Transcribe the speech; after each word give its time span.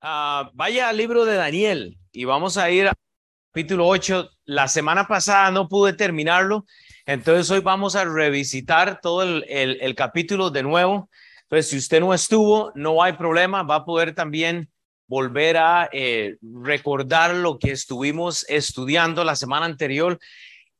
Ah, 0.00 0.50
vaya 0.54 0.88
al 0.88 0.96
libro 0.96 1.24
de 1.24 1.36
Daniel 1.36 1.98
y 2.12 2.24
vamos 2.24 2.56
a 2.56 2.70
ir 2.70 2.88
al 2.88 2.94
capítulo 3.52 3.86
8. 3.86 4.30
La 4.44 4.68
semana 4.68 5.06
pasada 5.06 5.50
no 5.50 5.68
pude 5.68 5.92
terminarlo, 5.92 6.66
entonces 7.06 7.50
hoy 7.50 7.60
vamos 7.60 7.96
a 7.96 8.04
revisitar 8.04 9.00
todo 9.00 9.22
el, 9.22 9.44
el, 9.48 9.94
capítulo 9.94 10.50
de 10.50 10.62
nuevo. 10.62 11.08
Entonces, 11.42 11.70
si 11.70 11.76
usted 11.76 12.00
no 12.00 12.14
estuvo, 12.14 12.72
no 12.74 13.02
hay 13.02 13.12
problema, 13.12 13.62
va 13.62 13.76
a 13.76 13.84
poder 13.84 14.14
también 14.14 14.68
volver 15.06 15.56
a 15.58 15.88
eh, 15.92 16.36
recordar 16.40 17.34
lo 17.34 17.58
que 17.58 17.72
estuvimos 17.72 18.46
estudiando 18.48 19.24
la 19.24 19.36
semana 19.36 19.66
anterior. 19.66 20.18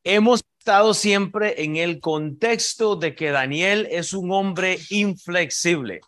Hemos 0.03 0.43
estado 0.59 0.93
siempre 0.93 1.63
en 1.63 1.75
el 1.77 1.99
contexto 1.99 2.95
de 2.95 3.15
que 3.15 3.31
Daniel 3.31 3.87
es 3.91 4.13
un 4.13 4.31
hombre 4.31 4.79
inflexible. 4.89 6.01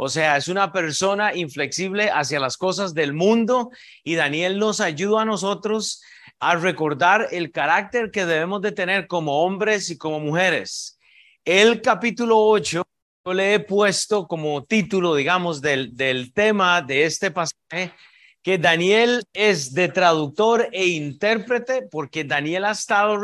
O 0.00 0.08
sea, 0.08 0.36
es 0.36 0.46
una 0.46 0.72
persona 0.72 1.34
inflexible 1.34 2.08
hacia 2.08 2.38
las 2.38 2.56
cosas 2.56 2.94
del 2.94 3.12
mundo 3.12 3.70
y 4.04 4.14
Daniel 4.14 4.56
nos 4.60 4.80
ayuda 4.80 5.22
a 5.22 5.24
nosotros 5.24 6.00
a 6.38 6.54
recordar 6.54 7.26
el 7.32 7.50
carácter 7.50 8.12
que 8.12 8.24
debemos 8.24 8.62
de 8.62 8.70
tener 8.70 9.08
como 9.08 9.42
hombres 9.42 9.90
y 9.90 9.98
como 9.98 10.20
mujeres. 10.20 11.00
El 11.44 11.82
capítulo 11.82 12.38
8 12.38 12.84
yo 13.26 13.34
le 13.34 13.54
he 13.54 13.58
puesto 13.58 14.28
como 14.28 14.64
título, 14.64 15.16
digamos, 15.16 15.60
del, 15.60 15.96
del 15.96 16.32
tema 16.32 16.80
de 16.80 17.02
este 17.02 17.32
pasaje, 17.32 17.92
que 18.40 18.56
Daniel 18.56 19.24
es 19.32 19.74
de 19.74 19.88
traductor 19.88 20.68
e 20.70 20.86
intérprete, 20.86 21.88
porque 21.90 22.22
Daniel 22.22 22.66
ha 22.66 22.70
estado 22.70 23.18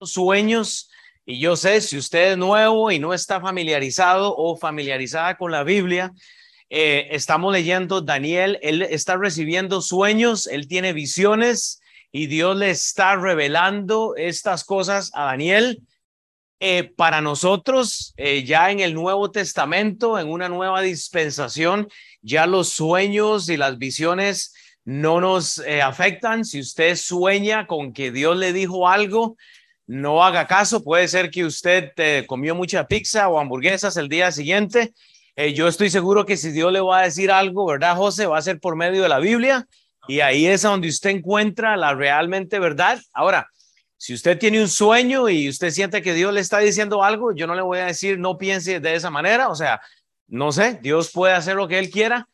sueños 0.00 0.87
y 1.30 1.40
yo 1.40 1.56
sé, 1.56 1.82
si 1.82 1.98
usted 1.98 2.32
es 2.32 2.38
nuevo 2.38 2.90
y 2.90 2.98
no 2.98 3.12
está 3.12 3.38
familiarizado 3.38 4.34
o 4.34 4.56
familiarizada 4.56 5.36
con 5.36 5.52
la 5.52 5.62
Biblia, 5.62 6.10
eh, 6.70 7.08
estamos 7.10 7.52
leyendo 7.52 8.00
Daniel, 8.00 8.58
él 8.62 8.80
está 8.80 9.18
recibiendo 9.18 9.82
sueños, 9.82 10.46
él 10.46 10.66
tiene 10.66 10.94
visiones 10.94 11.82
y 12.10 12.28
Dios 12.28 12.56
le 12.56 12.70
está 12.70 13.14
revelando 13.16 14.14
estas 14.16 14.64
cosas 14.64 15.10
a 15.12 15.24
Daniel. 15.24 15.82
Eh, 16.60 16.84
para 16.96 17.20
nosotros, 17.20 18.14
eh, 18.16 18.44
ya 18.44 18.70
en 18.70 18.80
el 18.80 18.94
Nuevo 18.94 19.30
Testamento, 19.30 20.18
en 20.18 20.28
una 20.28 20.48
nueva 20.48 20.80
dispensación, 20.80 21.88
ya 22.22 22.46
los 22.46 22.70
sueños 22.70 23.50
y 23.50 23.58
las 23.58 23.76
visiones 23.76 24.54
no 24.82 25.20
nos 25.20 25.58
afectan. 25.82 26.46
Si 26.46 26.58
usted 26.58 26.96
sueña 26.96 27.66
con 27.66 27.92
que 27.92 28.12
Dios 28.12 28.34
le 28.38 28.54
dijo 28.54 28.88
algo, 28.88 29.36
no 29.88 30.22
haga 30.22 30.46
caso. 30.46 30.84
Puede 30.84 31.08
ser 31.08 31.30
que 31.30 31.44
usted 31.44 31.92
eh, 31.96 32.24
comió 32.28 32.54
mucha 32.54 32.86
pizza 32.86 33.28
o 33.28 33.40
hamburguesas 33.40 33.96
el 33.96 34.08
día 34.08 34.30
siguiente. 34.30 34.92
Eh, 35.34 35.54
yo 35.54 35.66
estoy 35.66 35.90
seguro 35.90 36.26
que 36.26 36.36
si 36.36 36.52
Dios 36.52 36.72
le 36.72 36.80
va 36.80 37.00
a 37.00 37.04
decir 37.04 37.32
algo, 37.32 37.66
¿verdad, 37.66 37.96
José? 37.96 38.26
Va 38.26 38.38
a 38.38 38.42
ser 38.42 38.60
por 38.60 38.76
medio 38.76 39.02
de 39.02 39.08
la 39.08 39.18
Biblia 39.18 39.66
y 40.06 40.20
ahí 40.20 40.46
es 40.46 40.62
donde 40.62 40.88
usted 40.88 41.10
encuentra 41.10 41.76
la 41.76 41.94
realmente 41.94 42.58
verdad. 42.58 43.00
Ahora, 43.12 43.48
si 43.96 44.14
usted 44.14 44.38
tiene 44.38 44.60
un 44.60 44.68
sueño 44.68 45.28
y 45.28 45.48
usted 45.48 45.70
siente 45.70 46.02
que 46.02 46.14
Dios 46.14 46.32
le 46.32 46.40
está 46.40 46.58
diciendo 46.58 47.02
algo, 47.02 47.32
yo 47.32 47.46
no 47.46 47.54
le 47.54 47.62
voy 47.62 47.78
a 47.78 47.86
decir 47.86 48.18
no 48.18 48.36
piense 48.36 48.80
de 48.80 48.94
esa 48.94 49.10
manera. 49.10 49.48
O 49.48 49.54
sea, 49.54 49.80
no 50.26 50.52
sé, 50.52 50.78
Dios 50.82 51.10
puede 51.12 51.32
hacer 51.34 51.56
lo 51.56 51.66
que 51.66 51.78
Él 51.78 51.90
quiera. 51.90 52.28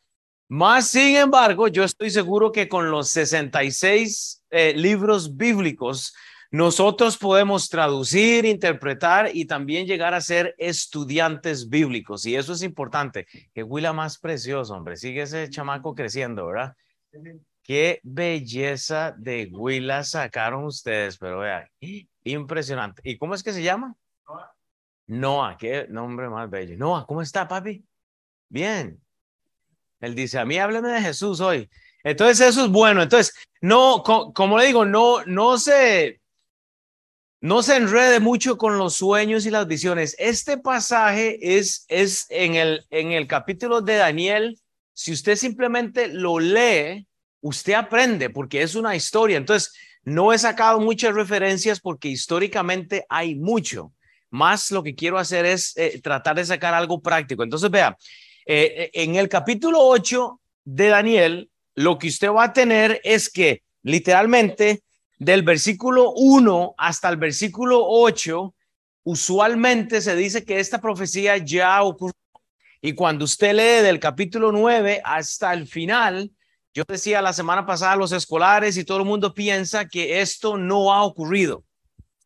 Más 0.49 0.89
sin 0.89 1.15
embargo, 1.15 1.67
yo 1.69 1.83
estoy 1.83 2.11
seguro 2.11 2.51
que 2.51 2.67
con 2.67 2.91
los 2.91 3.09
66 3.09 4.43
eh, 4.51 4.73
libros 4.75 5.37
bíblicos, 5.37 6.13
nosotros 6.55 7.17
podemos 7.17 7.67
traducir, 7.67 8.45
interpretar 8.45 9.29
y 9.33 9.43
también 9.43 9.85
llegar 9.85 10.13
a 10.13 10.21
ser 10.21 10.55
estudiantes 10.57 11.67
bíblicos. 11.67 12.25
Y 12.25 12.37
eso 12.37 12.53
es 12.53 12.63
importante. 12.63 13.27
Qué 13.53 13.61
huila 13.61 13.91
más 13.91 14.17
precioso, 14.17 14.73
hombre. 14.73 14.95
Sigue 14.95 15.23
ese 15.23 15.49
chamaco 15.49 15.93
creciendo, 15.93 16.45
¿verdad? 16.47 16.73
Qué 17.61 17.99
belleza 18.03 19.13
de 19.17 19.49
huila 19.51 20.05
sacaron 20.05 20.63
ustedes, 20.63 21.17
pero 21.17 21.39
vean, 21.39 21.67
impresionante. 22.23 23.01
¿Y 23.03 23.17
cómo 23.17 23.35
es 23.35 23.43
que 23.43 23.51
se 23.51 23.61
llama? 23.61 23.93
Noah. 24.25 24.55
Noah, 25.07 25.57
qué 25.57 25.87
nombre 25.89 26.29
más 26.29 26.49
bello. 26.49 26.77
Noah, 26.77 27.05
¿cómo 27.05 27.21
está, 27.21 27.49
papi? 27.49 27.83
Bien. 28.47 28.97
Él 29.99 30.15
dice, 30.15 30.39
a 30.39 30.45
mí 30.45 30.57
hábleme 30.57 30.87
de 30.87 31.01
Jesús 31.01 31.41
hoy. 31.41 31.69
Entonces 32.01 32.47
eso 32.47 32.63
es 32.63 32.71
bueno. 32.71 33.01
Entonces, 33.01 33.35
no, 33.59 34.03
como 34.03 34.57
le 34.57 34.67
digo, 34.67 34.85
no, 34.85 35.25
no 35.25 35.57
se, 35.57 36.21
no 37.45 37.61
se 37.61 37.75
enrede 37.75 38.19
mucho 38.19 38.57
con 38.57 38.79
los 38.79 38.95
sueños 38.95 39.45
y 39.45 39.51
las 39.51 39.67
visiones. 39.67 40.15
Este 40.17 40.57
pasaje 40.57 41.37
es, 41.59 41.85
es 41.89 42.25
en, 42.29 42.55
el, 42.55 42.83
en 42.89 43.11
el 43.11 43.27
capítulo 43.27 43.81
de 43.81 43.97
Daniel. 43.97 44.59
Si 44.93 45.11
usted 45.11 45.35
simplemente 45.35 46.07
lo 46.07 46.39
lee, 46.39 47.05
usted 47.41 47.73
aprende 47.73 48.31
porque 48.31 48.63
es 48.63 48.73
una 48.73 48.95
historia. 48.95 49.37
Entonces, 49.37 49.75
no 50.03 50.33
he 50.33 50.39
sacado 50.39 50.79
muchas 50.79 51.13
referencias 51.13 51.79
porque 51.79 52.07
históricamente 52.07 53.05
hay 53.09 53.35
mucho. 53.35 53.93
Más 54.31 54.71
lo 54.71 54.81
que 54.81 54.95
quiero 54.95 55.19
hacer 55.19 55.45
es 55.45 55.77
eh, 55.77 56.01
tratar 56.01 56.37
de 56.37 56.45
sacar 56.45 56.73
algo 56.73 56.99
práctico. 56.99 57.43
Entonces, 57.43 57.69
vea, 57.69 57.95
eh, 58.47 58.89
en 58.91 59.17
el 59.17 59.29
capítulo 59.29 59.81
8 59.81 60.41
de 60.63 60.87
Daniel, 60.87 61.51
lo 61.75 61.99
que 61.99 62.07
usted 62.07 62.31
va 62.31 62.45
a 62.45 62.53
tener 62.53 62.99
es 63.03 63.29
que 63.29 63.61
literalmente 63.83 64.81
del 65.17 65.43
versículo 65.43 66.11
1 66.11 66.75
hasta 66.77 67.09
el 67.09 67.17
versículo 67.17 67.81
8, 67.83 68.53
usualmente 69.03 70.01
se 70.01 70.15
dice 70.15 70.43
que 70.43 70.59
esta 70.59 70.81
profecía 70.81 71.37
ya 71.37 71.81
ocurrió. 71.83 72.13
Y 72.81 72.93
cuando 72.93 73.25
usted 73.25 73.53
lee 73.53 73.83
del 73.83 73.99
capítulo 73.99 74.51
9 74.51 75.01
hasta 75.03 75.53
el 75.53 75.67
final, 75.67 76.31
yo 76.73 76.83
decía 76.87 77.21
la 77.21 77.33
semana 77.33 77.65
pasada 77.65 77.93
a 77.93 77.97
los 77.97 78.11
escolares 78.11 78.77
y 78.77 78.83
todo 78.83 78.99
el 78.99 79.05
mundo 79.05 79.33
piensa 79.33 79.87
que 79.87 80.19
esto 80.21 80.57
no 80.57 80.93
ha 80.93 81.03
ocurrido. 81.03 81.63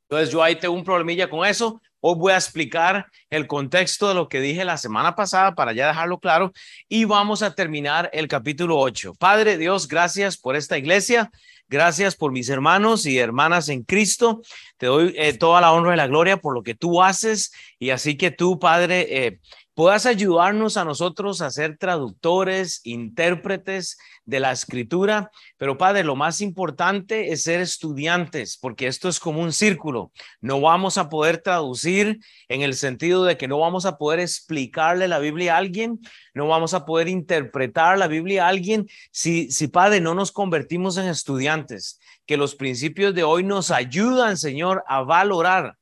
Entonces 0.04 0.32
yo 0.32 0.42
ahí 0.42 0.56
tengo 0.56 0.74
un 0.74 0.84
problemilla 0.84 1.30
con 1.30 1.46
eso. 1.46 1.80
Hoy 2.02 2.16
voy 2.18 2.32
a 2.32 2.38
explicar 2.38 3.08
el 3.30 3.46
contexto 3.46 4.08
de 4.08 4.14
lo 4.14 4.30
que 4.30 4.40
dije 4.40 4.64
la 4.64 4.78
semana 4.78 5.16
pasada 5.16 5.54
para 5.54 5.74
ya 5.74 5.88
dejarlo 5.88 6.20
claro 6.20 6.54
y 6.88 7.04
vamos 7.04 7.44
a 7.44 7.54
terminar 7.54 8.10
el 8.14 8.30
capítulo 8.30 8.80
8. 8.80 9.16
Padre 9.16 9.58
Dios, 9.58 9.88
gracias 9.88 10.38
por 10.38 10.56
esta 10.56 10.78
iglesia. 10.78 11.30
Gracias 11.68 12.16
por 12.16 12.32
mis 12.32 12.48
hermanos 12.50 13.06
y 13.06 13.20
hermanas 13.20 13.68
en 13.68 13.84
Cristo. 13.84 14.42
Te 14.78 14.88
doy 14.88 15.14
eh, 15.18 15.34
toda 15.34 15.60
la 15.60 15.74
honra 15.74 15.94
y 15.94 15.98
la 15.98 16.08
gloria 16.08 16.38
por 16.38 16.54
lo 16.54 16.64
que 16.64 16.74
tú 16.74 17.04
haces 17.04 17.52
y 17.78 17.90
así 17.90 18.16
que 18.16 18.32
tú, 18.32 18.60
Padre, 18.60 19.26
eh, 19.26 19.40
puedas 19.80 20.06
ayudarnos 20.06 20.76
a 20.76 20.84
nosotros 20.84 21.40
a 21.40 21.50
ser 21.52 21.78
traductores, 21.78 22.82
intérpretes 22.84 23.98
de 24.26 24.42
la 24.42 24.52
escritura. 24.52 25.32
Pero 25.56 25.78
Padre, 25.78 26.04
lo 26.04 26.18
más 26.18 26.42
importante 26.42 27.32
es 27.32 27.44
ser 27.44 27.62
estudiantes, 27.62 28.58
porque 28.58 28.88
esto 28.88 29.08
es 29.08 29.22
como 29.22 29.40
un 29.40 29.54
círculo. 29.54 30.12
No 30.42 30.60
vamos 30.60 30.98
a 30.98 31.08
poder 31.08 31.38
traducir 31.38 32.20
en 32.50 32.62
el 32.62 32.74
sentido 32.74 33.24
de 33.24 33.38
que 33.38 33.48
no 33.48 33.58
vamos 33.58 33.86
a 33.86 33.98
poder 33.98 34.20
explicarle 34.20 35.08
la 35.08 35.20
Biblia 35.20 35.56
a 35.56 35.60
alguien, 35.60 36.02
no 36.34 36.50
vamos 36.50 36.74
a 36.74 36.86
poder 36.86 37.08
interpretar 37.08 37.98
la 37.98 38.08
Biblia 38.08 38.48
a 38.48 38.50
alguien 38.50 38.86
si, 39.14 39.50
si 39.50 39.70
Padre, 39.70 40.02
no 40.02 40.14
nos 40.14 40.34
convertimos 40.34 40.98
en 40.98 41.08
estudiantes. 41.08 42.02
Que 42.26 42.36
los 42.36 42.54
principios 42.54 43.16
de 43.16 43.24
hoy 43.24 43.46
nos 43.46 43.72
ayudan, 43.72 44.36
Señor, 44.36 44.84
a 44.90 45.04
valorar 45.04 45.78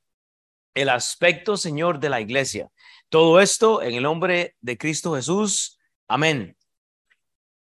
el 0.75 0.90
aspecto, 0.90 1.58
Señor, 1.58 2.00
de 2.00 2.09
la 2.09 2.22
iglesia. 2.22 2.69
Todo 3.09 3.40
esto 3.40 3.81
en 3.81 3.95
el 3.95 4.03
nombre 4.03 4.56
de 4.59 4.78
Cristo 4.78 5.16
Jesús. 5.16 5.79
Amén. 6.09 6.57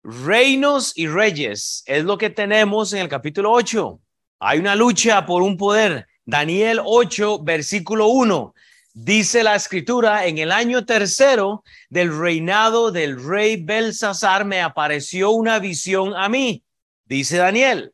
Reinos 0.02 0.98
y 0.98 1.08
reyes 1.08 1.84
es 1.86 2.06
lo 2.06 2.18
que 2.18 2.30
tenemos 2.30 2.94
en 2.94 3.00
el 3.00 3.10
capítulo 3.10 3.52
8. 3.52 4.00
Hay 4.40 4.60
una 4.60 4.76
lucha 4.76 5.26
por 5.26 5.42
un 5.42 5.58
poder. 5.58 6.08
Daniel 6.26 6.80
8, 6.84 7.44
versículo 7.44 8.08
1. 8.08 8.54
Dice 8.94 9.44
la 9.44 9.56
escritura, 9.56 10.28
en 10.28 10.38
el 10.38 10.52
año 10.52 10.86
tercero 10.86 11.64
del 11.90 12.18
reinado 12.18 12.92
del 12.92 13.22
rey 13.22 13.58
Belsasar 13.58 14.46
me 14.46 14.62
apareció 14.62 15.32
una 15.32 15.60
visión 15.60 16.14
a 16.16 16.30
mí, 16.30 16.64
dice 17.06 17.38
Daniel, 17.38 17.94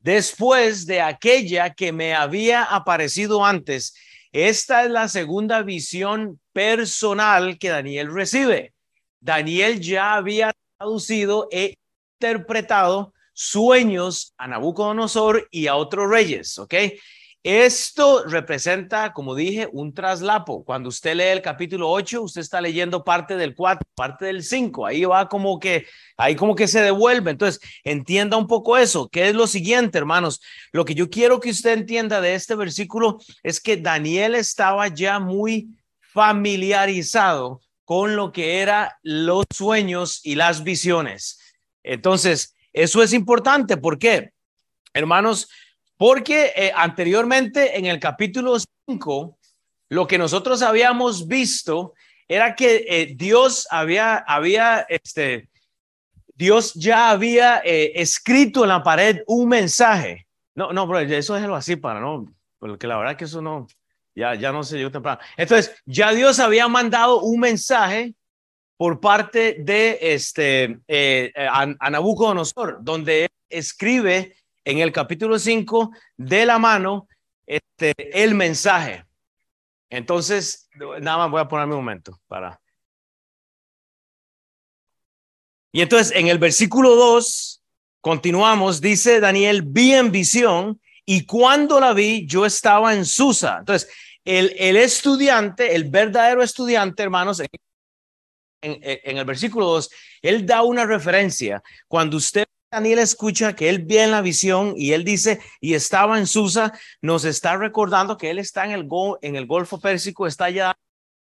después 0.00 0.84
de 0.84 1.00
aquella 1.00 1.72
que 1.72 1.92
me 1.92 2.14
había 2.14 2.62
aparecido 2.62 3.44
antes 3.44 3.94
esta 4.34 4.82
es 4.82 4.90
la 4.90 5.06
segunda 5.06 5.62
visión 5.62 6.40
personal 6.52 7.56
que 7.56 7.68
Daniel 7.68 8.12
recibe. 8.12 8.74
Daniel 9.20 9.80
ya 9.80 10.14
había 10.14 10.52
traducido 10.76 11.46
e 11.52 11.76
interpretado 12.20 13.14
sueños 13.32 14.34
a 14.36 14.48
Nabucodonosor 14.48 15.46
y 15.52 15.68
a 15.68 15.76
otros 15.76 16.10
reyes, 16.10 16.58
¿ok? 16.58 16.74
Esto 17.44 18.24
representa, 18.24 19.12
como 19.12 19.34
dije, 19.34 19.68
un 19.70 19.92
traslapo. 19.92 20.64
Cuando 20.64 20.88
usted 20.88 21.14
lee 21.14 21.24
el 21.24 21.42
capítulo 21.42 21.90
8, 21.90 22.22
usted 22.22 22.40
está 22.40 22.58
leyendo 22.58 23.04
parte 23.04 23.36
del 23.36 23.54
4, 23.54 23.86
parte 23.94 24.24
del 24.24 24.42
5. 24.42 24.86
Ahí 24.86 25.04
va 25.04 25.28
como 25.28 25.60
que, 25.60 25.84
ahí 26.16 26.36
como 26.36 26.54
que 26.54 26.66
se 26.66 26.80
devuelve. 26.80 27.30
Entonces, 27.30 27.60
entienda 27.84 28.38
un 28.38 28.46
poco 28.46 28.78
eso. 28.78 29.10
¿Qué 29.10 29.28
es 29.28 29.34
lo 29.34 29.46
siguiente, 29.46 29.98
hermanos? 29.98 30.40
Lo 30.72 30.86
que 30.86 30.94
yo 30.94 31.10
quiero 31.10 31.38
que 31.38 31.50
usted 31.50 31.74
entienda 31.74 32.22
de 32.22 32.34
este 32.34 32.54
versículo 32.54 33.18
es 33.42 33.60
que 33.60 33.76
Daniel 33.76 34.36
estaba 34.36 34.88
ya 34.88 35.18
muy 35.18 35.68
familiarizado 36.00 37.60
con 37.84 38.16
lo 38.16 38.32
que 38.32 38.62
era 38.62 38.98
los 39.02 39.44
sueños 39.54 40.22
y 40.24 40.36
las 40.36 40.64
visiones. 40.64 41.40
Entonces, 41.82 42.56
eso 42.72 43.02
es 43.02 43.12
importante. 43.12 43.76
¿Por 43.76 43.98
qué? 43.98 44.32
Hermanos, 44.94 45.50
porque 46.04 46.52
eh, 46.54 46.70
anteriormente 46.76 47.78
en 47.78 47.86
el 47.86 47.98
capítulo 47.98 48.58
5, 48.86 49.38
lo 49.88 50.06
que 50.06 50.18
nosotros 50.18 50.60
habíamos 50.60 51.26
visto 51.26 51.94
era 52.28 52.54
que 52.54 52.84
eh, 52.86 53.14
Dios 53.16 53.66
había, 53.70 54.18
había, 54.18 54.80
este, 54.90 55.48
Dios 56.34 56.74
ya 56.74 57.08
había 57.08 57.62
eh, 57.64 57.92
escrito 57.94 58.64
en 58.64 58.68
la 58.68 58.82
pared 58.82 59.22
un 59.26 59.48
mensaje. 59.48 60.26
No, 60.54 60.74
no, 60.74 60.86
bro, 60.86 60.98
eso 60.98 61.38
es 61.38 61.42
algo 61.42 61.56
así 61.56 61.76
para, 61.76 62.00
¿no? 62.00 62.26
Porque 62.58 62.86
la 62.86 62.98
verdad 62.98 63.16
que 63.16 63.24
eso 63.24 63.40
no, 63.40 63.66
ya, 64.14 64.34
ya 64.34 64.52
no 64.52 64.62
se 64.62 64.76
llegó 64.76 64.90
temprano. 64.90 65.22
Entonces, 65.38 65.74
ya 65.86 66.12
Dios 66.12 66.38
había 66.38 66.68
mandado 66.68 67.22
un 67.22 67.40
mensaje 67.40 68.14
por 68.76 69.00
parte 69.00 69.56
de 69.58 69.98
este, 70.02 70.80
eh, 70.86 71.32
a, 71.34 71.88
Nabucodonosor, 71.88 72.80
donde 72.82 73.30
escribe 73.48 74.36
en 74.64 74.78
el 74.78 74.92
capítulo 74.92 75.38
5 75.38 75.90
de 76.16 76.46
la 76.46 76.58
mano 76.58 77.08
este, 77.46 77.94
el 78.22 78.34
mensaje. 78.34 79.04
Entonces, 79.90 80.68
nada 81.00 81.18
más 81.18 81.30
voy 81.30 81.40
a 81.40 81.48
ponerme 81.48 81.74
un 81.74 81.80
momento 81.80 82.20
para. 82.26 82.60
Y 85.72 85.82
entonces, 85.82 86.16
en 86.16 86.28
el 86.28 86.38
versículo 86.38 86.96
2, 86.96 87.62
continuamos, 88.00 88.80
dice 88.80 89.20
Daniel, 89.20 89.62
vi 89.62 89.92
en 89.92 90.10
visión 90.10 90.80
y 91.04 91.26
cuando 91.26 91.80
la 91.80 91.92
vi, 91.92 92.26
yo 92.26 92.46
estaba 92.46 92.94
en 92.94 93.04
Susa. 93.04 93.58
Entonces, 93.58 93.90
el, 94.24 94.54
el 94.58 94.76
estudiante, 94.76 95.74
el 95.74 95.90
verdadero 95.90 96.42
estudiante, 96.42 97.02
hermanos, 97.02 97.40
en, 97.40 97.48
en, 98.62 99.18
el 99.18 99.24
versículo 99.24 99.66
2, 99.66 99.90
él 100.22 100.46
da 100.46 100.62
una 100.62 100.86
referencia. 100.86 101.62
Cuando 101.86 102.16
usted, 102.16 102.46
Daniel, 102.74 102.98
escucha 102.98 103.54
que 103.54 103.68
él 103.68 103.84
ve 103.84 104.02
en 104.02 104.10
la 104.10 104.20
visión 104.20 104.74
y 104.76 104.94
él 104.94 105.04
dice, 105.04 105.40
y 105.60 105.74
estaba 105.74 106.18
en 106.18 106.26
Susa, 106.26 106.72
nos 107.00 107.24
está 107.24 107.56
recordando 107.56 108.16
que 108.16 108.30
él 108.30 108.40
está 108.40 108.64
en 108.64 108.72
el, 108.72 108.88
en 109.22 109.36
el 109.36 109.46
Golfo 109.46 109.78
Pérsico, 109.78 110.26
está 110.26 110.50
ya 110.50 110.76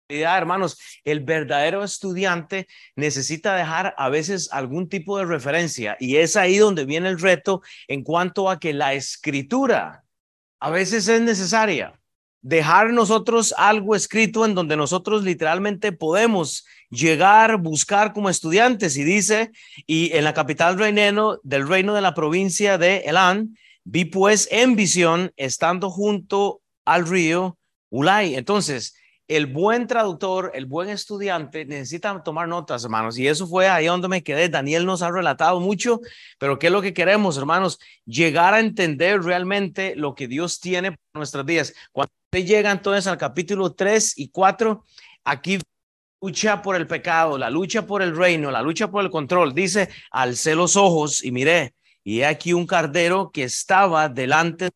hermanos, 0.09 0.79
el 1.05 1.21
verdadero 1.21 1.85
estudiante 1.85 2.67
necesita 2.97 3.57
dejar 3.57 3.95
a 3.99 4.09
veces 4.09 4.49
algún 4.53 4.89
tipo 4.89 5.19
de 5.19 5.27
referencia 5.27 5.97
y 6.01 6.17
es 6.17 6.37
ahí 6.37 6.57
donde 6.57 6.87
viene 6.87 7.11
el 7.11 7.21
reto 7.21 7.63
en 7.89 8.03
cuanto 8.03 8.49
a 8.49 8.59
que 8.59 8.73
la 8.73 8.95
escritura 8.95 10.05
a 10.61 10.71
veces 10.71 11.09
es 11.09 11.21
necesaria. 11.21 12.01
Dejar 12.41 12.91
nosotros 12.91 13.55
algo 13.57 13.95
escrito 13.95 14.45
en 14.45 14.55
donde 14.55 14.77
nosotros 14.77 15.25
literalmente 15.25 15.93
podemos 15.93 16.67
llegar, 16.95 17.59
buscar 17.59 18.13
como 18.13 18.31
estudiantes. 18.31 18.97
Y 18.97 19.05
dice, 19.05 19.51
y 19.87 20.17
en 20.17 20.25
la 20.25 20.35
capital 20.35 20.79
reineno 20.79 21.39
del 21.43 21.69
reino 21.69 21.95
de 21.95 22.01
la 22.01 22.15
provincia 22.15 22.79
de 22.79 22.99
Elán, 22.99 23.57
vi 23.85 24.05
pues 24.05 24.49
en 24.51 24.77
visión, 24.77 25.33
estando 25.37 25.91
junto 25.91 26.63
al 26.85 27.07
río 27.07 27.59
Ulay. 27.91 28.37
Entonces, 28.37 28.95
el 29.27 29.47
buen 29.47 29.87
traductor, 29.87 30.53
el 30.55 30.67
buen 30.67 30.91
estudiante 30.91 31.65
necesita 31.65 32.23
tomar 32.23 32.47
notas, 32.47 32.85
hermanos. 32.85 33.19
Y 33.19 33.27
eso 33.27 33.47
fue 33.47 33.69
ahí 33.69 33.87
donde 33.87 34.09
me 34.09 34.23
quedé. 34.23 34.49
Daniel 34.49 34.85
nos 34.85 35.03
ha 35.03 35.11
relatado 35.11 35.61
mucho, 35.61 36.01
pero 36.39 36.59
¿qué 36.59 36.67
es 36.67 36.73
lo 36.73 36.83
que 36.83 36.93
queremos, 36.93 37.39
hermanos? 37.39 37.79
Llegar 38.05 38.53
a 38.53 38.61
entender 38.61 39.23
realmente 39.23 39.97
lo 39.97 40.15
que 40.15 40.29
Dios 40.29 40.61
tiene 40.61 40.93
para 40.93 41.01
nuestras 41.15 41.45
vidas. 41.45 41.75
Cuando 41.93 42.13
usted 42.31 42.47
llega 42.47 42.71
entonces 42.71 43.07
al 43.07 43.17
capítulo 43.17 43.73
3 43.73 44.19
y 44.19 44.29
4, 44.29 44.85
aquí 45.25 45.59
lucha 46.25 46.63
por 46.63 46.75
el 46.77 46.87
pecado, 46.87 47.37
la 47.37 47.51
lucha 47.51 47.87
por 47.87 48.01
el 48.03 48.17
reino, 48.17 48.51
la 48.51 48.63
lucha 48.63 48.91
por 48.91 49.05
el 49.05 49.11
control. 49.11 49.55
Dice, 49.55 49.91
alcé 50.11 50.55
los 50.55 50.77
ojos 50.77 51.23
y 51.23 51.33
miré, 51.33 51.75
y 52.03 52.21
he 52.21 52.27
aquí 52.27 52.55
un 52.55 52.67
cardero 52.67 53.31
que 53.31 53.45
estaba 53.45 54.09
delante 54.09 54.71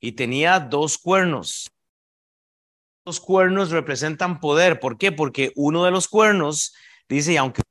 y 0.00 0.12
tenía 0.12 0.60
dos 0.60 0.98
cuernos 0.98 1.72
los 3.04 3.20
cuernos 3.20 3.70
representan 3.70 4.40
poder. 4.40 4.78
¿Por 4.78 4.96
qué? 4.98 5.12
Porque 5.12 5.52
uno 5.56 5.84
de 5.84 5.90
los 5.90 6.06
cuernos 6.08 6.72
dice, 7.08 7.32
y 7.32 7.36
aunque 7.36 7.62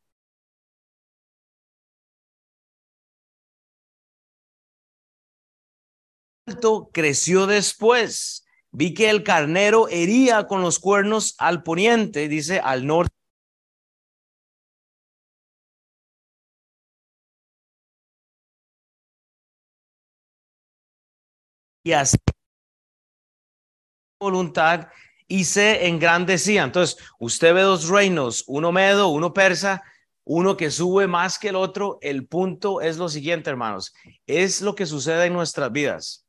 creció 6.92 7.48
después. 7.48 8.41
Vi 8.72 8.94
que 8.94 9.10
el 9.10 9.24
carnero 9.24 9.88
hería 9.90 10.48
con 10.48 10.62
los 10.62 10.80
cuernos 10.80 11.36
al 11.38 11.64
poniente, 11.64 12.28
dice 12.28 12.60
al 12.60 12.86
norte. 12.88 13.16
Y 21.84 21.94
así 21.94 22.18
voluntad 24.22 24.88
y 25.28 25.46
se 25.46 25.88
engrandecía. 25.88 26.64
Entonces, 26.64 26.98
usted 27.20 27.54
ve 27.54 27.62
dos 27.62 27.90
reinos, 27.90 28.44
uno 28.48 28.72
medo, 28.72 29.08
uno 29.10 29.34
persa, 29.34 29.82
uno 30.24 30.56
que 30.56 30.72
sube 30.72 31.08
más 31.08 31.40
que 31.40 31.50
el 31.50 31.56
otro. 31.56 31.98
El 32.02 32.28
punto 32.28 32.82
es 32.82 32.98
lo 32.98 33.10
siguiente, 33.10 33.50
hermanos, 33.50 33.94
es 34.28 34.62
lo 34.62 34.76
que 34.76 34.86
sucede 34.86 35.26
en 35.26 35.34
nuestras 35.34 35.72
vidas. 35.72 36.21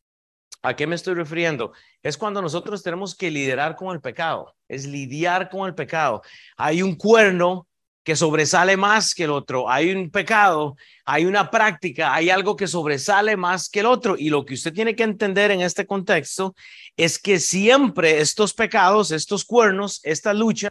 ¿A 0.62 0.76
qué 0.76 0.87
me 0.87 0.94
estoy 0.94 1.14
refiriendo? 1.14 1.73
Es 2.03 2.17
cuando 2.17 2.41
nosotros 2.41 2.82
tenemos 2.82 3.14
que 3.14 3.31
liderar 3.31 3.76
con 3.76 3.94
el 3.94 4.00
pecado, 4.00 4.55
es 4.69 4.87
lidiar 4.87 5.50
con 5.50 5.67
el 5.67 5.75
pecado. 5.75 6.23
Hay 6.56 6.82
un 6.82 6.94
cuerno 6.94 7.67
que 8.05 8.17
sobresale 8.17 8.76
más 8.76 9.14
que 9.14 9.25
el 9.25 9.31
otro. 9.31 9.70
Hay 9.70 9.93
un 9.93 10.11
pecado, 10.11 10.76
hay 11.05 11.25
una 11.25 11.50
práctica, 11.50 12.14
hay 12.14 12.31
algo 12.31 12.56
que 12.56 12.67
sobresale 12.67 13.37
más 13.37 13.69
que 13.69 13.81
el 13.81 13.87
otro. 13.87 14.17
Y 14.19 14.29
lo 14.29 14.44
que 14.44 14.55
usted 14.55 14.73
tiene 14.73 14.97
que 14.97 15.05
entender 15.05 15.50
en 15.50 15.61
este 15.61 15.87
contexto 15.87 16.55
es 16.97 17.19
que 17.19 17.38
siempre 17.38 18.20
estos 18.20 18.55
pecados, 18.55 19.11
estos 19.12 19.44
cuernos, 19.44 20.00
esta 20.03 20.35
lucha, 20.35 20.70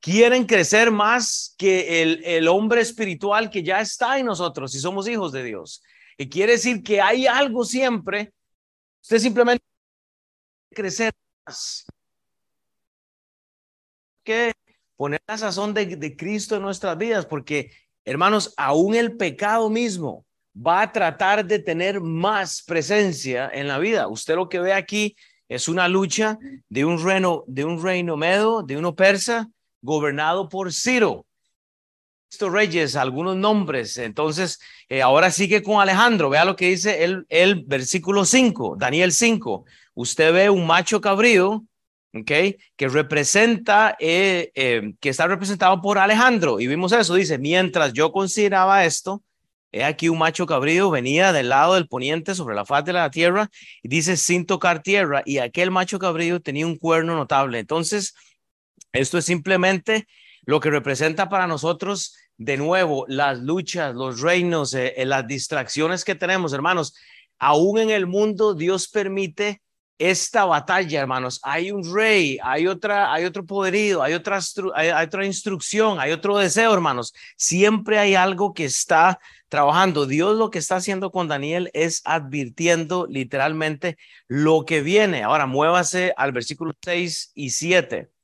quieren 0.00 0.44
crecer 0.44 0.90
más 0.90 1.54
que 1.56 2.02
el, 2.36 2.48
hombre 2.48 2.80
espiritual 2.80 3.50
que 3.50 3.62
ya 3.62 3.80
está 3.80 4.18
en 4.18 4.26
nosotros 4.26 4.72
si 4.72 4.80
somos 4.80 5.08
hijos 5.08 5.32
de 5.32 5.44
Dios. 5.44 5.82
Y 6.18 6.28
quiere 6.28 6.52
decir 6.52 6.82
que 6.82 7.00
hay 7.00 7.26
algo 7.26 7.64
siempre, 7.64 8.32
usted 9.06 9.18
simplemente 9.20 9.64
crecer 10.74 11.12
más. 11.46 11.86
Que 14.24 14.52
poner 14.96 15.20
la 15.28 15.38
sazón 15.38 15.72
de, 15.72 16.16
Cristo 16.16 16.56
en 16.56 16.62
nuestras 16.62 16.98
vidas, 16.98 17.24
porque 17.24 17.70
hermanos, 18.04 18.52
aún 18.56 18.96
el 18.96 19.16
pecado 19.16 19.70
mismo 19.70 20.26
va 20.56 20.82
a 20.82 20.90
tratar 20.90 21.44
de 21.44 21.60
tener 21.60 22.00
más 22.00 22.64
presencia 22.64 23.48
en 23.52 23.68
la 23.68 23.78
vida. 23.78 24.08
Usted 24.08 24.34
lo 24.34 24.48
que 24.48 24.58
ve 24.58 24.72
aquí 24.72 25.14
es 25.48 25.68
una 25.68 25.86
lucha 25.86 26.36
de 26.68 26.84
un 26.84 27.00
reino, 27.00 27.44
de 27.46 27.64
un 27.64 27.80
reino 27.80 28.16
medo, 28.16 28.64
de 28.64 28.76
uno 28.76 28.96
persa, 28.96 29.48
gobernado 29.82 30.48
por 30.48 30.72
Ciro. 30.72 31.24
Reyes, 32.40 32.96
algunos 32.96 33.36
nombres. 33.36 33.96
Entonces, 33.98 34.58
eh, 34.88 35.02
ahora 35.02 35.30
sigue 35.30 35.62
con 35.62 35.80
Alejandro. 35.80 36.28
Vea 36.28 36.44
lo 36.44 36.56
que 36.56 36.68
dice 36.68 37.04
el, 37.04 37.26
el 37.28 37.64
versículo 37.64 38.24
5, 38.24 38.76
Daniel 38.78 39.12
5. 39.12 39.64
Usted 39.94 40.32
ve 40.32 40.50
un 40.50 40.66
macho 40.66 41.00
cabrío 41.00 41.64
¿ok? 42.20 42.30
Que 42.76 42.88
representa, 42.88 43.96
eh, 44.00 44.50
eh, 44.54 44.94
que 45.00 45.08
está 45.08 45.26
representado 45.26 45.80
por 45.80 45.98
Alejandro. 45.98 46.60
Y 46.60 46.66
vimos 46.66 46.92
eso, 46.92 47.14
dice, 47.14 47.38
mientras 47.38 47.92
yo 47.92 48.12
consideraba 48.12 48.84
esto, 48.84 49.22
he 49.72 49.84
aquí 49.84 50.08
un 50.08 50.18
macho 50.18 50.46
cabrío 50.46 50.90
venía 50.90 51.32
del 51.32 51.48
lado 51.50 51.74
del 51.74 51.88
poniente 51.88 52.34
sobre 52.34 52.54
la 52.54 52.64
faz 52.64 52.84
de 52.84 52.92
la 52.92 53.10
tierra 53.10 53.50
y 53.82 53.88
dice 53.88 54.16
sin 54.16 54.46
tocar 54.46 54.82
tierra 54.82 55.22
y 55.26 55.38
aquel 55.38 55.70
macho 55.70 55.98
cabrío 55.98 56.40
tenía 56.40 56.66
un 56.66 56.76
cuerno 56.76 57.14
notable. 57.16 57.58
Entonces, 57.58 58.14
esto 58.92 59.18
es 59.18 59.24
simplemente 59.26 60.06
lo 60.46 60.60
que 60.60 60.70
representa 60.70 61.28
para 61.28 61.46
nosotros 61.46 62.16
de 62.38 62.56
nuevo 62.56 63.04
las 63.08 63.40
luchas, 63.40 63.94
los 63.94 64.20
reinos, 64.20 64.72
eh, 64.74 64.94
las 65.04 65.26
distracciones 65.26 66.04
que 66.04 66.14
tenemos, 66.14 66.52
hermanos. 66.52 66.94
Aún 67.38 67.78
en 67.78 67.90
el 67.90 68.06
mundo 68.06 68.54
Dios 68.54 68.88
permite 68.88 69.60
esta 69.98 70.44
batalla, 70.44 71.00
hermanos. 71.00 71.40
Hay 71.42 71.70
un 71.70 71.82
rey, 71.94 72.38
hay 72.42 72.66
otra, 72.66 73.12
hay 73.12 73.24
otro 73.24 73.44
poderío, 73.44 74.02
hay 74.02 74.14
otra, 74.14 74.38
hay, 74.74 74.90
otra 74.90 75.24
instrucción, 75.24 75.98
hay 75.98 76.12
otro 76.12 76.38
deseo, 76.38 76.72
hermanos. 76.72 77.14
Siempre 77.36 77.98
hay 77.98 78.14
algo 78.14 78.52
que 78.52 78.66
está 78.66 79.18
trabajando. 79.48 80.06
Dios 80.06 80.36
lo 80.36 80.50
que 80.50 80.58
está 80.58 80.76
haciendo 80.76 81.10
con 81.10 81.28
Daniel 81.28 81.70
es 81.72 82.02
advirtiendo 82.04 83.06
literalmente 83.08 83.96
lo 84.28 84.64
que 84.64 84.82
viene. 84.82 85.22
Ahora 85.22 85.46
muévase 85.46 86.12
al 86.16 86.32
versículo 86.32 86.72
6 86.82 87.32
y 87.34 87.50
7. 87.50 88.15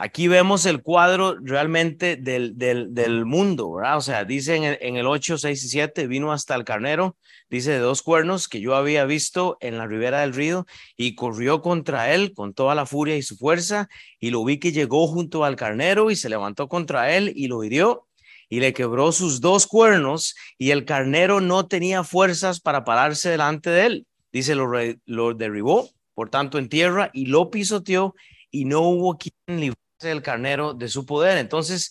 Aquí 0.00 0.28
vemos 0.28 0.64
el 0.64 0.80
cuadro 0.80 1.36
realmente 1.40 2.14
del, 2.14 2.56
del, 2.56 3.24
mundo, 3.24 3.72
¿verdad? 3.72 3.96
O 3.96 4.00
sea, 4.00 4.24
dice 4.24 4.54
en 4.54 4.62
el, 4.62 4.78
en 4.80 4.96
el 4.96 5.08
8, 5.08 5.38
6 5.38 5.64
y 5.64 5.68
7, 5.68 6.06
vino 6.06 6.32
hasta 6.32 6.54
el 6.54 6.62
carnero, 6.62 7.16
dice 7.50 7.72
de 7.72 7.78
dos 7.80 8.02
cuernos 8.02 8.46
que 8.46 8.60
yo 8.60 8.76
había 8.76 9.04
visto 9.06 9.58
en 9.60 9.76
la 9.76 9.88
ribera 9.88 10.20
del 10.20 10.34
río 10.34 10.66
y 10.96 11.16
corrió 11.16 11.62
contra 11.62 12.14
él 12.14 12.32
con 12.32 12.54
toda 12.54 12.76
la 12.76 12.86
furia 12.86 13.16
y 13.16 13.22
su 13.22 13.36
fuerza 13.36 13.88
y 14.20 14.30
lo 14.30 14.44
vi 14.44 14.60
que 14.60 14.70
llegó 14.70 15.08
junto 15.08 15.44
al 15.44 15.56
carnero 15.56 16.12
y 16.12 16.16
se 16.16 16.28
levantó 16.28 16.68
contra 16.68 17.16
él 17.16 17.32
y 17.34 17.48
lo 17.48 17.64
hirió 17.64 18.06
y 18.48 18.60
le 18.60 18.72
quebró 18.72 19.10
sus 19.10 19.40
dos 19.40 19.66
cuernos 19.66 20.36
y 20.58 20.70
el 20.70 20.84
carnero 20.84 21.40
no 21.40 21.66
tenía 21.66 22.04
fuerzas 22.04 22.60
para 22.60 22.84
pararse 22.84 23.30
delante 23.30 23.70
de 23.70 23.86
él. 23.86 24.06
Dice, 24.30 24.54
lo, 24.54 24.70
lo 25.06 25.34
derribó, 25.34 25.90
por 26.14 26.30
tanto, 26.30 26.58
en 26.58 26.68
tierra 26.68 27.10
y 27.12 27.26
lo 27.26 27.50
pisoteó 27.50 28.14
y 28.52 28.64
no 28.64 28.82
hubo 28.82 29.18
quien 29.18 29.74
el 30.00 30.22
carnero 30.22 30.74
de 30.74 30.88
su 30.88 31.04
poder. 31.06 31.38
Entonces, 31.38 31.90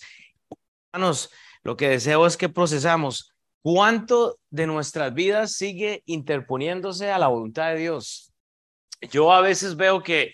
hermanos, 0.91 1.29
lo 1.63 1.75
que 1.75 1.89
deseo 1.89 2.25
es 2.25 2.37
que 2.37 2.49
procesamos 2.49 3.33
cuánto 3.61 4.39
de 4.49 4.67
nuestras 4.67 5.13
vidas 5.13 5.53
sigue 5.53 6.03
interponiéndose 6.05 7.11
a 7.11 7.19
la 7.19 7.27
voluntad 7.27 7.71
de 7.71 7.79
Dios. 7.79 8.33
Yo 9.11 9.31
a 9.31 9.41
veces 9.41 9.75
veo 9.75 10.01
que 10.01 10.33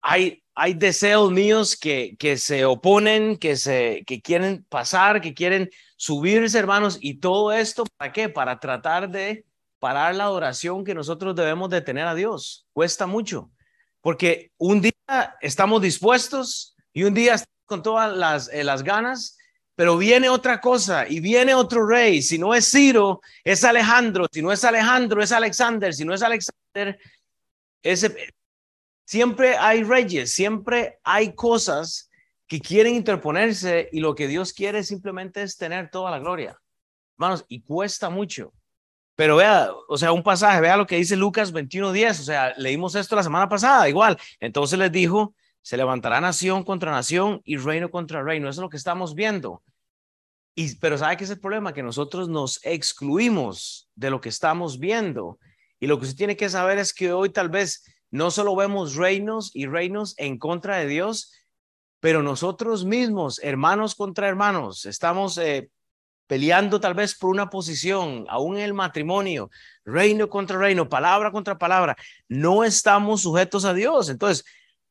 hay, 0.00 0.42
hay 0.54 0.74
deseos 0.74 1.30
míos 1.30 1.76
que, 1.76 2.16
que 2.18 2.36
se 2.38 2.64
oponen, 2.64 3.36
que, 3.36 3.56
se, 3.56 4.04
que 4.06 4.22
quieren 4.22 4.64
pasar, 4.68 5.20
que 5.20 5.34
quieren 5.34 5.70
subirse, 5.96 6.58
hermanos, 6.58 6.98
y 7.00 7.14
todo 7.14 7.52
esto, 7.52 7.84
¿para 7.96 8.12
qué? 8.12 8.28
Para 8.28 8.58
tratar 8.58 9.10
de 9.10 9.44
parar 9.78 10.14
la 10.14 10.24
adoración 10.24 10.84
que 10.84 10.94
nosotros 10.94 11.34
debemos 11.34 11.68
de 11.70 11.80
tener 11.80 12.06
a 12.06 12.14
Dios. 12.14 12.66
Cuesta 12.72 13.06
mucho, 13.06 13.50
porque 14.00 14.52
un 14.56 14.80
día 14.80 14.92
estamos 15.40 15.82
dispuestos 15.82 16.76
y 16.92 17.04
un 17.04 17.14
día 17.14 17.36
con 17.66 17.82
todas 17.82 18.16
las, 18.16 18.48
eh, 18.52 18.64
las 18.64 18.82
ganas, 18.82 19.38
pero 19.76 19.96
viene 19.96 20.28
otra 20.28 20.60
cosa 20.60 21.08
y 21.08 21.20
viene 21.20 21.54
otro 21.54 21.86
rey. 21.86 22.20
Si 22.20 22.38
no 22.38 22.54
es 22.54 22.70
Ciro, 22.70 23.20
es 23.44 23.64
Alejandro. 23.64 24.26
Si 24.30 24.42
no 24.42 24.52
es 24.52 24.62
Alejandro, 24.64 25.22
es 25.22 25.32
Alexander. 25.32 25.94
Si 25.94 26.04
no 26.04 26.12
es 26.12 26.22
Alexander, 26.22 26.98
ese, 27.82 28.34
siempre 29.06 29.56
hay 29.56 29.82
reyes, 29.82 30.32
siempre 30.32 30.98
hay 31.02 31.34
cosas 31.34 32.10
que 32.46 32.60
quieren 32.60 32.94
interponerse 32.94 33.88
y 33.92 34.00
lo 34.00 34.14
que 34.14 34.26
Dios 34.26 34.52
quiere 34.52 34.82
simplemente 34.82 35.42
es 35.42 35.56
tener 35.56 35.88
toda 35.90 36.10
la 36.10 36.18
gloria. 36.18 36.60
Hermanos, 37.16 37.44
y 37.48 37.62
cuesta 37.62 38.10
mucho. 38.10 38.52
Pero 39.16 39.36
vea, 39.36 39.70
o 39.88 39.96
sea, 39.96 40.12
un 40.12 40.22
pasaje, 40.22 40.60
vea 40.60 40.76
lo 40.76 40.86
que 40.86 40.96
dice 40.96 41.14
Lucas 41.14 41.52
21:10, 41.52 42.20
o 42.20 42.22
sea, 42.22 42.54
leímos 42.56 42.94
esto 42.94 43.16
la 43.16 43.22
semana 43.22 43.48
pasada, 43.48 43.88
igual. 43.88 44.18
Entonces 44.40 44.78
les 44.78 44.90
dijo, 44.90 45.34
se 45.62 45.76
levantará 45.76 46.20
nación 46.20 46.64
contra 46.64 46.90
nación 46.90 47.40
y 47.44 47.56
reino 47.56 47.90
contra 47.90 48.22
reino. 48.22 48.48
Eso 48.48 48.60
es 48.60 48.62
lo 48.62 48.70
que 48.70 48.76
estamos 48.76 49.14
viendo. 49.14 49.62
Y, 50.54 50.76
pero 50.76 50.98
¿sabe 50.98 51.16
qué 51.16 51.24
es 51.24 51.30
el 51.30 51.40
problema? 51.40 51.72
Que 51.72 51.82
nosotros 51.82 52.28
nos 52.28 52.60
excluimos 52.64 53.88
de 53.94 54.10
lo 54.10 54.20
que 54.20 54.28
estamos 54.28 54.78
viendo. 54.78 55.38
Y 55.78 55.86
lo 55.86 55.98
que 55.98 56.04
usted 56.04 56.16
tiene 56.16 56.36
que 56.36 56.48
saber 56.48 56.78
es 56.78 56.92
que 56.92 57.12
hoy 57.12 57.30
tal 57.30 57.48
vez 57.48 57.84
no 58.10 58.30
solo 58.30 58.56
vemos 58.56 58.96
reinos 58.96 59.50
y 59.54 59.66
reinos 59.66 60.14
en 60.18 60.38
contra 60.38 60.78
de 60.78 60.86
Dios, 60.86 61.32
pero 62.00 62.22
nosotros 62.22 62.84
mismos, 62.84 63.40
hermanos 63.42 63.94
contra 63.94 64.28
hermanos, 64.28 64.86
estamos 64.86 65.38
eh, 65.38 65.70
peleando 66.26 66.80
tal 66.80 66.94
vez 66.94 67.16
por 67.16 67.30
una 67.30 67.50
posición, 67.50 68.24
aún 68.28 68.56
en 68.56 68.62
el 68.62 68.74
matrimonio, 68.74 69.50
reino 69.84 70.28
contra 70.28 70.58
reino, 70.58 70.88
palabra 70.88 71.30
contra 71.30 71.58
palabra. 71.58 71.96
No 72.28 72.64
estamos 72.64 73.22
sujetos 73.22 73.64
a 73.64 73.74
Dios. 73.74 74.08
Entonces, 74.08 74.44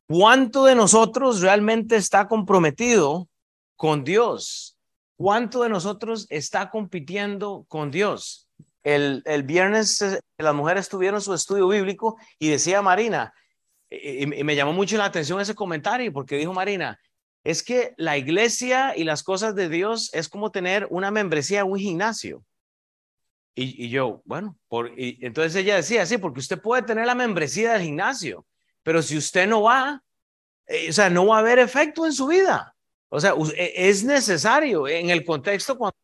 ¿Cuánto 0.10 0.66
de 0.66 0.74
nosotros 0.74 1.40
realmente 1.40 1.96
está 1.96 2.28
comprometido 2.28 3.30
con 3.76 4.04
Dios? 4.04 4.76
¿Cuánto 5.16 5.62
de 5.62 5.70
nosotros 5.70 6.26
está 6.32 6.72
compitiendo 6.72 7.64
con 7.68 7.92
Dios? 7.92 8.50
El, 8.82 9.22
el 9.28 9.44
viernes 9.44 10.02
eh, 10.02 10.20
las 10.40 10.56
mujeres 10.56 10.90
tuvieron 10.90 11.22
su 11.22 11.32
estudio 11.32 11.68
bíblico 11.68 12.18
y 12.40 12.48
decía 12.48 12.82
Marina, 12.82 13.36
y, 13.88 14.26
me 14.26 14.56
llamó 14.56 14.74
mucho 14.74 14.98
la 14.98 15.06
atención 15.06 15.42
ese 15.42 15.54
comentario 15.54 16.12
porque 16.12 16.38
dijo 16.38 16.54
Marina, 16.54 17.00
es 17.44 17.62
que 17.62 17.94
la 17.98 18.18
iglesia 18.18 18.98
y 18.98 19.04
las 19.04 19.22
cosas 19.22 19.54
de 19.54 19.70
Dios 19.70 20.10
es 20.16 20.28
como 20.28 20.50
tener 20.50 20.88
una 20.90 21.12
membresía 21.12 21.60
en 21.60 21.72
un 21.72 21.78
gimnasio. 21.78 22.44
Y, 23.54 23.86
y 23.86 23.90
yo, 23.90 24.24
bueno, 24.26 24.58
por, 24.68 24.92
y 25.00 25.20
entonces 25.22 25.56
ella 25.56 25.76
decía, 25.76 26.04
sí, 26.08 26.18
porque 26.18 26.40
usted 26.40 26.60
puede 26.60 26.82
tener 26.82 27.06
la 27.06 27.14
membresía 27.14 27.74
del 27.74 27.84
gimnasio, 27.84 28.48
pero 28.84 29.02
si 29.02 29.18
usted 29.18 29.48
no 29.48 29.64
va, 29.64 30.02
eh, 30.68 30.90
o 30.90 30.94
sea, 30.94 31.10
no 31.10 31.26
va 31.28 31.38
a 31.38 31.40
haber 31.40 31.60
efecto 31.60 32.06
en 32.06 32.14
su 32.14 32.28
vida. 32.28 32.76
O 33.10 33.20
sea, 33.20 33.34
e, 33.56 33.90
es 33.90 34.04
necesario 34.04 34.88
en 34.88 35.10
el 35.10 35.26
contexto 35.26 35.78
cuando 35.78 35.98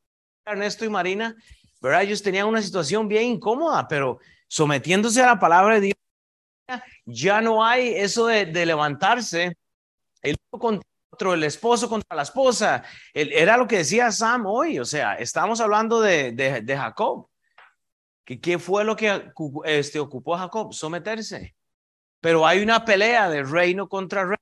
Ernesto 0.46 0.86
y 0.86 0.90
Marina, 0.90 1.36
¿verdad? 1.82 2.04
Ellos 2.04 2.22
tenían 2.22 2.48
una 2.48 2.62
situación 2.62 3.08
bien 3.08 3.24
incómoda, 3.24 3.88
pero 3.88 4.20
sometiéndose 4.48 5.22
a 5.22 5.28
la 5.28 5.40
palabra 5.40 5.76
de 5.76 5.82
Dios, 5.82 5.96
ya 7.06 7.42
no 7.42 7.64
hay 7.64 7.94
eso 7.96 8.26
de, 8.28 8.46
levantarse 8.66 9.56
el 10.22 10.36
contra 10.50 10.84
el 11.34 11.44
esposo 11.44 11.88
contra 11.88 12.16
la 12.16 12.24
esposa. 12.24 12.84
era 13.14 13.58
lo 13.58 13.68
que 13.68 13.78
decía 13.78 14.12
Sam 14.12 14.46
hoy, 14.48 14.80
o 14.80 14.86
sea, 14.86 15.14
estamos 15.16 15.62
hablando 15.62 16.02
de, 16.02 16.32
de, 16.32 16.78
Jacob. 16.78 17.30
¿Qué, 18.26 18.40
¿Qué 18.40 18.58
fue 18.60 18.84
lo 18.84 18.96
que 18.96 19.32
este, 19.66 20.00
ocupó 20.00 20.36
a 20.36 20.40
Jacob? 20.40 20.74
Someterse. 20.74 21.56
Pero 22.26 22.48
hay 22.48 22.64
una 22.64 22.84
pelea 22.84 23.30
de 23.30 23.44
reino 23.44 23.88
contra 23.88 24.24
reino. 24.24 24.42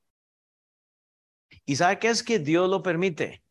¿Y 1.65 1.75
sabe 1.75 1.99
qué 1.99 2.07
es 2.07 2.23
que 2.23 2.39
Dios 2.39 2.69
lo 2.69 2.81
permite? 2.81 3.43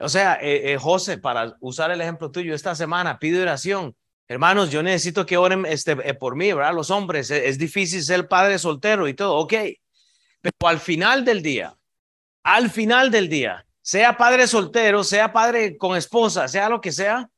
O 0.00 0.08
sea, 0.08 0.34
eh, 0.42 0.72
eh, 0.72 0.76
José, 0.76 1.16
para 1.16 1.56
usar 1.60 1.92
el 1.92 2.00
ejemplo 2.00 2.32
tuyo, 2.32 2.56
esta 2.56 2.74
semana 2.74 3.20
pido 3.20 3.40
oración. 3.40 3.94
Hermanos, 4.26 4.72
yo 4.72 4.82
necesito 4.82 5.26
que 5.26 5.36
oren 5.36 5.64
este, 5.64 5.92
eh, 5.92 6.14
por 6.14 6.34
mí, 6.34 6.52
¿verdad? 6.52 6.74
Los 6.74 6.90
hombres, 6.90 7.30
es, 7.30 7.56
difícil 7.56 8.02
ser 8.02 8.26
padre 8.26 8.58
soltero 8.58 9.06
y 9.06 9.14
todo, 9.14 9.36
ok. 9.36 9.54
Pero 10.40 10.56
al 10.66 10.80
final 10.80 11.24
del 11.24 11.40
día, 11.40 11.78
al 12.42 12.68
final 12.68 13.12
del 13.12 13.28
día, 13.28 13.64
sea 13.80 14.16
padre 14.16 14.48
soltero, 14.48 15.04
sea 15.04 15.32
padre 15.32 15.76
con 15.76 15.96
esposa, 15.96 16.48
sea 16.48 16.68
lo 16.68 16.80
que 16.80 16.90
sea, 16.90 17.30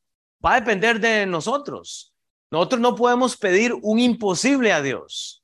va 0.43 0.55
a 0.55 0.59
depender 0.59 0.99
de 0.99 1.27
nosotros. 1.27 2.15
Nosotros 2.49 2.81
no 2.81 2.95
podemos 2.95 3.37
pedir 3.37 3.75
un 3.79 3.99
imposible 3.99 4.73
a 4.73 4.81
Dios 4.81 5.41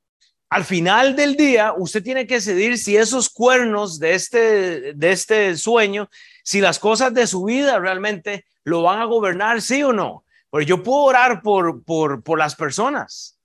al 0.49 0.65
final 0.65 1.15
del 1.15 1.35
día, 1.35 1.73
usted 1.77 2.03
tiene 2.03 2.25
que 2.25 2.35
decidir 2.35 2.77
si 2.77 2.97
esos 2.97 3.29
cuernos 3.29 3.99
de 3.99 4.15
este, 4.15 4.93
de 4.93 5.11
este 5.11 5.55
sueño, 5.55 6.09
si 6.43 6.59
las 6.59 6.79
cosas 6.79 7.13
de 7.13 7.27
su 7.27 7.43
vida 7.43 7.77
realmente 7.77 8.45
lo 8.63 8.81
van 8.81 8.99
a 8.99 9.05
gobernar, 9.05 9.61
sí 9.61 9.83
o 9.83 9.93
no. 9.93 10.25
Porque 10.49 10.65
yo 10.65 10.81
puedo 10.81 11.03
orar 11.03 11.43
por, 11.43 11.83
por, 11.83 12.23
por 12.23 12.39
las 12.39 12.55
personas. 12.55 13.39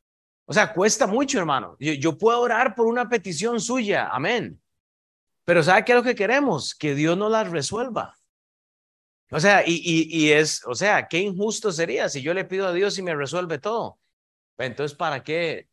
O 0.47 0.53
sea, 0.55 0.73
cuesta 0.73 1.07
mucho, 1.07 1.39
hermano. 1.39 1.77
Yo, 1.79 2.17
puedo 2.17 2.41
orar 2.41 2.75
por 2.75 2.87
una 2.87 3.09
petición 3.09 3.61
suya. 3.61 4.09
Amén. 4.09 4.61
Pero 5.45 5.63
¿sabe 5.63 5.85
qué 5.85 5.93
es 5.93 5.97
lo 5.97 6.03
que 6.03 6.15
queremos? 6.15 6.75
Que 6.75 6.95
Dios 6.95 7.19
nos 7.19 7.31
las 7.31 7.51
resuelva. 7.51 8.17
O 9.31 9.41
sea, 9.41 9.63
y, 9.67 9.75
y, 9.75 10.25
y, 10.25 10.33
es, 10.33 10.63
o 10.67 10.75
sea, 10.75 11.07
qué 11.09 11.19
injusto 11.19 11.71
sería 11.73 12.09
si 12.09 12.23
yo 12.23 12.33
le 12.33 12.45
pido 12.45 12.67
a 12.67 12.73
Dios 12.73 12.97
y 12.99 13.03
me 13.03 13.15
resuelve 13.15 13.59
todo. 13.59 13.99
Entonces, 14.57 14.97
¿para 14.97 15.23
qué? 15.23 15.69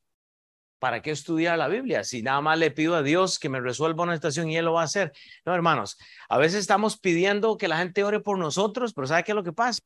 ¿Para 0.82 1.04
qué 1.04 1.12
estudiar 1.12 1.60
la 1.60 1.68
Biblia? 1.68 2.04
Si 2.04 2.24
nada 2.24 2.42
más 2.42 2.58
le 2.58 2.72
pido 2.72 2.96
a 2.96 3.04
Dios 3.04 3.38
que 3.38 3.50
me 3.50 3.60
resuelva 3.60 4.04
una 4.04 4.16
situación 4.16 4.50
y 4.50 4.58
Él 4.58 4.66
lo 4.66 4.74
va 4.74 4.82
a 4.82 4.86
hacer. 4.86 5.14
No, 5.46 5.54
hermanos, 5.54 6.00
a 6.28 6.40
veces 6.40 6.62
estamos 6.62 7.00
pidiendo 7.00 7.56
que 7.56 7.68
la 7.68 7.78
gente 7.78 8.04
ore 8.04 8.20
por 8.20 8.40
nosotros, 8.40 8.92
pero 8.92 9.06
¿sabe 9.06 9.24
qué 9.24 9.32
es 9.32 9.36
lo 9.36 9.44
que 9.44 9.54
pasa? 9.54 9.80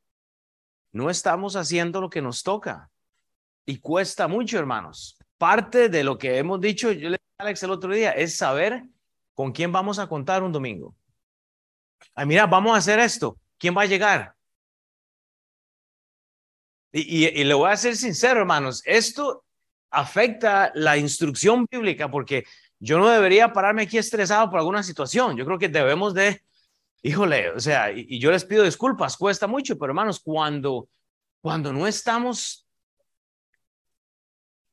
No 0.92 1.10
estamos 1.10 1.54
haciendo 1.54 2.00
lo 2.00 2.08
que 2.08 2.22
nos 2.22 2.42
toca. 2.42 2.90
Y 3.66 3.78
cuesta 3.78 4.26
mucho, 4.26 4.58
hermanos. 4.58 5.18
Parte 5.36 5.90
de 5.90 6.02
lo 6.02 6.16
que 6.16 6.38
hemos 6.38 6.62
dicho, 6.62 6.90
yo 6.90 7.10
le 7.10 7.18
dije 7.18 7.34
a 7.36 7.42
Alex 7.42 7.62
el 7.62 7.72
otro 7.72 7.92
día, 7.92 8.12
es 8.12 8.34
saber 8.34 8.82
con 9.34 9.52
quién 9.52 9.70
vamos 9.70 9.98
a 9.98 10.08
contar 10.08 10.42
un 10.42 10.52
domingo. 10.52 10.96
Ay, 12.14 12.24
mira, 12.24 12.46
vamos 12.46 12.74
a 12.74 12.78
hacer 12.78 12.98
esto. 13.00 13.38
¿Quién 13.58 13.76
va 13.76 13.82
a 13.82 13.86
llegar? 13.86 14.34
Y, 16.90 17.26
y, 17.26 17.26
y 17.26 17.44
le 17.44 17.52
voy 17.52 17.70
a 17.70 17.76
ser 17.76 17.96
sincero, 17.96 18.40
hermanos, 18.40 18.82
esto 18.86 19.45
afecta 19.96 20.70
la 20.74 20.98
instrucción 20.98 21.66
bíblica, 21.70 22.10
porque 22.10 22.44
yo 22.78 22.98
no 22.98 23.08
debería 23.08 23.52
pararme 23.52 23.82
aquí 23.82 23.96
estresado 23.96 24.50
por 24.50 24.58
alguna 24.58 24.82
situación. 24.82 25.36
Yo 25.38 25.46
creo 25.46 25.58
que 25.58 25.70
debemos 25.70 26.12
de, 26.12 26.42
híjole, 27.02 27.50
o 27.50 27.60
sea, 27.60 27.90
y, 27.90 28.18
yo 28.18 28.30
les 28.30 28.44
pido 28.44 28.62
disculpas, 28.62 29.16
cuesta 29.16 29.46
mucho, 29.46 29.78
pero 29.78 29.92
hermanos, 29.92 30.20
cuando, 30.20 30.88
cuando 31.40 31.72
no 31.72 31.86
estamos 31.86 32.66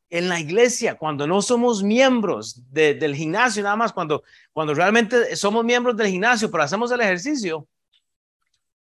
en 0.10 0.28
la 0.28 0.42
iglesia, 0.42 0.96
cuando 0.96 1.26
no 1.26 1.42
somos 1.42 1.82
miembros 1.82 2.62
del 2.70 3.16
gimnasio, 3.16 3.64
nada 3.64 3.78
más, 3.78 3.94
cuando, 3.94 4.24
cuando 4.52 4.74
realmente 4.74 5.38
somos 5.38 5.64
miembros 5.64 5.96
del 5.96 6.08
gimnasio, 6.08 6.52
pero 6.52 6.64
hacemos 6.64 6.92
el 6.92 7.00
ejercicio, 7.00 7.66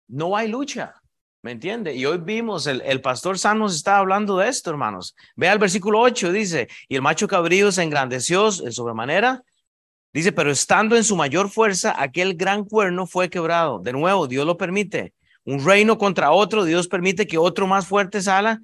no 0.09 0.37
hay 0.37 0.49
lucha. 0.49 1.01
¿Me 1.45 1.53
entiende? 1.53 1.95
Y 1.95 2.07
hoy 2.07 2.17
vimos, 2.17 2.67
el, 2.67 2.81
el 2.87 3.03
pastor 3.03 3.39
San 3.39 3.59
nos 3.59 3.77
está 3.77 3.99
hablando 3.99 4.39
de 4.39 4.49
esto, 4.49 4.71
hermanos. 4.71 5.15
Vea 5.37 5.53
el 5.53 5.59
versículo 5.59 6.01
8, 6.01 6.33
dice, 6.33 6.69
y 6.89 6.97
el 6.97 7.03
macho 7.03 7.29
cabrío 7.29 7.71
se 7.71 7.83
engrandeció 7.83 8.47
en 8.47 8.73
sobremanera 8.73 9.45
Dice, 10.15 10.33
pero 10.33 10.51
estando 10.51 10.97
en 10.97 11.05
su 11.05 11.17
mayor 11.17 11.51
fuerza, 11.51 11.95
aquel 12.01 12.35
gran 12.35 12.65
cuerno 12.65 13.05
fue 13.05 13.29
quebrado. 13.29 13.81
De 13.81 13.93
nuevo, 13.93 14.27
Dios 14.27 14.47
lo 14.47 14.57
permite. 14.57 15.13
Un 15.45 15.63
reino 15.63 15.99
contra 15.99 16.31
otro, 16.31 16.65
Dios 16.65 16.89
permite 16.89 17.27
que 17.27 17.37
otro 17.37 17.67
más 17.67 17.87
fuerte 17.87 18.23
salga 18.23 18.59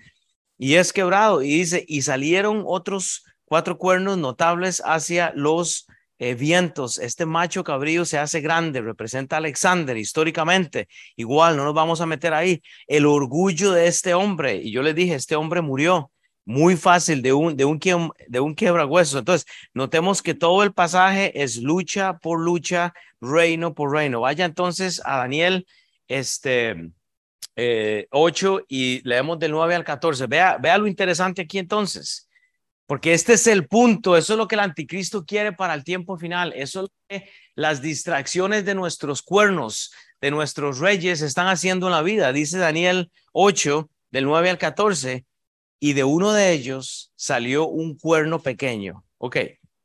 y 0.56 0.76
es 0.76 0.90
quebrado. 0.90 1.42
Y 1.42 1.48
dice, 1.48 1.84
y 1.86 2.00
salieron 2.00 2.62
otros 2.64 3.24
cuatro 3.44 3.76
cuernos 3.76 4.16
notables 4.16 4.80
hacia 4.86 5.32
los 5.34 5.86
eh, 6.20 6.34
vientos. 6.34 6.98
Este 6.98 7.24
macho 7.24 7.64
cabrío 7.64 8.04
se 8.04 8.18
hace 8.18 8.42
grande, 8.42 8.82
representa 8.82 9.36
a 9.36 9.38
Alexander 9.38 9.96
históricamente. 9.96 10.86
Igual, 11.16 11.56
no 11.56 11.64
nos 11.64 11.74
vamos 11.74 12.02
a 12.02 12.06
meter 12.06 12.34
ahí. 12.34 12.62
El 12.86 13.06
orgullo 13.06 13.72
de 13.72 13.86
este 13.86 14.12
hombre. 14.12 14.56
Y 14.56 14.70
yo 14.70 14.82
le 14.82 14.92
dije, 14.92 15.14
este 15.14 15.34
hombre 15.34 15.62
murió 15.62 16.12
muy 16.44 16.76
fácil 16.76 17.22
de 17.22 17.32
un, 17.32 17.56
de 17.56 17.64
un, 17.64 17.78
de 18.28 18.40
un. 18.40 18.54
Entonces, 18.58 19.46
notemos 19.72 20.20
que 20.20 20.34
todo 20.34 20.62
el 20.62 20.74
pasaje 20.74 21.42
es 21.42 21.56
lucha 21.56 22.18
por 22.18 22.38
lucha, 22.38 22.92
reino 23.22 23.74
por 23.74 23.90
reino. 23.90 24.20
Vaya 24.20 24.44
entonces 24.44 25.00
a 25.06 25.16
Daniel 25.18 25.66
este, 26.06 26.92
eh, 27.56 28.08
8 28.10 28.66
y 28.68 29.00
leemos 29.08 29.38
del 29.38 29.52
9 29.52 29.74
al 29.74 29.84
14. 29.84 30.26
Vea, 30.26 30.58
vea 30.58 30.76
lo 30.76 30.86
interesante 30.86 31.40
aquí 31.40 31.58
entonces. 31.58 32.28
Porque 32.90 33.12
este 33.12 33.34
es 33.34 33.46
el 33.46 33.68
punto, 33.68 34.16
eso 34.16 34.32
es 34.32 34.36
lo 34.36 34.48
que 34.48 34.56
el 34.56 34.62
anticristo 34.62 35.24
quiere 35.24 35.52
para 35.52 35.74
el 35.74 35.84
tiempo 35.84 36.18
final, 36.18 36.52
eso 36.56 36.80
es 36.80 36.82
lo 36.82 36.92
que 37.08 37.30
las 37.54 37.82
distracciones 37.82 38.64
de 38.64 38.74
nuestros 38.74 39.22
cuernos, 39.22 39.92
de 40.20 40.32
nuestros 40.32 40.80
reyes 40.80 41.22
están 41.22 41.46
haciendo 41.46 41.86
en 41.86 41.92
la 41.92 42.02
vida. 42.02 42.32
Dice 42.32 42.58
Daniel 42.58 43.12
8, 43.30 43.88
del 44.10 44.24
9 44.24 44.50
al 44.50 44.58
14, 44.58 45.24
y 45.78 45.92
de 45.92 46.02
uno 46.02 46.32
de 46.32 46.50
ellos 46.50 47.12
salió 47.14 47.68
un 47.68 47.96
cuerno 47.96 48.42
pequeño. 48.42 49.04
Ok, 49.18 49.36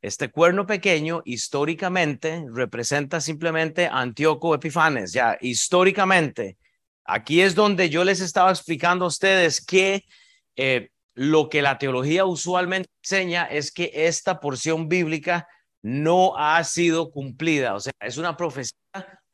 este 0.02 0.28
cuerno 0.32 0.66
pequeño 0.66 1.22
históricamente 1.24 2.44
representa 2.52 3.20
simplemente 3.20 3.86
Antíoco 3.86 4.52
Epifanes, 4.52 5.12
ya 5.12 5.38
históricamente. 5.40 6.58
Aquí 7.04 7.40
es 7.40 7.54
donde 7.54 7.88
yo 7.88 8.02
les 8.02 8.18
estaba 8.18 8.50
explicando 8.50 9.04
a 9.04 9.08
ustedes 9.08 9.64
que 9.64 10.02
eh, 10.56 10.90
lo 11.16 11.48
que 11.48 11.62
la 11.62 11.78
teología 11.78 12.26
usualmente 12.26 12.90
enseña 13.02 13.44
es 13.44 13.72
que 13.72 13.90
esta 13.92 14.38
porción 14.38 14.88
bíblica 14.88 15.48
no 15.82 16.36
ha 16.36 16.62
sido 16.62 17.10
cumplida, 17.10 17.74
o 17.74 17.80
sea, 17.80 17.92
es 18.00 18.18
una 18.18 18.36
profecía 18.36 18.76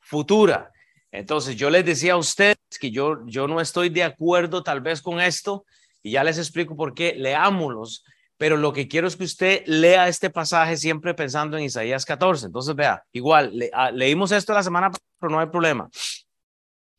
futura. 0.00 0.70
Entonces, 1.10 1.56
yo 1.56 1.70
les 1.70 1.84
decía 1.84 2.14
a 2.14 2.18
ustedes 2.18 2.56
que 2.80 2.90
yo, 2.90 3.26
yo 3.26 3.48
no 3.48 3.60
estoy 3.60 3.88
de 3.88 4.04
acuerdo 4.04 4.62
tal 4.62 4.80
vez 4.80 5.02
con 5.02 5.20
esto, 5.20 5.64
y 6.02 6.12
ya 6.12 6.24
les 6.24 6.38
explico 6.38 6.76
por 6.76 6.94
qué, 6.94 7.14
leámoslos, 7.16 8.04
pero 8.38 8.56
lo 8.56 8.72
que 8.72 8.88
quiero 8.88 9.08
es 9.08 9.16
que 9.16 9.24
usted 9.24 9.62
lea 9.66 10.08
este 10.08 10.30
pasaje 10.30 10.76
siempre 10.76 11.14
pensando 11.14 11.56
en 11.56 11.64
Isaías 11.64 12.04
14. 12.04 12.46
Entonces, 12.46 12.74
vea, 12.74 13.02
igual, 13.12 13.52
ah, 13.72 13.90
leímos 13.90 14.32
esto 14.32 14.52
la 14.52 14.62
semana 14.62 14.88
pasada, 14.88 15.06
pero 15.18 15.32
no 15.32 15.40
hay 15.40 15.46
problema. 15.46 15.88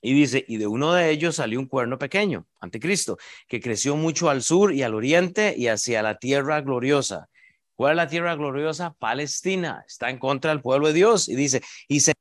Y 0.05 0.13
dice, 0.13 0.43
y 0.49 0.57
de 0.57 0.67
uno 0.67 0.91
de 0.91 1.09
ellos 1.11 1.37
salió 1.37 1.57
un 1.61 1.65
cuerno 1.65 1.97
pequeño, 1.97 2.45
anticristo, 2.59 3.17
que 3.47 3.61
creció 3.61 3.95
mucho 3.95 4.29
al 4.29 4.43
sur 4.43 4.73
y 4.73 4.83
al 4.83 4.95
oriente 4.95 5.55
y 5.57 5.69
hacia 5.69 6.03
la 6.03 6.19
tierra 6.19 6.59
gloriosa. 6.59 7.29
¿Cuál 7.75 7.93
es 7.93 7.97
la 7.97 8.07
tierra 8.09 8.35
gloriosa? 8.35 8.93
Palestina. 8.99 9.85
Está 9.87 10.09
en 10.09 10.19
contra 10.19 10.51
del 10.51 10.61
pueblo 10.61 10.87
de 10.87 10.93
Dios. 10.93 11.29
Y 11.29 11.35
dice, 11.35 11.61
y 11.87 12.01
se 12.01 12.13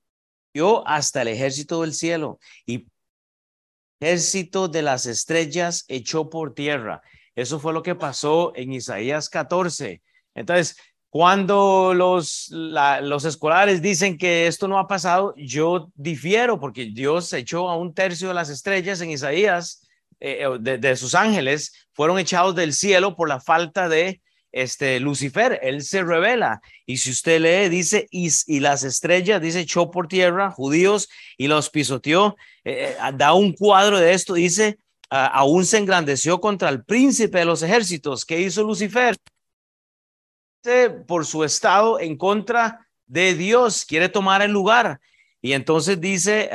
dio 0.55 0.87
hasta 0.87 1.23
el 1.23 1.29
ejército 1.29 1.81
del 1.81 1.93
cielo 1.93 2.39
y 2.67 2.87
ejército 4.01 4.69
de 4.69 4.83
las 4.83 5.07
estrellas 5.07 5.85
echó 5.89 6.31
por 6.31 6.55
tierra. 6.55 7.03
Eso 7.35 7.59
fue 7.59 7.73
lo 7.73 7.83
que 7.83 7.97
pasó 7.97 8.53
en 8.55 8.73
Isaías 8.73 9.29
14. 9.29 10.03
Entonces, 10.35 10.77
cuando 11.12 11.92
los, 11.92 12.49
los 12.49 13.26
escolares 13.26 13.83
dicen 13.83 14.16
que 14.16 14.47
esto 14.47 14.66
no 14.66 14.78
ha 14.78 14.88
pasado, 14.88 15.35
yo 15.37 15.90
difiero 15.95 16.59
porque 16.59 16.87
Dios 16.87 17.31
echó 17.35 17.69
a 17.69 17.76
un 17.76 17.92
tercio 17.92 18.28
de 18.28 18.35
las 18.35 18.49
estrellas 18.49 18.99
en 19.02 19.11
Isaías, 19.11 19.87
eh, 20.21 20.47
eh, 20.47 20.78
de, 20.78 20.97
sus 20.97 21.14
ángeles, 21.14 21.87
fueron 21.92 22.19
echados 22.19 22.54
del 22.54 22.73
cielo 22.73 23.14
por 23.14 23.28
la 23.28 23.40
falta 23.40 23.90
de 23.90 24.23
este 24.52 25.00
Lucifer. 25.00 25.61
Él 25.62 25.83
se 25.83 26.02
revela. 26.02 26.62
Y 26.87 26.97
si 26.97 27.11
usted 27.11 27.42
lee, 27.42 27.69
dice, 27.69 28.09
y, 28.11 28.61
las 28.61 28.83
estrellas, 28.83 29.42
dice, 29.42 29.61
echó 29.61 29.90
por 29.90 30.09
tierra 30.09 30.50
judíos 30.50 31.11
y 31.37 31.47
los 31.47 31.69
pisoteó. 31.69 32.37
Eh, 32.64 32.97
da 33.16 33.35
un 33.35 33.52
cuadro 33.52 33.99
de 33.99 34.14
esto, 34.14 34.33
dice, 34.33 34.78
aún 35.11 35.66
se 35.66 35.76
engrandeció 35.76 36.40
contra 36.40 36.71
el 36.71 36.83
príncipe 36.83 37.40
de 37.40 37.45
los 37.45 37.62
ejércitos. 37.62 38.25
¿Qué 38.25 38.40
hizo 38.40 38.62
Lucifer? 38.62 39.14
Por 41.07 41.27
su 41.27 41.44
estado 41.44 42.01
en 42.01 42.16
contra 42.16 42.87
de 43.07 43.35
Dios, 43.35 43.85
quiere 43.85 44.09
tomar 44.09 44.42
el 44.42 44.53
lugar. 44.53 45.01
Y 45.40 45.53
entonces 45.53 46.01
dice, 46.01 46.51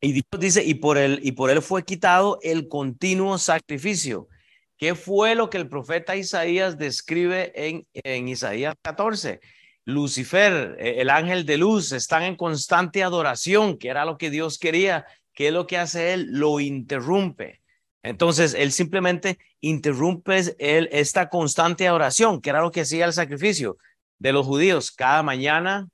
y 0.00 0.12
Dios 0.12 0.24
dice, 0.38 0.64
y 0.64 0.74
por, 0.74 0.98
él, 0.98 1.20
y 1.22 1.32
por 1.32 1.50
él 1.50 1.62
fue 1.62 1.84
quitado 1.84 2.38
el 2.42 2.68
continuo 2.68 3.38
sacrificio. 3.38 4.28
¿Qué 4.76 4.94
fue 4.94 5.34
lo 5.34 5.48
que 5.48 5.58
el 5.58 5.68
profeta 5.68 6.16
Isaías 6.16 6.76
describe 6.76 7.52
en, 7.54 7.86
en 7.92 8.28
Isaías 8.28 8.74
14? 8.82 9.40
Lucifer, 9.84 10.76
e, 10.78 11.00
el 11.00 11.10
ángel 11.10 11.46
de 11.46 11.56
luz, 11.56 11.92
están 11.92 12.22
en 12.24 12.36
constante 12.36 13.02
adoración, 13.02 13.78
que 13.78 13.88
era 13.88 14.04
lo 14.04 14.18
que 14.18 14.30
Dios 14.30 14.58
quería. 14.58 15.06
¿Qué 15.34 15.48
es 15.48 15.52
lo 15.52 15.66
que 15.66 15.78
hace 15.78 16.14
él? 16.14 16.26
Lo 16.30 16.60
interrumpe. 16.60 17.61
Entonces, 18.02 18.54
él 18.54 18.72
simplemente 18.72 19.38
interrumpe 19.60 20.54
él, 20.58 20.88
esta 20.92 21.28
constante 21.28 21.88
oración, 21.90 22.40
que 22.40 22.50
era 22.50 22.60
lo 22.60 22.70
que 22.70 22.80
hacía 22.80 23.04
el 23.04 23.12
sacrificio 23.12 23.76
de 24.18 24.32
los 24.32 24.46
judíos. 24.46 24.90
Cada 24.90 25.22
mañana, 25.22 25.88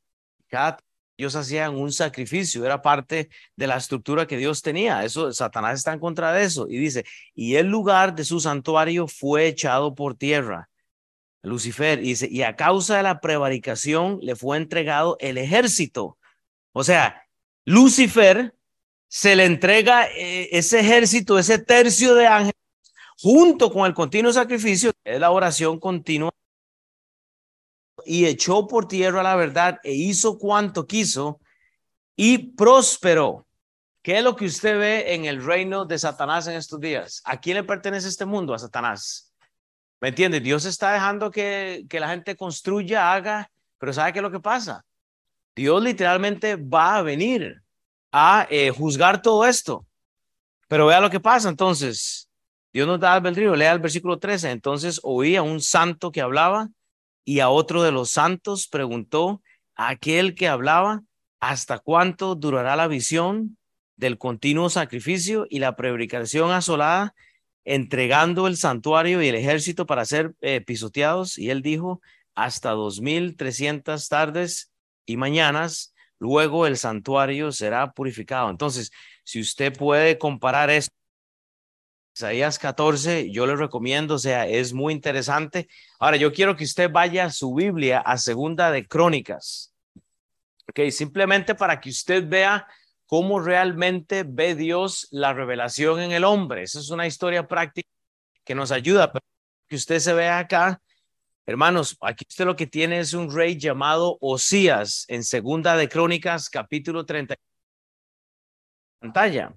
cada 0.48 0.78
ellos 1.18 1.34
hacían 1.34 1.74
un 1.74 1.92
sacrificio, 1.92 2.64
era 2.64 2.80
parte 2.80 3.28
de 3.56 3.66
la 3.66 3.76
estructura 3.76 4.26
que 4.26 4.36
Dios 4.36 4.62
tenía. 4.62 5.04
Eso, 5.04 5.32
Satanás 5.32 5.78
está 5.78 5.92
en 5.92 5.98
contra 5.98 6.32
de 6.32 6.44
eso. 6.44 6.68
Y 6.68 6.78
dice, 6.78 7.04
y 7.34 7.56
el 7.56 7.66
lugar 7.66 8.14
de 8.14 8.24
su 8.24 8.38
santuario 8.38 9.08
fue 9.08 9.48
echado 9.48 9.96
por 9.96 10.14
tierra. 10.14 10.70
Lucifer 11.42 12.00
dice, 12.00 12.28
y 12.30 12.42
a 12.42 12.54
causa 12.54 12.98
de 12.98 13.02
la 13.02 13.20
prevaricación 13.20 14.20
le 14.22 14.36
fue 14.36 14.58
entregado 14.58 15.16
el 15.18 15.38
ejército. 15.38 16.18
O 16.72 16.84
sea, 16.84 17.24
Lucifer 17.64 18.54
se 19.08 19.34
le 19.34 19.46
entrega 19.46 20.06
eh, 20.08 20.48
ese 20.52 20.80
ejército, 20.80 21.38
ese 21.38 21.58
tercio 21.58 22.14
de 22.14 22.26
ángeles, 22.26 22.54
junto 23.20 23.72
con 23.72 23.86
el 23.86 23.94
continuo 23.94 24.32
sacrificio, 24.32 24.92
es 25.02 25.18
la 25.18 25.30
oración 25.30 25.80
continua, 25.80 26.30
y 28.04 28.26
echó 28.26 28.66
por 28.66 28.86
tierra 28.86 29.22
la 29.22 29.36
verdad 29.36 29.80
e 29.82 29.92
hizo 29.92 30.38
cuanto 30.38 30.86
quiso 30.86 31.40
y 32.16 32.38
prosperó. 32.54 33.46
¿Qué 34.02 34.18
es 34.18 34.24
lo 34.24 34.36
que 34.36 34.46
usted 34.46 34.78
ve 34.78 35.14
en 35.14 35.24
el 35.24 35.44
reino 35.44 35.84
de 35.84 35.98
Satanás 35.98 36.46
en 36.46 36.54
estos 36.54 36.80
días? 36.80 37.20
¿A 37.24 37.38
quién 37.40 37.56
le 37.56 37.64
pertenece 37.64 38.08
este 38.08 38.24
mundo? 38.24 38.54
A 38.54 38.58
Satanás. 38.58 39.34
¿Me 40.00 40.08
entiende? 40.08 40.40
Dios 40.40 40.64
está 40.64 40.92
dejando 40.92 41.30
que, 41.30 41.84
que 41.88 42.00
la 42.00 42.08
gente 42.08 42.36
construya, 42.36 43.12
haga, 43.12 43.50
pero 43.78 43.92
¿sabe 43.92 44.12
qué 44.12 44.20
es 44.20 44.22
lo 44.22 44.30
que 44.30 44.40
pasa? 44.40 44.84
Dios 45.54 45.82
literalmente 45.82 46.56
va 46.56 46.96
a 46.96 47.02
venir 47.02 47.62
a 48.12 48.46
eh, 48.50 48.70
juzgar 48.70 49.22
todo 49.22 49.46
esto. 49.46 49.86
Pero 50.68 50.86
vea 50.86 51.00
lo 51.00 51.10
que 51.10 51.20
pasa 51.20 51.48
entonces. 51.48 52.28
Dios 52.72 52.86
nos 52.86 53.00
da 53.00 53.14
albedrío, 53.14 53.56
lea 53.56 53.72
el 53.72 53.78
versículo 53.78 54.18
13. 54.18 54.50
Entonces 54.50 55.00
oí 55.02 55.36
a 55.36 55.42
un 55.42 55.60
santo 55.60 56.12
que 56.12 56.20
hablaba 56.20 56.68
y 57.24 57.40
a 57.40 57.48
otro 57.48 57.82
de 57.82 57.92
los 57.92 58.10
santos 58.10 58.68
preguntó 58.68 59.42
a 59.74 59.90
aquel 59.90 60.34
que 60.34 60.48
hablaba, 60.48 61.02
¿hasta 61.40 61.78
cuánto 61.78 62.34
durará 62.34 62.76
la 62.76 62.88
visión 62.88 63.56
del 63.96 64.18
continuo 64.18 64.70
sacrificio 64.70 65.46
y 65.48 65.58
la 65.58 65.76
prevaricación 65.76 66.52
asolada, 66.52 67.14
entregando 67.64 68.46
el 68.46 68.56
santuario 68.56 69.22
y 69.22 69.28
el 69.28 69.34
ejército 69.34 69.86
para 69.86 70.04
ser 70.04 70.34
eh, 70.40 70.60
pisoteados? 70.60 71.38
Y 71.38 71.50
él 71.50 71.62
dijo, 71.62 72.00
hasta 72.34 72.70
dos 72.70 73.00
mil 73.00 73.36
trescientas 73.36 74.08
tardes 74.08 74.70
y 75.04 75.16
mañanas 75.16 75.94
luego 76.18 76.66
el 76.66 76.76
santuario 76.76 77.52
será 77.52 77.92
purificado. 77.92 78.50
Entonces, 78.50 78.90
si 79.24 79.40
usted 79.40 79.76
puede 79.76 80.18
comparar 80.18 80.70
esto, 80.70 80.94
Isaías 82.14 82.58
14, 82.58 83.30
yo 83.30 83.46
le 83.46 83.54
recomiendo, 83.54 84.14
o 84.14 84.18
sea, 84.18 84.46
es 84.46 84.72
muy 84.72 84.92
interesante. 84.92 85.68
Ahora, 86.00 86.16
yo 86.16 86.32
quiero 86.32 86.56
que 86.56 86.64
usted 86.64 86.90
vaya 86.90 87.26
a 87.26 87.30
su 87.30 87.54
Biblia 87.54 88.00
a 88.00 88.18
segunda 88.18 88.72
de 88.72 88.88
Crónicas. 88.88 89.72
Ok, 90.68 90.90
simplemente 90.90 91.54
para 91.54 91.80
que 91.80 91.90
usted 91.90 92.28
vea 92.28 92.66
cómo 93.06 93.40
realmente 93.40 94.24
ve 94.26 94.54
Dios 94.54 95.06
la 95.12 95.32
revelación 95.32 96.00
en 96.00 96.12
el 96.12 96.24
hombre. 96.24 96.64
Esa 96.64 96.80
es 96.80 96.90
una 96.90 97.06
historia 97.06 97.46
práctica 97.46 97.88
que 98.44 98.54
nos 98.54 98.72
ayuda, 98.72 99.12
pero 99.12 99.24
que 99.68 99.76
usted 99.76 100.00
se 100.00 100.12
vea 100.12 100.38
acá 100.38 100.82
Hermanos, 101.48 101.96
aquí 102.02 102.26
usted 102.28 102.44
lo 102.44 102.54
que 102.56 102.66
tiene 102.66 103.00
es 103.00 103.14
un 103.14 103.34
rey 103.34 103.56
llamado 103.58 104.18
Osías 104.20 105.06
en 105.08 105.24
Segunda 105.24 105.78
de 105.78 105.88
Crónicas, 105.88 106.50
capítulo 106.50 107.06
30. 107.06 107.36
Pantalla. 109.00 109.54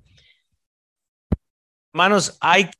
Hermanos, 1.92 2.38
hay 2.40 2.72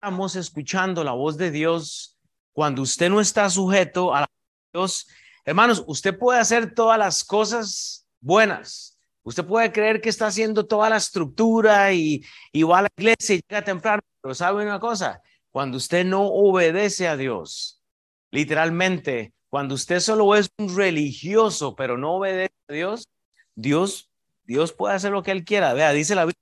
estamos 0.00 0.34
escuchando 0.34 1.04
la 1.04 1.12
voz 1.12 1.36
de 1.36 1.50
Dios, 1.50 2.18
cuando 2.54 2.80
usted 2.80 3.10
no 3.10 3.20
está 3.20 3.50
sujeto 3.50 4.14
a 4.14 4.20
la 4.20 4.26
Dios, 4.72 5.06
hermanos, 5.44 5.84
usted 5.86 6.18
puede 6.18 6.40
hacer 6.40 6.74
todas 6.74 6.98
las 6.98 7.24
cosas 7.24 8.08
buenas. 8.20 8.91
Usted 9.24 9.44
puede 9.44 9.72
creer 9.72 10.00
que 10.00 10.08
está 10.08 10.26
haciendo 10.26 10.66
toda 10.66 10.90
la 10.90 10.96
estructura 10.96 11.92
y, 11.92 12.24
y 12.52 12.62
va 12.64 12.80
a 12.80 12.82
la 12.82 12.88
iglesia 12.96 13.36
y 13.36 13.42
llega 13.48 13.62
temprano, 13.62 14.02
pero 14.20 14.34
sabe 14.34 14.64
una 14.64 14.80
cosa, 14.80 15.22
cuando 15.50 15.76
usted 15.76 16.04
no 16.04 16.26
obedece 16.26 17.06
a 17.06 17.16
Dios, 17.16 17.82
literalmente, 18.30 19.32
cuando 19.48 19.74
usted 19.74 20.00
solo 20.00 20.34
es 20.34 20.50
un 20.58 20.74
religioso, 20.74 21.76
pero 21.76 21.98
no 21.98 22.14
obedece 22.14 22.54
a 22.68 22.72
Dios, 22.72 23.08
Dios, 23.54 24.10
Dios 24.44 24.72
puede 24.72 24.94
hacer 24.94 25.12
lo 25.12 25.22
que 25.22 25.30
él 25.30 25.44
quiera. 25.44 25.74
Vea, 25.74 25.92
dice 25.92 26.14
la 26.14 26.24
Biblia, 26.24 26.40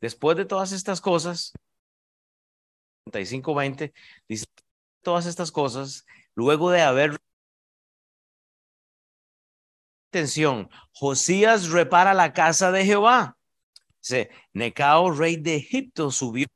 después 0.00 0.36
de 0.36 0.44
todas 0.44 0.72
estas 0.72 1.00
cosas, 1.00 1.52
35-20, 3.06 3.92
dice 4.28 4.44
todas 5.02 5.26
estas 5.26 5.50
cosas, 5.50 6.04
luego 6.34 6.70
de 6.70 6.82
haber 6.82 7.18
atención, 10.08 10.70
Josías 10.92 11.68
repara 11.68 12.14
la 12.14 12.32
casa 12.32 12.72
de 12.72 12.84
Jehová. 12.84 13.36
Dice, 14.00 14.30
Necao, 14.52 15.10
rey 15.10 15.36
de 15.36 15.56
Egipto, 15.56 16.10
subió 16.10 16.46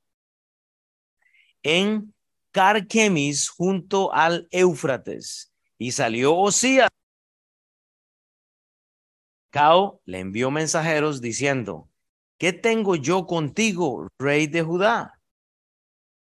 en 1.63 2.15
Carquemis 2.51 3.49
junto 3.49 4.13
al 4.13 4.49
Éufrates 4.51 5.53
y 5.79 5.93
salió 5.93 6.35
Osías. 6.37 6.89
Necao 9.53 10.01
le 10.07 10.21
envió 10.21 10.51
mensajeros 10.51 11.21
diciendo, 11.21 11.91
¿qué 12.39 12.53
tengo 12.55 12.97
yo 12.97 13.27
contigo, 13.27 14.09
rey 14.19 14.47
de 14.47 14.63
Judá? 14.63 15.21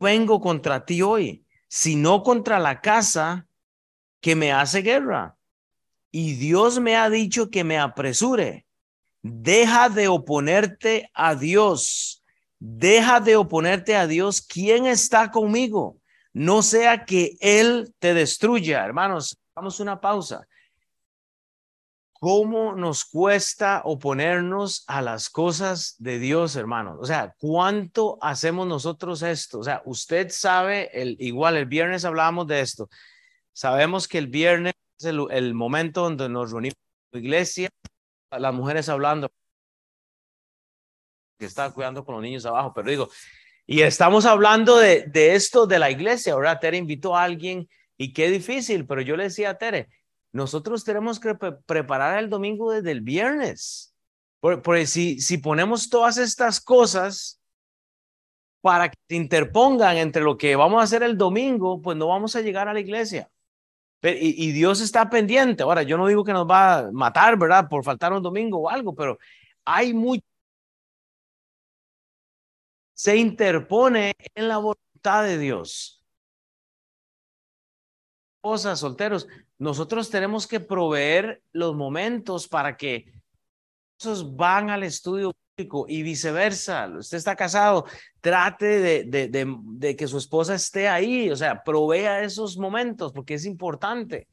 Vengo 0.01 0.41
contra 0.41 0.85
ti 0.85 1.03
hoy, 1.03 1.47
sino 1.69 2.25
contra 2.25 2.59
la 2.59 2.81
casa 2.81 3.47
que 4.21 4.35
me 4.35 4.53
hace 4.53 4.83
guerra 4.83 5.39
y 6.13 6.35
Dios 6.35 6.79
me 6.79 6.97
ha 6.97 7.09
dicho 7.09 7.51
que 7.51 7.65
me 7.65 7.79
apresure. 7.79 8.67
Deja 9.23 9.89
de 9.89 10.09
oponerte 10.09 11.11
a 11.15 11.35
Dios. 11.35 12.23
Deja 12.59 13.19
de 13.19 13.37
oponerte 13.37 13.97
a 13.97 14.07
Dios. 14.07 14.43
¿Quién 14.43 14.87
está 14.87 15.31
conmigo? 15.31 15.97
No 16.35 16.63
sea 16.63 17.07
que 17.07 17.37
Él 17.41 17.95
te 17.99 18.13
destruya. 18.13 18.85
Hermanos, 18.85 19.39
vamos 19.55 19.81
una 19.81 20.01
pausa. 20.01 20.47
¿Cómo 22.13 22.75
nos 22.75 23.05
cuesta 23.05 23.81
oponernos 23.85 24.85
a 24.87 25.03
las 25.03 25.29
cosas 25.29 25.97
de 25.99 26.19
Dios, 26.19 26.55
hermanos? 26.55 26.99
O 27.01 27.05
sea, 27.05 27.35
¿cuánto 27.39 28.19
hacemos 28.21 28.67
nosotros 28.69 29.23
esto? 29.23 29.59
O 29.59 29.65
sea, 29.65 29.83
usted 29.87 30.29
sabe, 30.31 30.91
el, 30.93 31.17
igual 31.19 31.57
el 31.57 31.67
viernes 31.67 32.05
hablábamos 32.05 32.47
de 32.47 32.61
esto. 32.61 32.89
Sabemos 33.53 34.07
que 34.07 34.19
el 34.19 34.29
viernes 34.29 34.73
el, 35.05 35.55
momento 35.55 36.03
donde 36.03 36.29
nos 36.29 36.51
reunimos 36.51 36.77
en 37.13 37.21
la 37.21 37.27
iglesia, 37.27 37.71
las 38.31 38.55
mujeres 38.55 38.89
hablando, 38.89 39.31
que 41.39 41.47
está 41.47 41.71
cuidando 41.73 42.05
con 42.05 42.15
los 42.15 42.23
niños 42.23 42.47
abajo, 42.47 42.73
pero 42.75 42.91
digo, 42.91 43.11
y 43.67 43.83
estamos 43.83 44.27
hablando 44.27 44.77
de, 44.77 45.07
de 45.07 45.35
esto 45.35 45.67
de 45.67 45.79
la 45.79 45.91
iglesia, 45.91 46.35
ahora 46.35 46.59
Tere 46.59 46.77
invitó 46.77 47.17
a 47.17 47.25
alguien 47.25 47.69
y 47.97 48.13
qué 48.13 48.31
difícil, 48.31 48.87
pero 48.87 49.01
yo 49.01 49.17
le 49.17 49.25
decía 49.25 49.51
a 49.51 49.59
Tere, 49.59 49.89
nosotros 50.33 50.85
tenemos 50.85 51.21
que 51.21 51.35
preparar 51.67 52.19
el 52.19 52.31
domingo 52.31 52.73
desde 52.73 52.91
el 52.91 53.03
viernes, 53.03 53.95
porque 54.41 54.87
si, 54.87 55.21
si 55.21 55.39
ponemos 55.39 55.89
todas 55.89 56.17
estas 56.17 56.61
cosas 56.61 57.41
para 58.63 58.89
que 58.89 58.97
se 59.09 59.17
interpongan 59.17 59.97
entre 59.99 60.23
lo 60.23 60.39
que 60.39 60.57
vamos 60.57 60.81
a 60.81 60.85
hacer 60.85 61.03
el 61.03 61.19
domingo, 61.19 61.83
pues 61.83 61.97
no 61.97 62.09
vamos 62.09 62.35
a 62.35 62.41
llegar 62.41 62.69
a 62.69 62.73
la 62.73 62.81
iglesia. 62.81 63.29
Y, 64.03 64.51
Dios 64.53 64.81
está 64.81 65.09
pendiente. 65.09 65.63
Ahora, 65.63 65.83
yo 65.85 65.97
no 65.97 66.09
digo 66.09 66.25
que 66.25 66.33
nos 66.33 66.49
va 66.49 66.79
a 66.79 66.93
matar, 66.93 67.39
¿verdad? 67.39 67.69
Por 67.69 67.85
faltar 67.85 68.13
un 68.13 68.23
domingo 68.23 68.59
o 68.59 68.69
algo, 68.69 68.95
pero 68.95 69.19
hay 69.65 69.95
mucho. 69.95 70.25
Se 72.95 73.17
interpone 73.17 74.13
en 74.35 74.49
la 74.49 74.59
voluntad 74.59 75.25
de 75.25 75.39
Dios. 75.39 76.05
Cosas, 78.41 78.81
solteros, 78.81 79.29
nosotros 79.59 80.11
tenemos 80.11 80.49
que 80.49 80.59
proveer 80.59 81.41
los 81.53 81.77
momentos 81.77 82.49
para 82.49 82.77
que 82.77 83.13
esos 84.01 84.35
van 84.35 84.69
al 84.69 84.83
estudio 84.83 85.33
y 85.57 86.03
viceversa. 86.03 86.89
Usted 86.89 87.19
está 87.19 87.37
casado, 87.37 87.87
trate 88.21 88.67
de, 89.05 89.05
de, 89.05 89.57
de, 89.57 89.97
que 89.97 90.09
su 90.09 90.19
esposa 90.19 90.55
esté 90.55 90.89
ahí, 90.89 91.31
o 91.31 91.37
sea, 91.37 91.63
provea 91.63 92.23
esos 92.23 92.57
momentos 92.57 93.13
porque 93.13 93.35
es 93.35 93.45
importante. 93.45 94.29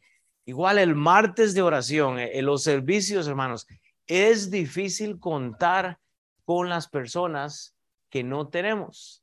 Igual 0.46 0.80
el 0.80 0.96
martes 0.96 1.54
de 1.54 1.62
oración, 1.62 2.20
eh, 2.20 2.40
en 2.40 2.46
los 2.46 2.64
servicios, 2.64 3.28
hermanos, 3.28 3.68
es 4.08 4.50
difícil 4.50 5.20
contar 5.20 6.00
con 6.46 6.70
las 6.70 6.88
personas 6.88 7.76
que 8.10 8.24
no 8.24 8.48
tenemos. 8.48 9.22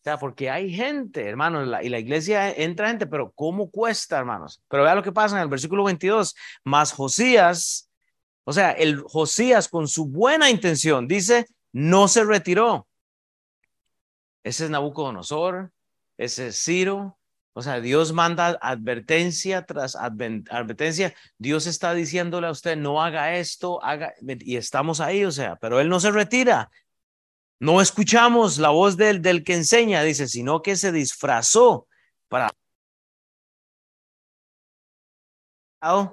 O 0.00 0.04
sea, 0.04 0.18
porque 0.18 0.50
hay 0.50 0.72
gente, 0.72 1.28
hermanos, 1.28 1.68
y 1.82 1.88
la 1.88 1.98
iglesia 1.98 2.50
entra 2.50 2.88
gente, 2.88 3.06
pero 3.06 3.30
¿cómo 3.32 3.70
cuesta, 3.70 4.18
hermanos? 4.18 4.60
Pero 4.68 4.82
vea 4.82 4.94
lo 4.94 5.02
que 5.02 5.12
pasa 5.12 5.36
en 5.36 5.42
el 5.42 5.48
versículo 5.48 5.84
22. 5.84 6.34
Más 6.64 6.92
Josías 6.92 7.88
o 8.44 8.52
sea, 8.52 8.72
el 8.72 9.00
Josías 9.00 9.68
con 9.68 9.88
su 9.88 10.06
buena 10.06 10.50
intención 10.50 11.06
dice, 11.06 11.46
no 11.72 12.08
se 12.08 12.24
retiró. 12.24 12.86
Ese 14.42 14.64
es 14.64 14.70
Nabucodonosor, 14.70 15.72
ese 16.16 16.48
es 16.48 16.62
Ciro. 16.62 17.18
O 17.54 17.62
sea, 17.62 17.80
Dios 17.80 18.12
manda 18.12 18.58
advertencia 18.62 19.66
tras 19.66 19.94
advertencia. 19.94 21.14
Dios 21.36 21.66
está 21.66 21.92
diciéndole 21.92 22.46
a 22.46 22.50
usted, 22.50 22.76
no 22.76 23.02
haga 23.02 23.36
esto, 23.36 23.82
haga, 23.84 24.14
y 24.22 24.56
estamos 24.56 25.00
ahí, 25.00 25.24
o 25.24 25.30
sea, 25.30 25.56
pero 25.56 25.78
él 25.78 25.88
no 25.88 26.00
se 26.00 26.10
retira. 26.10 26.70
No 27.60 27.80
escuchamos 27.80 28.58
la 28.58 28.70
voz 28.70 28.96
del, 28.96 29.20
del 29.22 29.44
que 29.44 29.54
enseña, 29.54 30.02
dice, 30.02 30.26
sino 30.28 30.62
que 30.62 30.76
se 30.76 30.90
disfrazó 30.92 31.86
para... 32.28 32.50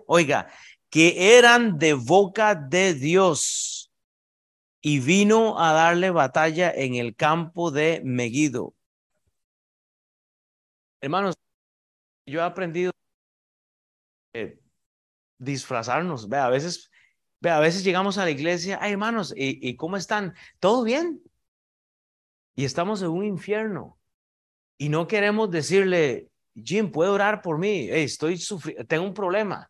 Oiga, 0.07 0.51
que 0.89 1.37
eran 1.37 1.77
de 1.77 1.93
boca 1.93 2.55
de 2.55 2.93
Dios 2.93 3.91
y 4.81 4.99
vino 4.99 5.59
a 5.59 5.73
darle 5.73 6.09
batalla 6.09 6.71
en 6.71 6.95
el 6.95 7.15
campo 7.15 7.71
de 7.71 8.01
Megido. 8.03 8.73
Hermanos, 11.01 11.35
yo 12.25 12.39
he 12.39 12.43
aprendido 12.43 12.91
eh, 14.33 14.59
disfrazarnos. 15.37 16.27
Ve, 16.27 16.37
a 16.37 16.49
veces, 16.49 16.91
ve, 17.39 17.49
a 17.49 17.59
veces 17.59 17.83
llegamos 17.83 18.17
a 18.17 18.25
la 18.25 18.31
iglesia, 18.31 18.79
ay 18.81 18.93
hermanos, 18.93 19.33
¿y, 19.35 19.75
cómo 19.75 19.95
están? 19.97 20.33
¿Todo 20.59 20.83
bien? 20.83 21.21
Y 22.55 22.65
estamos 22.65 23.01
en 23.01 23.09
un 23.09 23.25
infierno. 23.25 23.97
Y 24.77 24.89
no 24.89 25.07
queremos 25.07 25.51
decirle, 25.51 26.29
Jim, 26.55 26.91
¿puede 26.91 27.11
orar 27.11 27.41
por 27.41 27.57
mí? 27.57 27.89
estoy 27.89 28.37
sufriendo, 28.37 28.85
tengo 28.85 29.05
un 29.05 29.13
problema 29.13 29.69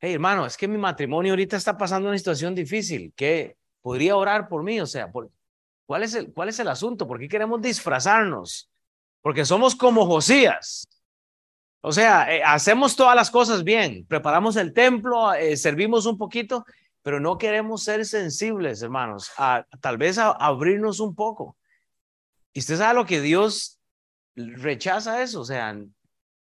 hey 0.00 0.14
hermano, 0.14 0.46
es 0.46 0.56
que 0.56 0.66
mi 0.66 0.78
matrimonio 0.78 1.32
ahorita 1.32 1.56
está 1.56 1.76
pasando 1.76 2.08
una 2.08 2.18
situación 2.18 2.54
difícil, 2.54 3.12
que 3.14 3.56
podría 3.82 4.16
orar 4.16 4.48
por 4.48 4.62
mí, 4.62 4.80
o 4.80 4.86
sea, 4.86 5.10
¿cuál, 5.86 6.02
es 6.02 6.14
el, 6.14 6.32
¿cuál 6.32 6.48
es 6.48 6.58
el 6.58 6.68
asunto? 6.68 7.06
¿Por 7.06 7.18
qué 7.18 7.28
queremos 7.28 7.60
disfrazarnos? 7.60 8.70
Porque 9.20 9.44
somos 9.44 9.74
como 9.74 10.06
Josías. 10.06 10.88
O 11.82 11.92
sea, 11.92 12.34
eh, 12.34 12.42
hacemos 12.42 12.94
todas 12.94 13.16
las 13.16 13.30
cosas 13.30 13.64
bien, 13.64 14.04
preparamos 14.06 14.56
el 14.56 14.72
templo, 14.72 15.32
eh, 15.32 15.56
servimos 15.56 16.04
un 16.06 16.18
poquito, 16.18 16.64
pero 17.02 17.20
no 17.20 17.38
queremos 17.38 17.82
ser 17.82 18.04
sensibles, 18.04 18.82
hermanos, 18.82 19.30
a 19.38 19.64
tal 19.80 19.96
vez 19.96 20.18
a 20.18 20.30
abrirnos 20.30 21.00
un 21.00 21.14
poco. 21.14 21.56
Y 22.52 22.60
usted 22.60 22.76
sabe 22.76 22.94
lo 22.94 23.06
que 23.06 23.20
Dios 23.20 23.78
rechaza 24.34 25.22
eso, 25.22 25.40
o 25.40 25.44
sea, 25.44 25.74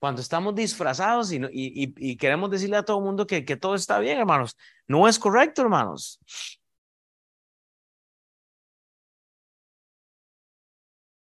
cuando 0.06 0.22
estamos 0.22 0.54
disfrazados 0.54 1.32
y, 1.32 1.42
y, 1.52 2.16
queremos 2.18 2.52
decirle 2.52 2.78
a 2.78 2.84
todo 2.84 3.00
el 3.00 3.04
mundo 3.06 3.26
que, 3.26 3.42
todo 3.58 3.74
está 3.74 3.98
bien, 3.98 4.20
hermanos. 4.20 4.56
No 4.88 5.08
es 5.08 5.18
correcto, 5.18 5.64
hermanos. 5.64 6.20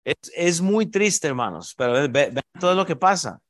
Es, 0.04 0.60
muy 0.60 0.84
triste, 0.86 1.28
hermanos, 1.28 1.74
pero 1.78 2.06
vean 2.10 2.42
todo 2.60 2.74
lo 2.74 2.84
que 2.84 2.94
pasa. 2.94 3.40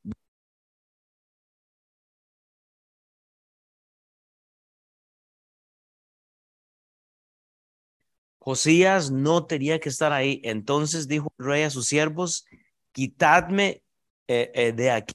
Josías 8.39 9.11
no 9.11 9.45
tenía 9.45 9.81
que 9.81 9.89
estar 9.89 10.13
ahí. 10.13 10.39
Entonces 10.45 11.09
dijo 11.09 11.27
el 11.39 11.45
rey 11.45 11.63
a 11.63 11.69
sus 11.69 11.87
siervos, 11.87 12.45
quitadme 12.93 13.83
eh, 14.29 14.51
eh, 14.55 14.71
de 14.71 14.91
aquí 14.91 15.13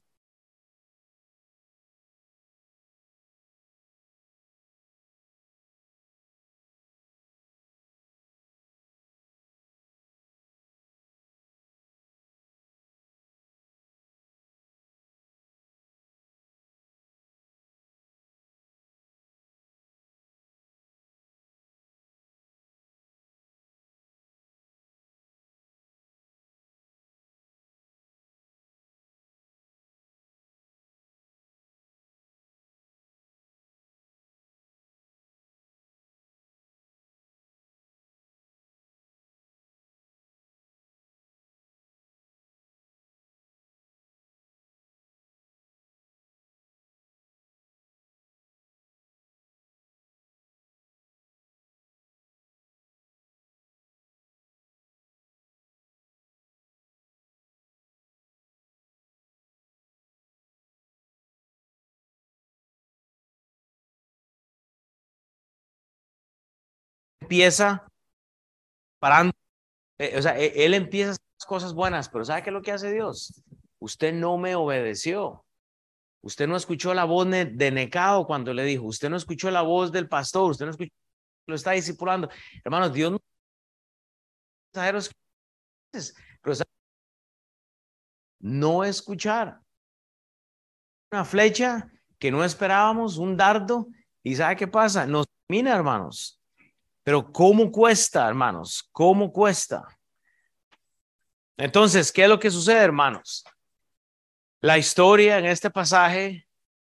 empieza 67.30 67.86
parando, 68.98 69.32
eh, 69.98 70.18
o 70.18 70.22
sea, 70.22 70.36
e, 70.36 70.64
él 70.64 70.74
empieza 70.74 71.16
cosas 71.46 71.74
buenas, 71.74 72.08
pero 72.08 72.24
¿sabe 72.24 72.42
qué 72.42 72.50
es 72.50 72.54
lo 72.54 72.60
que 72.60 72.72
hace 72.72 72.92
Dios? 72.92 73.40
Usted 73.78 74.12
no 74.12 74.36
me 74.36 74.56
obedeció. 74.56 75.44
Usted 76.22 76.48
no 76.48 76.56
escuchó 76.56 76.92
la 76.92 77.04
voz 77.04 77.30
de 77.30 77.70
Necao 77.70 78.26
cuando 78.26 78.52
le 78.52 78.64
dijo, 78.64 78.84
usted 78.84 79.08
no 79.08 79.16
escuchó 79.16 79.50
la 79.50 79.62
voz 79.62 79.90
del 79.92 80.08
pastor, 80.08 80.50
usted 80.50 80.66
no 80.66 80.72
escuchó, 80.72 80.92
lo 81.46 81.54
está 81.54 81.70
discipulando. 81.70 82.28
Hermanos, 82.64 82.92
Dios 82.92 83.12
no 83.12 83.18
pero 84.72 84.98
no 88.40 88.84
escuchar. 88.84 89.60
Una 91.12 91.24
flecha 91.24 91.90
que 92.18 92.30
no 92.30 92.44
esperábamos, 92.44 93.18
un 93.18 93.36
dardo, 93.36 93.86
y 94.22 94.34
¿sabe 94.34 94.56
qué 94.56 94.68
pasa? 94.68 95.06
Nos 95.06 95.26
termina, 95.46 95.74
hermanos. 95.74 96.39
Pero 97.02 97.32
¿cómo 97.32 97.70
cuesta, 97.70 98.28
hermanos? 98.28 98.88
¿Cómo 98.92 99.32
cuesta? 99.32 99.86
Entonces, 101.56 102.12
¿qué 102.12 102.24
es 102.24 102.28
lo 102.28 102.38
que 102.38 102.50
sucede, 102.50 102.78
hermanos? 102.78 103.44
La 104.60 104.78
historia 104.78 105.38
en 105.38 105.46
este 105.46 105.70
pasaje 105.70 106.46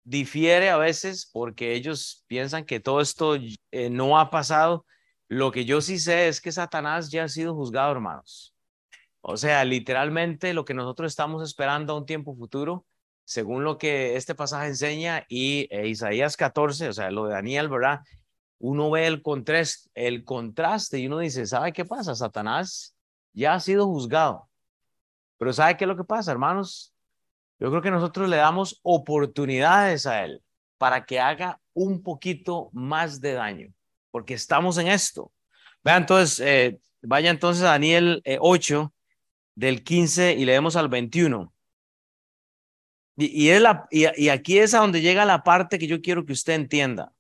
difiere 0.05 0.71
a 0.71 0.77
veces 0.77 1.29
porque 1.33 1.75
ellos 1.75 2.25
piensan 2.27 2.65
que 2.65 2.81
todo 2.81 3.01
esto 3.01 3.37
eh, 3.71 3.91
no 3.91 4.19
ha 4.19 4.31
pasado. 4.31 4.87
Lo 5.29 5.51
que 5.51 5.65
yo 5.65 5.81
sí 5.81 5.99
sé 5.99 6.29
es 6.29 6.41
que 6.41 6.53
Satanás 6.53 7.11
ya 7.11 7.25
ha 7.25 7.29
sido 7.29 7.55
juzgado, 7.55 7.93
hermanos. 7.93 8.55
O 9.23 9.39
sea, 9.39 9.65
literalmente 9.65 10.53
lo 10.53 10.67
que 10.67 10.75
nosotros 10.75 11.11
estamos 11.11 11.43
esperando 11.43 11.95
a 11.95 11.97
un 11.97 12.05
tiempo 12.05 12.37
futuro, 12.37 12.85
según 13.25 13.65
lo 13.65 13.79
que 13.79 14.17
este 14.17 14.35
pasaje 14.35 14.69
enseña 14.69 15.25
y 15.29 15.67
e 15.71 15.89
Isaías 15.89 16.37
14, 16.37 16.89
o 16.89 16.93
sea, 16.93 17.11
lo 17.11 17.27
de 17.27 17.33
Daniel, 17.33 17.71
¿verdad? 17.71 18.01
Uno 18.59 18.91
ve 18.91 19.07
el 19.07 19.23
contraste, 19.23 19.91
el 19.95 20.25
contraste 20.25 20.99
y 20.99 21.07
uno 21.07 21.19
dice, 21.19 21.47
¿sabe 21.47 21.73
qué 21.73 21.85
pasa? 21.85 22.15
Satanás 22.15 22.95
ya 23.33 23.55
ha 23.55 23.61
sido 23.61 23.87
juzgado. 23.87 24.49
Pero 25.39 25.53
¿sabe 25.53 25.77
qué 25.77 25.85
es 25.85 25.89
lo 25.89 25.97
que 25.97 26.05
pasa, 26.05 26.31
hermanos? 26.31 26.95
Yo 27.59 27.71
creo 27.71 27.83
que 27.83 27.91
nosotros 27.91 28.29
le 28.29 28.37
damos 28.37 28.81
oportunidades 28.83 30.07
a 30.07 30.25
él 30.25 30.43
para 30.79 31.05
que 31.05 31.21
haga 31.21 31.61
un 31.73 32.03
poquito 32.03 32.71
más 32.73 33.21
de 33.21 33.33
daño, 33.33 33.73
porque 34.11 34.35
estamos 34.35 34.79
en 34.79 34.89
esto. 34.89 35.33
Vean 35.83 36.03
entonces, 36.03 36.41
eh, 36.41 36.81
vaya 37.03 37.31
entonces 37.31 37.63
a 37.63 37.71
Daniel 37.71 38.23
8, 38.41 38.93
eh, 38.93 38.95
del 39.55 39.85
15 39.85 40.35
y 40.35 40.45
leemos 40.45 40.77
al 40.77 40.89
21. 40.89 41.53
Y, 43.17 43.49
y, 43.49 43.59
la, 43.59 43.87
y, 43.91 44.29
aquí 44.29 44.59
es 44.59 44.75
a 44.75 44.79
donde 44.79 45.01
llega 45.01 45.25
la 45.25 45.45
parte 45.45 45.79
que 45.79 45.87
yo 45.87 46.01
quiero 46.01 46.25
que 46.25 46.33
usted 46.33 46.55
entienda. 46.55 47.13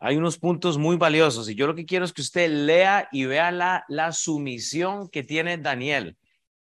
Hay 0.00 0.16
unos 0.16 0.38
puntos 0.38 0.78
muy 0.78 0.96
valiosos 0.96 1.48
y 1.50 1.54
yo 1.54 1.66
lo 1.66 1.74
que 1.74 1.84
quiero 1.84 2.06
es 2.06 2.12
que 2.14 2.22
usted 2.22 2.50
lea 2.50 3.08
y 3.12 3.26
vea 3.26 3.52
la, 3.52 3.84
la 3.88 4.12
sumisión 4.12 5.08
que 5.10 5.22
tiene 5.22 5.58
Daniel 5.58 6.16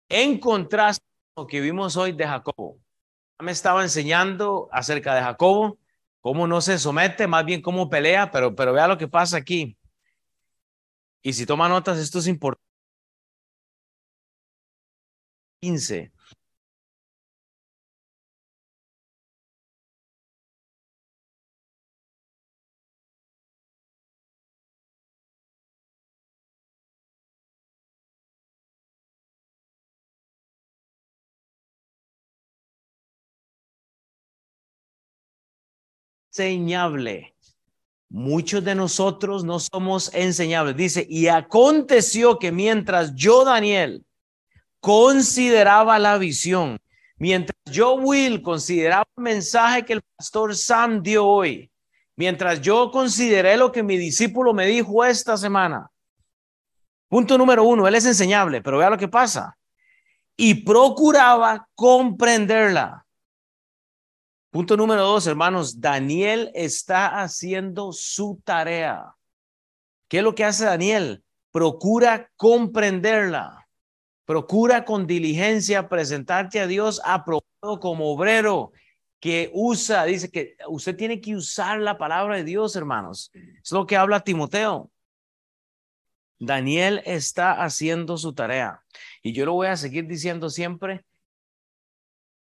en 0.08 0.38
contraste 0.40 1.04
con 1.34 1.44
lo 1.44 1.46
que 1.46 1.60
vimos 1.60 1.96
hoy 1.96 2.10
de 2.10 2.26
Jacobo. 2.26 2.80
Me 3.38 3.52
estaba 3.52 3.82
enseñando 3.82 4.68
acerca 4.72 5.14
de 5.14 5.22
Jacobo, 5.22 5.78
cómo 6.20 6.48
no 6.48 6.60
se 6.60 6.76
somete, 6.78 7.28
más 7.28 7.44
bien 7.44 7.62
cómo 7.62 7.88
pelea, 7.88 8.30
pero, 8.32 8.54
pero 8.54 8.72
vea 8.72 8.88
lo 8.88 8.98
que 8.98 9.06
pasa 9.06 9.36
aquí. 9.36 9.78
Y 11.22 11.32
si 11.32 11.46
toma 11.46 11.68
notas, 11.68 11.98
esto 11.98 12.18
es 12.18 12.26
importante. 12.26 12.68
15. 15.60 16.12
Enseñable. 36.30 37.34
Muchos 38.08 38.64
de 38.64 38.74
nosotros 38.74 39.44
no 39.44 39.60
somos 39.60 40.12
enseñables. 40.14 40.76
Dice, 40.76 41.06
y 41.08 41.28
aconteció 41.28 42.38
que 42.38 42.50
mientras 42.50 43.14
yo, 43.14 43.44
Daniel, 43.44 44.04
consideraba 44.80 45.98
la 45.98 46.18
visión, 46.18 46.78
mientras 47.18 47.56
yo, 47.70 47.94
Will, 47.94 48.42
consideraba 48.42 49.04
el 49.16 49.22
mensaje 49.22 49.84
que 49.84 49.92
el 49.94 50.02
pastor 50.16 50.56
Sam 50.56 51.02
dio 51.02 51.26
hoy, 51.26 51.70
mientras 52.16 52.60
yo 52.60 52.90
consideré 52.90 53.56
lo 53.56 53.70
que 53.70 53.82
mi 53.82 53.96
discípulo 53.96 54.52
me 54.52 54.66
dijo 54.66 55.04
esta 55.04 55.36
semana. 55.36 55.88
Punto 57.08 57.36
número 57.36 57.64
uno, 57.64 57.86
él 57.86 57.94
es 57.94 58.06
enseñable, 58.06 58.62
pero 58.62 58.78
vea 58.78 58.90
lo 58.90 58.98
que 58.98 59.08
pasa. 59.08 59.56
Y 60.36 60.54
procuraba 60.54 61.68
comprenderla. 61.74 63.04
Punto 64.50 64.76
número 64.76 65.02
dos, 65.02 65.28
hermanos, 65.28 65.80
Daniel 65.80 66.50
está 66.54 67.22
haciendo 67.22 67.92
su 67.92 68.40
tarea. 68.44 69.14
¿Qué 70.08 70.18
es 70.18 70.24
lo 70.24 70.34
que 70.34 70.44
hace 70.44 70.64
Daniel? 70.64 71.22
Procura 71.52 72.28
comprenderla. 72.36 73.68
Procura 74.24 74.84
con 74.84 75.06
diligencia 75.06 75.88
presentarte 75.88 76.58
a 76.58 76.66
Dios 76.66 77.00
aprobado 77.04 77.78
como 77.80 78.12
obrero 78.12 78.72
que 79.20 79.50
usa, 79.52 80.04
dice 80.04 80.30
que 80.30 80.56
usted 80.66 80.96
tiene 80.96 81.20
que 81.20 81.36
usar 81.36 81.78
la 81.78 81.98
palabra 81.98 82.36
de 82.36 82.44
Dios, 82.44 82.74
hermanos. 82.74 83.30
Es 83.34 83.70
lo 83.70 83.86
que 83.86 83.96
habla 83.96 84.24
Timoteo. 84.24 84.90
Daniel 86.40 87.02
está 87.04 87.62
haciendo 87.62 88.16
su 88.16 88.32
tarea. 88.32 88.82
Y 89.22 89.32
yo 89.32 89.44
lo 89.44 89.52
voy 89.52 89.68
a 89.68 89.76
seguir 89.76 90.06
diciendo 90.06 90.48
siempre. 90.48 91.04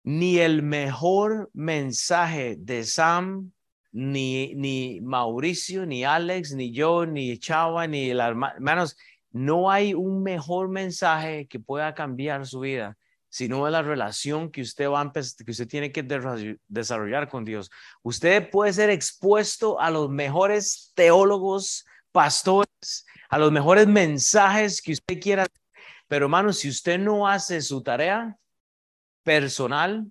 Ni 0.05 0.37
el 0.37 0.61
mejor 0.61 1.49
mensaje 1.53 2.57
de 2.59 2.83
Sam, 2.83 3.51
ni, 3.91 4.53
ni 4.53 5.01
Mauricio, 5.01 5.87
ni 5.87 6.03
Alex, 6.03 6.53
ni 6.53 6.71
yo, 6.71 7.07
ni 7.07 7.39
Chava, 7.39 7.87
ni 7.87 8.11
el 8.11 8.19
hermanos, 8.19 8.95
no 9.31 9.71
hay 9.71 9.95
un 9.95 10.21
mejor 10.21 10.69
mensaje 10.69 11.47
que 11.47 11.59
pueda 11.59 11.95
cambiar 11.95 12.45
su 12.45 12.59
vida, 12.59 12.95
sino 13.29 13.67
la 13.67 13.81
relación 13.81 14.51
que 14.51 14.61
usted 14.61 14.87
va 14.87 15.01
a 15.01 15.11
que 15.11 15.51
usted 15.51 15.67
tiene 15.67 15.91
que 15.91 16.03
desarrollar 16.67 17.27
con 17.27 17.43
Dios. 17.43 17.71
Usted 18.03 18.51
puede 18.51 18.73
ser 18.73 18.91
expuesto 18.91 19.79
a 19.81 19.89
los 19.89 20.11
mejores 20.11 20.91
teólogos, 20.93 21.83
pastores, 22.11 23.07
a 23.27 23.39
los 23.39 23.51
mejores 23.51 23.87
mensajes 23.87 24.83
que 24.83 24.91
usted 24.91 25.19
quiera, 25.19 25.47
pero 26.07 26.27
hermano, 26.27 26.53
si 26.53 26.69
usted 26.69 26.99
no 26.99 27.27
hace 27.27 27.59
su 27.61 27.81
tarea 27.81 28.37
personal, 29.25 30.05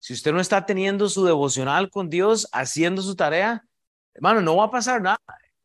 si 0.00 0.14
usted 0.14 0.32
no 0.32 0.40
está 0.40 0.64
teniendo 0.64 1.08
su 1.08 1.24
devocional 1.24 1.90
con 1.90 2.08
Dios, 2.08 2.48
haciendo 2.52 3.02
su 3.02 3.14
tarea, 3.14 3.62
hermano, 4.14 4.40
no 4.40 4.56
va 4.56 4.64
a 4.64 4.70
pasar 4.70 5.02
nada, 5.02 5.20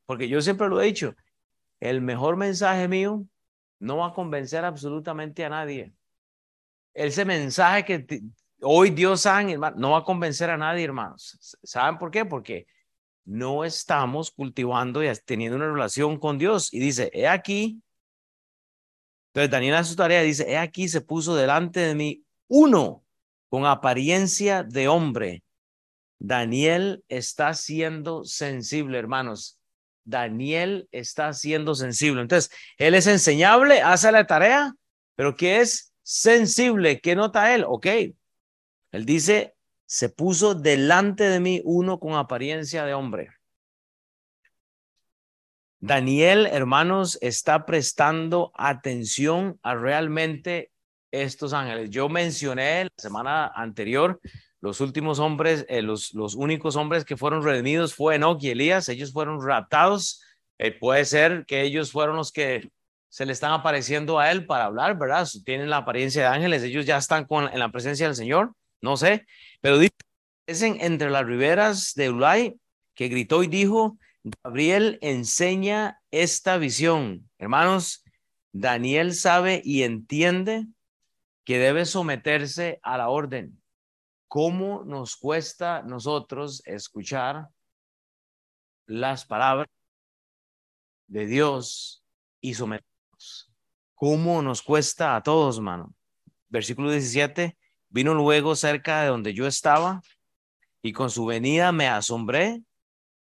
porque 0.06 0.28
yo 0.28 0.42
siempre 0.42 0.68
lo 0.68 0.80
he 0.82 0.86
dicho, 0.86 1.16
el 1.80 2.02
mejor 2.02 2.36
mensaje 2.36 2.88
mío 2.88 3.26
no 3.80 3.98
va 3.98 4.08
a 4.08 4.14
convencer 4.14 4.66
absolutamente 4.66 5.46
a 5.46 5.50
nadie. 5.50 5.94
Ese 6.94 7.24
mensaje 7.24 7.86
que 7.86 8.22
hoy 8.62 8.90
Dios 8.90 9.22
sabe, 9.22 9.58
no 9.58 9.92
va 9.92 10.00
a 10.00 10.04
convencer 10.04 10.50
a 10.50 10.58
nadie, 10.58 10.84
hermanos. 10.84 11.58
¿Saben 11.64 11.98
por 11.98 12.12
qué? 12.12 12.26
Porque 12.26 12.68
no 13.24 13.64
estamos 13.64 14.32
cultivando 14.32 15.04
y 15.04 15.12
teniendo 15.26 15.56
una 15.58 15.72
relación 15.72 16.20
con 16.20 16.38
Dios. 16.38 16.74
Y 16.74 16.80
dice, 16.80 17.10
he 17.14 17.28
aquí. 17.28 17.82
Entonces 19.30 19.52
Daniel 19.52 19.76
hace 19.76 19.90
su 19.92 19.96
tarea 19.96 20.22
dice, 20.22 20.50
he 20.50 20.58
aquí 20.58 20.88
se 20.88 21.02
puso 21.02 21.36
delante 21.36 21.82
de 21.82 21.96
mí 21.96 22.25
uno 22.48 23.04
con 23.50 23.66
apariencia 23.66 24.64
de 24.64 24.88
hombre. 24.88 25.44
Daniel 26.20 27.04
está 27.08 27.54
siendo 27.54 28.24
sensible, 28.24 28.98
hermanos. 28.98 29.60
Daniel 30.04 30.88
está 30.92 31.34
siendo 31.34 31.76
sensible. 31.76 32.22
Entonces, 32.22 32.52
él 32.78 32.94
es 32.94 33.08
enseñable, 33.08 33.82
hace 33.82 34.12
la 34.12 34.28
tarea, 34.28 34.74
pero 35.16 35.36
¿qué 35.36 35.62
es 35.62 35.94
sensible? 36.04 37.02
¿Qué 37.02 37.16
nota 37.16 37.54
él? 37.54 37.66
Ok. 37.68 37.88
Él 38.92 39.06
dice, 39.06 39.56
se 39.86 40.10
puso 40.10 40.56
delante 40.56 41.26
de 41.26 41.40
mí 41.40 41.62
uno 41.66 42.00
con 42.00 42.14
apariencia 42.14 42.86
de 42.86 42.94
hombre. 42.94 43.30
Daniel, 45.80 46.48
hermanos, 46.48 47.18
está 47.22 47.66
prestando 47.66 48.52
atención 48.56 49.60
a 49.62 49.76
realmente 49.76 50.72
estos 51.24 51.54
ángeles. 51.54 51.90
Yo 51.90 52.10
mencioné 52.10 52.86
la 52.86 52.90
semana 52.98 53.48
anterior 53.48 54.20
los 54.66 54.82
últimos 54.82 55.20
hombres, 55.20 55.64
eh, 55.70 55.84
los, 55.84 56.16
los 56.16 56.34
únicos 56.34 56.76
hombres 56.76 57.06
que 57.06 57.18
fueron 57.18 57.44
redimidos 57.44 57.94
fue 57.94 58.16
Enoch 58.16 58.42
y 58.42 58.50
Elías, 58.50 58.90
ellos 58.90 59.14
fueron 59.14 59.40
raptados. 59.46 60.24
Eh, 60.58 60.72
puede 60.72 61.06
ser 61.06 61.46
que 61.46 61.62
ellos 61.62 61.92
fueron 61.92 62.16
los 62.16 62.32
que 62.32 62.72
se 63.08 63.28
le 63.28 63.34
están 63.34 63.52
apareciendo 63.52 64.18
a 64.18 64.32
él 64.32 64.48
para 64.48 64.66
hablar, 64.66 64.98
¿verdad? 64.98 65.28
Tienen 65.46 65.70
la 65.70 65.78
apariencia 65.78 66.24
de 66.24 66.28
ángeles, 66.30 66.64
ellos 66.64 66.88
ya 66.88 66.98
están 66.98 67.26
con, 67.26 67.48
en 67.54 67.60
la 67.60 67.72
presencia 67.72 68.08
del 68.08 68.16
Señor, 68.16 68.54
no 68.82 68.98
sé, 68.98 69.28
pero 69.62 69.78
dicen 69.78 70.78
entre 70.82 71.12
las 71.12 71.26
riberas 71.28 71.94
de 71.94 72.10
Ulay 72.10 72.56
que 72.96 73.08
gritó 73.08 73.44
y 73.44 73.48
dijo, 73.48 74.00
Gabriel 74.44 74.98
enseña 75.02 76.02
esta 76.10 76.58
visión. 76.58 77.30
Hermanos, 77.38 78.04
Daniel 78.52 79.14
sabe 79.14 79.62
y 79.64 79.84
entiende 79.84 80.66
que 81.46 81.60
debe 81.60 81.86
someterse 81.86 82.80
a 82.82 82.98
la 82.98 83.10
orden. 83.10 83.62
¿Cómo 84.28 84.84
nos 84.84 85.16
cuesta 85.16 85.84
nosotros 85.84 86.64
escuchar 86.66 87.48
las 88.88 89.26
palabras 89.26 89.68
de 91.08 91.28
Dios 91.28 92.04
y 92.42 92.56
someternos? 92.56 93.52
¿Cómo 93.94 94.42
nos 94.42 94.62
cuesta 94.62 95.16
a 95.16 95.24
todos, 95.24 95.60
mano? 95.62 95.94
Versículo 96.50 96.92
17, 96.92 97.58
vino 97.90 98.14
luego 98.14 98.56
cerca 98.56 99.04
de 99.04 99.08
donde 99.10 99.34
yo 99.34 99.46
estaba 99.46 100.02
y 100.82 100.94
con 100.94 101.10
su 101.10 101.26
venida 101.26 101.72
me 101.72 101.88
asombré 101.88 102.64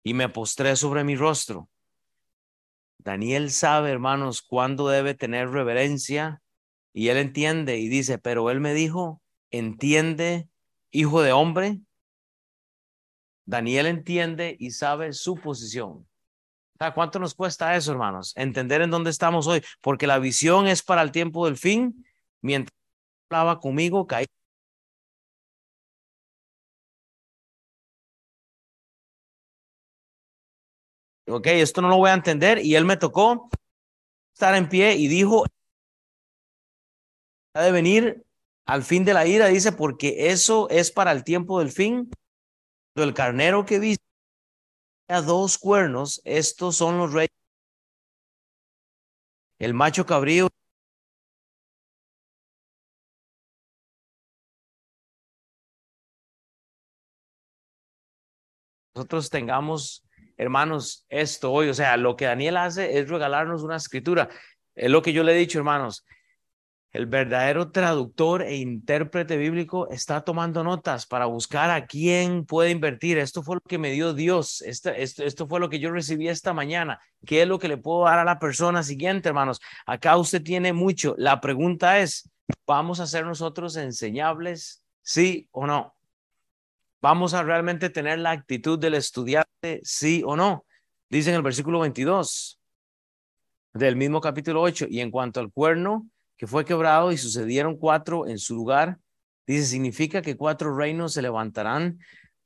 y 0.04 0.14
me 0.14 0.28
postré 0.28 0.76
sobre 0.76 1.04
mi 1.04 1.16
rostro. 1.16 1.68
Daniel 2.98 3.50
sabe, 3.50 3.90
hermanos, 3.90 4.42
cuándo 4.42 4.88
debe 4.88 5.14
tener 5.14 5.50
reverencia 5.50 6.42
y 6.92 7.08
él 7.08 7.16
entiende 7.18 7.78
y 7.78 7.88
dice, 7.88 8.18
pero 8.18 8.50
él 8.50 8.60
me 8.60 8.74
dijo, 8.74 9.22
entiende, 9.50 10.48
hijo 10.90 11.22
de 11.22 11.32
hombre. 11.32 11.80
Daniel 13.44 13.86
entiende 13.86 14.56
y 14.58 14.70
sabe 14.70 15.12
su 15.12 15.36
posición. 15.36 16.06
¿Cuánto 16.94 17.18
nos 17.18 17.34
cuesta 17.34 17.76
eso, 17.76 17.92
hermanos? 17.92 18.32
Entender 18.36 18.80
en 18.80 18.90
dónde 18.90 19.10
estamos 19.10 19.46
hoy, 19.46 19.62
porque 19.82 20.06
la 20.06 20.18
visión 20.18 20.66
es 20.66 20.82
para 20.82 21.02
el 21.02 21.12
tiempo 21.12 21.44
del 21.46 21.58
fin. 21.58 22.06
Mientras 22.40 22.74
hablaba 23.28 23.60
conmigo, 23.60 24.06
caí 24.06 24.26
ok, 31.26 31.46
esto 31.46 31.82
no 31.82 31.88
lo 31.88 31.96
voy 31.96 32.10
a 32.10 32.14
entender. 32.14 32.58
Y 32.64 32.74
él 32.76 32.84
me 32.84 32.96
tocó 32.96 33.50
estar 34.34 34.54
en 34.54 34.68
pie 34.68 34.94
y 34.96 35.08
dijo, 35.08 35.44
ha 37.54 37.62
de 37.62 37.72
venir 37.72 38.24
al 38.66 38.82
fin 38.84 39.04
de 39.04 39.14
la 39.14 39.26
ira, 39.26 39.46
dice, 39.48 39.72
porque 39.72 40.30
eso 40.30 40.68
es 40.70 40.90
para 40.90 41.12
el 41.12 41.24
tiempo 41.24 41.58
del 41.58 41.70
fin. 41.70 42.10
El 42.94 43.14
carnero 43.14 43.64
que 43.64 43.78
viste 43.78 44.04
a 45.08 45.22
dos 45.22 45.58
cuernos, 45.58 46.20
estos 46.24 46.76
son 46.76 46.98
los 46.98 47.12
reyes. 47.12 47.30
El 49.58 49.74
macho 49.74 50.06
cabrío 50.06 50.48
nosotros 58.94 59.30
tengamos 59.30 60.04
hermanos, 60.36 61.04
esto 61.10 61.52
hoy, 61.52 61.68
o 61.68 61.74
sea, 61.74 61.96
lo 61.96 62.16
que 62.16 62.24
Daniel 62.24 62.56
hace 62.56 62.98
es 62.98 63.08
regalarnos 63.08 63.62
una 63.62 63.76
escritura. 63.76 64.28
Es 64.74 64.90
lo 64.90 65.02
que 65.02 65.12
yo 65.12 65.22
le 65.22 65.32
he 65.32 65.36
dicho, 65.36 65.58
hermanos. 65.58 66.04
El 66.92 67.06
verdadero 67.06 67.70
traductor 67.70 68.42
e 68.42 68.56
intérprete 68.56 69.36
bíblico 69.36 69.88
está 69.90 70.22
tomando 70.22 70.64
notas 70.64 71.06
para 71.06 71.26
buscar 71.26 71.70
a 71.70 71.86
quién 71.86 72.44
puede 72.44 72.70
invertir. 72.70 73.16
Esto 73.16 73.44
fue 73.44 73.56
lo 73.56 73.60
que 73.60 73.78
me 73.78 73.92
dio 73.92 74.12
Dios. 74.12 74.60
Esto, 74.62 75.46
fue 75.46 75.60
lo 75.60 75.70
que 75.70 75.78
yo 75.78 75.92
recibí 75.92 76.28
esta 76.28 76.52
mañana. 76.52 77.00
¿Qué 77.24 77.42
es 77.42 77.48
lo 77.48 77.60
que 77.60 77.68
le 77.68 77.76
puedo 77.76 78.06
dar 78.06 78.18
a 78.18 78.24
la 78.24 78.40
persona 78.40 78.82
siguiente, 78.82 79.28
hermanos? 79.28 79.60
Acá 79.86 80.16
usted 80.16 80.42
tiene 80.42 80.72
mucho. 80.72 81.14
La 81.16 81.40
pregunta 81.40 82.00
es, 82.00 82.28
¿vamos 82.66 82.98
a 82.98 83.06
ser 83.06 83.24
nosotros 83.24 83.76
enseñables? 83.76 84.82
¿Sí 85.02 85.48
o 85.52 85.68
no? 85.68 85.94
¿Vamos 87.00 87.34
a 87.34 87.44
realmente 87.44 87.90
tener 87.90 88.18
la 88.18 88.32
actitud 88.32 88.80
del 88.80 88.94
estudiante, 88.94 89.80
sí 89.84 90.24
o 90.26 90.34
no? 90.34 90.66
Dice 91.08 91.30
en 91.30 91.36
el 91.36 91.42
versículo 91.42 91.78
22 91.80 92.58
del 93.74 93.94
mismo 93.94 94.20
capítulo 94.20 94.60
8, 94.60 94.86
y 94.90 94.98
en 95.00 95.12
cuanto 95.12 95.38
al 95.38 95.52
cuerno 95.52 96.08
que 96.40 96.46
fue 96.46 96.64
quebrado 96.64 97.12
y 97.12 97.18
sucedieron 97.18 97.76
cuatro 97.76 98.26
en 98.26 98.38
su 98.38 98.54
lugar, 98.54 98.98
dice, 99.46 99.66
significa 99.66 100.22
que 100.22 100.38
cuatro 100.38 100.74
reinos 100.74 101.12
se 101.12 101.20
levantarán 101.20 101.98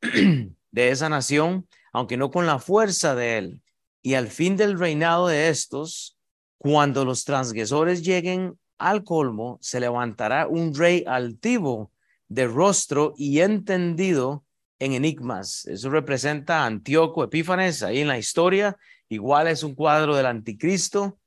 de 0.72 0.88
esa 0.88 1.09
nación, 1.09 1.68
aunque 1.92 2.16
no 2.16 2.33
con 2.33 2.44
la 2.44 2.59
fuerza 2.59 3.14
de 3.14 3.38
él. 3.38 3.62
Y 4.02 4.14
al 4.14 4.26
fin 4.26 4.57
del 4.57 4.80
reinado 4.80 5.28
de 5.28 5.48
estos, 5.48 6.18
cuando 6.59 7.04
los 7.04 7.22
transgresores 7.22 8.02
lleguen 8.02 8.59
al 8.78 9.04
colmo, 9.04 9.59
se 9.61 9.78
levantará 9.78 10.48
un 10.48 10.74
rey 10.74 11.04
altivo 11.07 11.92
de 12.26 12.48
rostro 12.48 13.14
y 13.16 13.42
entendido 13.42 14.44
en 14.80 14.94
enigmas. 14.94 15.66
Eso 15.66 15.88
representa 15.88 16.64
a 16.64 16.66
Antíoco 16.66 17.22
Epífanes 17.22 17.85
ahí 17.85 18.00
en 18.00 18.09
la 18.09 18.18
historia. 18.18 18.76
Igual 19.09 19.46
es 19.46 19.62
un 19.62 19.76
cuadro 19.76 20.16
del 20.16 20.26
anticristo. 20.26 21.20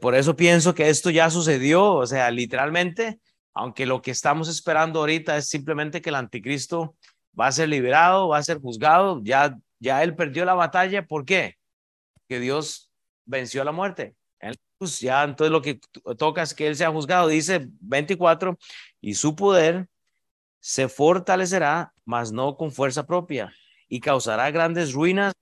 Por 0.00 0.14
eso 0.14 0.34
pienso 0.36 0.74
que 0.74 0.88
esto 0.88 1.10
ya 1.10 1.30
sucedió, 1.30 1.94
o 1.94 2.06
sea, 2.06 2.30
literalmente, 2.30 3.20
aunque 3.52 3.86
lo 3.86 4.02
que 4.02 4.10
estamos 4.10 4.48
esperando 4.48 5.00
ahorita 5.00 5.36
es 5.36 5.48
simplemente 5.48 6.02
que 6.02 6.10
el 6.10 6.16
anticristo 6.16 6.96
va 7.38 7.48
a 7.48 7.52
ser 7.52 7.68
liberado, 7.68 8.28
va 8.28 8.38
a 8.38 8.42
ser 8.42 8.60
juzgado, 8.60 9.20
ya, 9.22 9.56
ya 9.78 10.02
él 10.02 10.14
perdió 10.14 10.44
la 10.44 10.54
batalla. 10.54 11.06
¿Por 11.06 11.24
qué? 11.24 11.56
Que 12.28 12.40
Dios 12.40 12.90
venció 13.24 13.62
a 13.62 13.64
la 13.64 13.72
muerte. 13.72 14.14
ya 15.00 15.24
entonces 15.24 15.52
lo 15.52 15.62
que 15.62 15.80
toca 16.18 16.42
es 16.42 16.54
que 16.54 16.66
él 16.66 16.76
sea 16.76 16.90
juzgado. 16.90 17.28
Dice 17.28 17.68
24, 17.80 18.58
y 19.00 19.14
su 19.14 19.36
poder 19.36 19.88
se 20.60 20.88
fortalecerá, 20.88 21.92
mas 22.04 22.32
no 22.32 22.56
con 22.56 22.72
fuerza 22.72 23.06
propia, 23.06 23.52
y 23.88 24.00
causará 24.00 24.50
grandes 24.50 24.92
ruinas 24.92 25.34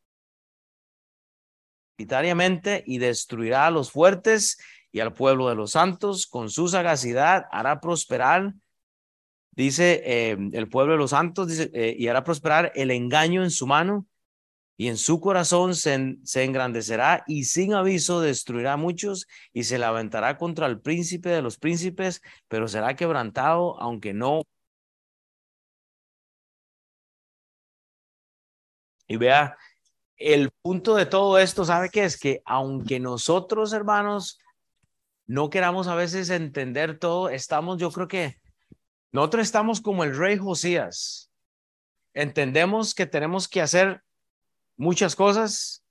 y 2.86 2.98
destruirá 2.98 3.66
a 3.66 3.70
los 3.70 3.90
fuertes 3.90 4.58
y 4.90 5.00
al 5.00 5.12
pueblo 5.12 5.48
de 5.48 5.54
los 5.54 5.72
santos. 5.72 6.26
Con 6.26 6.50
su 6.50 6.68
sagacidad 6.68 7.46
hará 7.50 7.80
prosperar, 7.80 8.54
dice 9.52 10.02
eh, 10.04 10.36
el 10.52 10.68
pueblo 10.68 10.92
de 10.92 10.98
los 10.98 11.10
santos, 11.10 11.48
eh, 11.58 11.94
y 11.98 12.08
hará 12.08 12.24
prosperar 12.24 12.72
el 12.74 12.90
engaño 12.90 13.42
en 13.42 13.50
su 13.50 13.66
mano, 13.66 14.06
y 14.76 14.88
en 14.88 14.96
su 14.96 15.20
corazón 15.20 15.74
se, 15.74 16.16
se 16.24 16.44
engrandecerá 16.44 17.24
y 17.28 17.44
sin 17.44 17.74
aviso 17.74 18.20
destruirá 18.20 18.72
a 18.72 18.76
muchos 18.76 19.28
y 19.52 19.64
se 19.64 19.78
levantará 19.78 20.38
contra 20.38 20.66
el 20.66 20.80
príncipe 20.80 21.28
de 21.28 21.42
los 21.42 21.58
príncipes, 21.58 22.20
pero 22.48 22.66
será 22.68 22.96
quebrantado, 22.96 23.80
aunque 23.80 24.12
no 24.14 24.42
Y 29.12 29.16
vea, 29.18 29.58
el 30.22 30.50
punto 30.62 30.94
de 30.94 31.06
todo 31.06 31.38
esto, 31.38 31.64
¿sabe 31.64 31.90
qué 31.90 32.04
es? 32.04 32.18
Que 32.18 32.42
aunque 32.44 33.00
nosotros, 33.00 33.72
hermanos, 33.72 34.38
no 35.26 35.50
queramos 35.50 35.88
a 35.88 35.94
veces 35.94 36.30
entender 36.30 36.98
todo, 36.98 37.28
estamos, 37.28 37.78
yo 37.78 37.90
creo 37.90 38.08
que 38.08 38.36
nosotros 39.12 39.42
estamos 39.42 39.80
como 39.80 40.04
el 40.04 40.16
rey 40.16 40.36
Josías. 40.36 41.30
Entendemos 42.14 42.94
que 42.94 43.06
tenemos 43.06 43.48
que 43.48 43.60
hacer 43.60 44.02
muchas 44.76 45.16
cosas. 45.16 45.84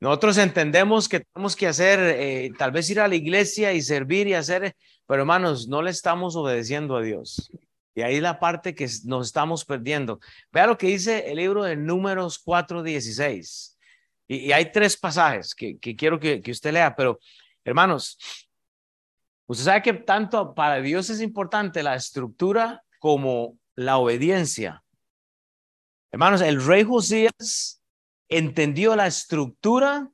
Nosotros 0.00 0.38
entendemos 0.38 1.08
que 1.08 1.20
tenemos 1.20 1.56
que 1.56 1.66
hacer, 1.66 2.00
eh, 2.00 2.50
tal 2.58 2.72
vez 2.72 2.90
ir 2.90 3.00
a 3.00 3.08
la 3.08 3.14
iglesia 3.14 3.72
y 3.72 3.80
servir 3.80 4.26
y 4.26 4.34
hacer, 4.34 4.76
pero 5.06 5.22
hermanos, 5.22 5.68
no 5.68 5.82
le 5.82 5.90
estamos 5.90 6.36
obedeciendo 6.36 6.96
a 6.96 7.02
Dios. 7.02 7.50
Y 7.94 8.02
ahí 8.02 8.20
la 8.20 8.40
parte 8.40 8.74
que 8.74 8.88
nos 9.04 9.28
estamos 9.28 9.64
perdiendo. 9.64 10.18
Vea 10.50 10.66
lo 10.66 10.76
que 10.76 10.88
dice 10.88 11.30
el 11.30 11.36
libro 11.36 11.62
de 11.62 11.76
Números 11.76 12.44
4.16. 12.44 13.76
Y, 14.26 14.36
y 14.36 14.52
hay 14.52 14.72
tres 14.72 14.96
pasajes 14.96 15.54
que, 15.54 15.78
quiero 15.78 16.18
que, 16.18 16.40
que 16.40 16.50
usted 16.50 16.72
lea, 16.72 16.94
pero 16.96 17.20
hermanos, 17.62 18.18
usted 19.46 19.64
sabe 19.64 19.82
que 19.82 19.92
tanto 19.92 20.54
para 20.54 20.80
Dios 20.80 21.08
es 21.10 21.20
importante 21.20 21.82
la 21.82 21.94
estructura 21.94 22.82
como 22.98 23.58
la 23.76 23.98
obediencia. 23.98 24.82
Hermanos, 26.10 26.40
el 26.40 26.64
rey 26.64 26.84
Josías 26.84 27.82
entendió 28.28 28.96
la 28.96 29.06
estructura, 29.06 30.10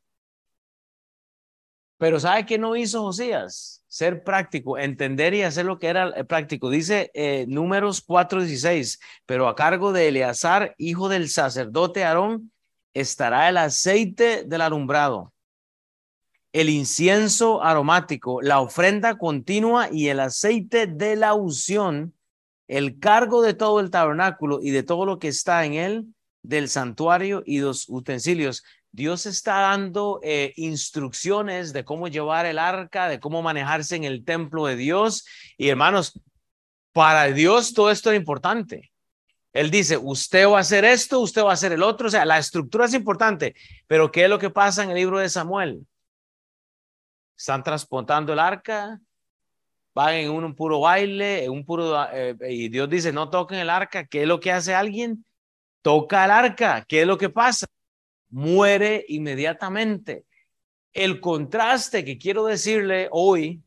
pero 1.99 2.19
¿sabe 2.19 2.47
qué 2.47 2.59
no 2.59 2.77
hizo 2.77 3.03
Josías? 3.03 3.80
Ser 3.91 4.23
práctico, 4.23 4.79
entender 4.79 5.35
y 5.35 5.43
hacer 5.43 5.67
lo 5.67 5.81
que 5.81 5.89
era 5.89 6.11
eh, 6.11 6.25
práctico. 6.25 6.71
Dice 6.71 7.11
eh, 7.13 7.45
números 7.49 8.07
4.16, 8.07 9.01
pero 9.27 9.49
a 9.49 9.57
cargo 9.57 9.93
de 9.93 10.09
Eleazar, 10.09 10.77
hijo 10.79 11.09
del 11.09 11.29
sacerdote 11.29 12.05
Aarón, 12.05 12.53
estará 12.95 13.49
el 13.49 13.57
aceite 13.57 14.45
del 14.45 14.61
alumbrado, 14.61 15.33
el 16.53 16.69
incienso 16.69 17.65
aromático, 17.65 18.41
la 18.41 18.61
ofrenda 18.61 19.19
continua 19.19 19.89
y 19.91 20.07
el 20.07 20.21
aceite 20.21 20.87
de 20.87 21.17
la 21.17 21.35
unción, 21.35 22.15
el 22.69 23.01
cargo 23.01 23.43
de 23.43 23.55
todo 23.55 23.81
el 23.81 23.91
tabernáculo 23.91 24.61
y 24.63 24.71
de 24.71 24.85
todo 24.85 25.05
lo 25.05 25.19
que 25.19 25.29
está 25.29 25.65
en 25.65 25.75
él, 25.75 26.07
del 26.43 26.69
santuario 26.69 27.43
y 27.45 27.59
los 27.59 27.89
utensilios. 27.89 28.63
Dios 28.93 29.27
está 29.27 29.61
dando 29.61 30.21
eh, 30.23 30.53
instrucciones 30.57 31.73
de 31.73 31.85
cómo 31.85 32.09
llevar 32.09 32.47
el 32.47 32.59
arca, 32.59 33.09
de 33.09 33.21
cómo 33.21 33.41
manejarse 33.41 33.97
en 33.97 34.05
el 34.05 34.25
templo 34.25 34.67
de 34.67 34.77
Dios. 34.77 35.27
Y 35.57 35.69
hermanos, 35.69 36.21
para 36.93 37.27
Dios 37.27 37.73
todo 37.73 37.91
esto 37.91 38.11
es 38.11 38.19
importante. 38.19 38.91
Él 39.53 39.71
dice, 39.71 39.97
usted 39.97 40.49
va 40.49 40.59
a 40.59 40.61
hacer 40.61 40.85
esto, 40.85 41.21
usted 41.21 41.43
va 41.43 41.51
a 41.51 41.55
hacer 41.55 41.73
el 41.73 41.83
otro. 41.83 42.09
O 42.09 42.11
sea, 42.11 42.25
la 42.25 42.39
estructura 42.39 42.87
es 42.87 42.95
importante, 42.95 43.55
pero 43.87 44.11
¿qué 44.11 44.25
es 44.25 44.31
lo 44.31 44.39
que 44.39 44.51
pasa 44.51 44.83
en 44.83 44.91
el 44.91 44.97
libro 44.97 45.19
de 45.19 45.29
Samuel? 45.29 45.87
Están 47.37 47.63
transportando 47.63 48.33
el 48.33 48.39
arca, 48.39 49.01
van 49.95 50.15
en 50.15 50.31
un, 50.31 50.55
puro 50.55 50.81
baile, 50.81 51.45
en 51.45 51.53
un 51.53 51.65
puro, 51.65 51.97
eh, 52.13 52.37
y 52.49 52.69
Dios 52.69 52.89
dice, 52.89 53.13
no 53.13 53.31
toquen 53.31 53.59
el 53.59 53.71
arca. 53.71 54.07
¿Qué 54.07 54.23
es 54.23 54.29
lo 54.29 54.39
que 54.39 54.53
hace 54.53 54.75
alguien? 54.75 55.25
Toca 55.83 56.25
el 56.25 56.31
arca. 56.31 56.85
¿Qué 56.87 57.03
es 57.03 57.07
lo 57.07 57.19
que 57.19 57.31
pasa? 57.31 57.67
Muere 58.31 59.05
inmediatamente. 59.09 60.25
El 60.93 61.21
contraste 61.21 62.05
que 62.05 62.19
quiero 62.19 62.45
decirle 62.45 63.09
hoy 63.13 63.63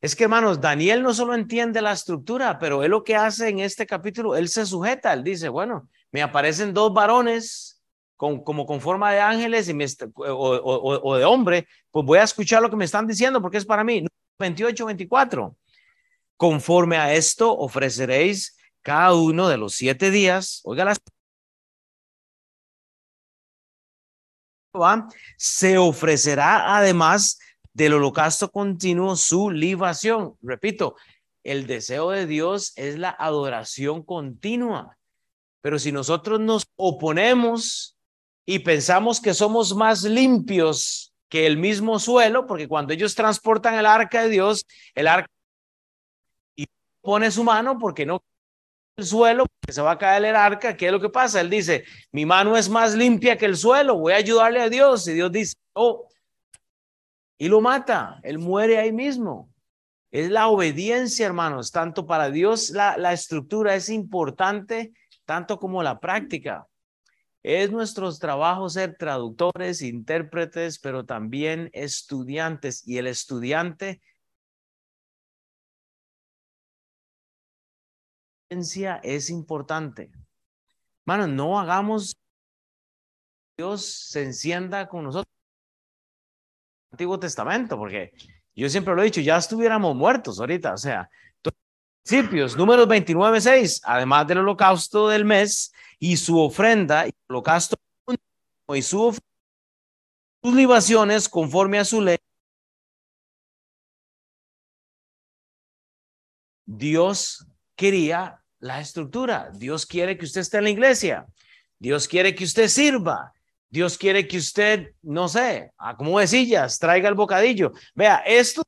es 0.00 0.16
que, 0.16 0.24
hermanos, 0.24 0.60
Daniel 0.60 1.02
no 1.02 1.12
solo 1.12 1.34
entiende 1.34 1.82
la 1.82 1.92
estructura, 1.92 2.58
pero 2.58 2.82
él 2.82 2.90
lo 2.90 3.04
que 3.04 3.16
hace 3.16 3.48
en 3.48 3.58
este 3.58 3.86
capítulo, 3.86 4.34
él 4.34 4.48
se 4.48 4.64
sujeta, 4.64 5.12
él 5.12 5.22
dice, 5.22 5.50
bueno, 5.50 5.88
me 6.10 6.22
aparecen 6.22 6.72
dos 6.72 6.92
varones 6.94 7.82
con, 8.16 8.42
como 8.42 8.66
con 8.66 8.80
forma 8.80 9.12
de 9.12 9.20
ángeles 9.20 9.68
y 9.68 9.74
me, 9.74 9.86
o, 10.16 11.00
o, 11.02 11.16
de 11.16 11.24
hombre, 11.24 11.66
pues 11.90 12.04
voy 12.06 12.18
a 12.18 12.22
escuchar 12.22 12.62
lo 12.62 12.70
que 12.70 12.76
me 12.76 12.84
están 12.86 13.06
diciendo 13.06 13.42
porque 13.42 13.58
es 13.58 13.66
para 13.66 13.84
mí. 13.84 14.06
28, 14.38 14.86
24. 14.86 15.56
Conforme 16.36 16.96
a 16.96 17.12
esto 17.12 17.54
ofreceréis 17.56 18.56
cada 18.82 19.14
uno 19.14 19.48
de 19.48 19.58
los 19.58 19.74
siete 19.74 20.10
días, 20.10 20.60
oiga 20.64 20.86
las 20.86 20.98
se 25.36 25.78
ofrecerá 25.78 26.76
además 26.76 27.38
del 27.72 27.94
holocausto 27.94 28.50
continuo 28.50 29.16
su 29.16 29.50
libación. 29.50 30.36
Repito, 30.42 30.96
el 31.44 31.66
deseo 31.66 32.10
de 32.10 32.26
Dios 32.26 32.72
es 32.76 32.98
la 32.98 33.10
adoración 33.10 34.02
continua. 34.02 34.96
Pero 35.60 35.78
si 35.78 35.92
nosotros 35.92 36.40
nos 36.40 36.66
oponemos 36.76 37.96
y 38.46 38.60
pensamos 38.60 39.20
que 39.20 39.34
somos 39.34 39.74
más 39.74 40.02
limpios 40.04 41.12
que 41.28 41.46
el 41.46 41.58
mismo 41.58 41.98
suelo, 41.98 42.46
porque 42.46 42.68
cuando 42.68 42.92
ellos 42.92 43.14
transportan 43.14 43.74
el 43.74 43.86
arca 43.86 44.22
de 44.22 44.30
Dios, 44.30 44.66
el 44.94 45.06
arca 45.06 45.28
y 46.56 46.66
pone 47.00 47.30
su 47.30 47.44
mano 47.44 47.78
porque 47.78 48.04
no 48.04 48.22
el 49.00 49.06
suelo, 49.06 49.46
que 49.66 49.72
se 49.72 49.82
va 49.82 49.92
a 49.92 49.98
caer 49.98 50.24
el 50.24 50.36
arca, 50.36 50.76
¿qué 50.76 50.86
es 50.86 50.92
lo 50.92 51.00
que 51.00 51.08
pasa? 51.08 51.40
Él 51.40 51.50
dice, 51.50 51.84
mi 52.12 52.24
mano 52.26 52.56
es 52.56 52.68
más 52.68 52.94
limpia 52.94 53.36
que 53.36 53.46
el 53.46 53.56
suelo, 53.56 53.98
voy 53.98 54.12
a 54.12 54.16
ayudarle 54.16 54.60
a 54.60 54.68
Dios. 54.68 55.08
Y 55.08 55.14
Dios 55.14 55.32
dice, 55.32 55.54
oh, 55.72 56.08
y 57.38 57.48
lo 57.48 57.60
mata, 57.60 58.20
él 58.22 58.38
muere 58.38 58.78
ahí 58.78 58.92
mismo. 58.92 59.50
Es 60.10 60.30
la 60.30 60.48
obediencia, 60.48 61.26
hermanos, 61.26 61.70
tanto 61.70 62.06
para 62.06 62.30
Dios 62.30 62.70
la, 62.70 62.96
la 62.96 63.12
estructura 63.12 63.74
es 63.74 63.88
importante, 63.88 64.92
tanto 65.24 65.58
como 65.58 65.82
la 65.82 66.00
práctica. 66.00 66.66
Es 67.42 67.70
nuestro 67.70 68.12
trabajo 68.12 68.68
ser 68.68 68.96
traductores, 68.98 69.80
intérpretes, 69.80 70.78
pero 70.78 71.06
también 71.06 71.70
estudiantes. 71.72 72.86
Y 72.86 72.98
el 72.98 73.06
estudiante 73.06 74.02
es 78.50 79.30
importante. 79.30 80.10
Hermanos, 81.06 81.28
no 81.28 81.58
hagamos 81.58 82.16
Dios 83.56 83.84
se 83.84 84.22
encienda 84.22 84.88
con 84.88 85.04
nosotros 85.04 85.32
Antiguo 86.90 87.18
Testamento, 87.18 87.76
porque 87.76 88.12
yo 88.54 88.68
siempre 88.68 88.94
lo 88.94 89.02
he 89.02 89.04
dicho, 89.04 89.20
ya 89.20 89.36
estuviéramos 89.36 89.94
muertos 89.94 90.40
ahorita, 90.40 90.74
o 90.74 90.78
sea, 90.78 91.08
principios, 92.02 92.56
números 92.56 92.88
29, 92.88 93.40
6, 93.40 93.82
además 93.84 94.26
del 94.26 94.38
holocausto 94.38 95.08
del 95.08 95.24
mes 95.24 95.72
y 95.98 96.16
su 96.16 96.40
ofrenda, 96.40 97.06
y 97.06 97.12
holocausto 97.28 97.76
y 98.74 98.82
su 98.82 99.16
sus 100.42 100.54
libaciones 100.54 101.28
conforme 101.28 101.78
a 101.78 101.84
su 101.84 102.00
ley. 102.00 102.16
Dios 106.64 107.46
quería 107.76 108.39
la 108.60 108.80
estructura. 108.80 109.50
Dios 109.54 109.86
quiere 109.86 110.16
que 110.16 110.24
usted 110.24 110.42
esté 110.42 110.58
en 110.58 110.64
la 110.64 110.70
iglesia. 110.70 111.26
Dios 111.78 112.06
quiere 112.06 112.34
que 112.34 112.44
usted 112.44 112.68
sirva. 112.68 113.32
Dios 113.68 113.96
quiere 113.96 114.26
que 114.26 114.36
usted, 114.36 114.94
no 115.02 115.28
sé, 115.28 115.72
de 116.18 116.26
sillas, 116.26 116.78
traiga 116.78 117.08
el 117.08 117.14
bocadillo. 117.14 117.72
Vea, 117.94 118.16
esto 118.26 118.62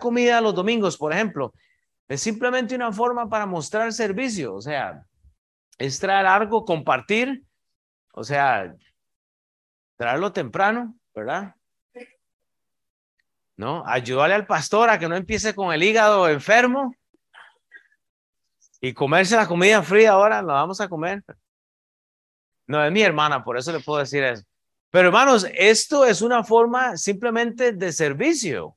comida 0.00 0.40
los 0.40 0.54
domingos, 0.54 0.96
por 0.96 1.12
ejemplo, 1.12 1.52
es 2.08 2.22
simplemente 2.22 2.74
una 2.74 2.92
forma 2.92 3.28
para 3.28 3.46
mostrar 3.46 3.92
servicio, 3.92 4.54
o 4.54 4.60
sea, 4.60 5.04
es 5.78 5.98
traer 5.98 6.26
algo, 6.26 6.64
compartir, 6.64 7.44
o 8.12 8.24
sea, 8.24 8.74
traerlo 9.96 10.32
temprano, 10.32 10.96
¿verdad? 11.14 11.54
¿No? 13.56 13.86
Ayudarle 13.86 14.34
al 14.34 14.46
pastor 14.46 14.88
a 14.88 14.98
que 14.98 15.08
no 15.08 15.16
empiece 15.16 15.54
con 15.54 15.72
el 15.72 15.82
hígado 15.82 16.28
enfermo 16.28 16.94
y 18.80 18.92
comerse 18.92 19.36
la 19.36 19.46
comida 19.46 19.82
fría 19.82 20.12
ahora, 20.12 20.42
la 20.42 20.54
vamos 20.54 20.80
a 20.80 20.88
comer. 20.88 21.22
No, 22.66 22.84
es 22.84 22.92
mi 22.92 23.02
hermana, 23.02 23.44
por 23.44 23.56
eso 23.56 23.72
le 23.72 23.80
puedo 23.80 24.00
decir 24.00 24.24
eso. 24.24 24.44
Pero 24.90 25.08
hermanos, 25.08 25.46
esto 25.54 26.04
es 26.04 26.22
una 26.22 26.42
forma 26.42 26.96
simplemente 26.96 27.72
de 27.72 27.92
servicio. 27.92 28.76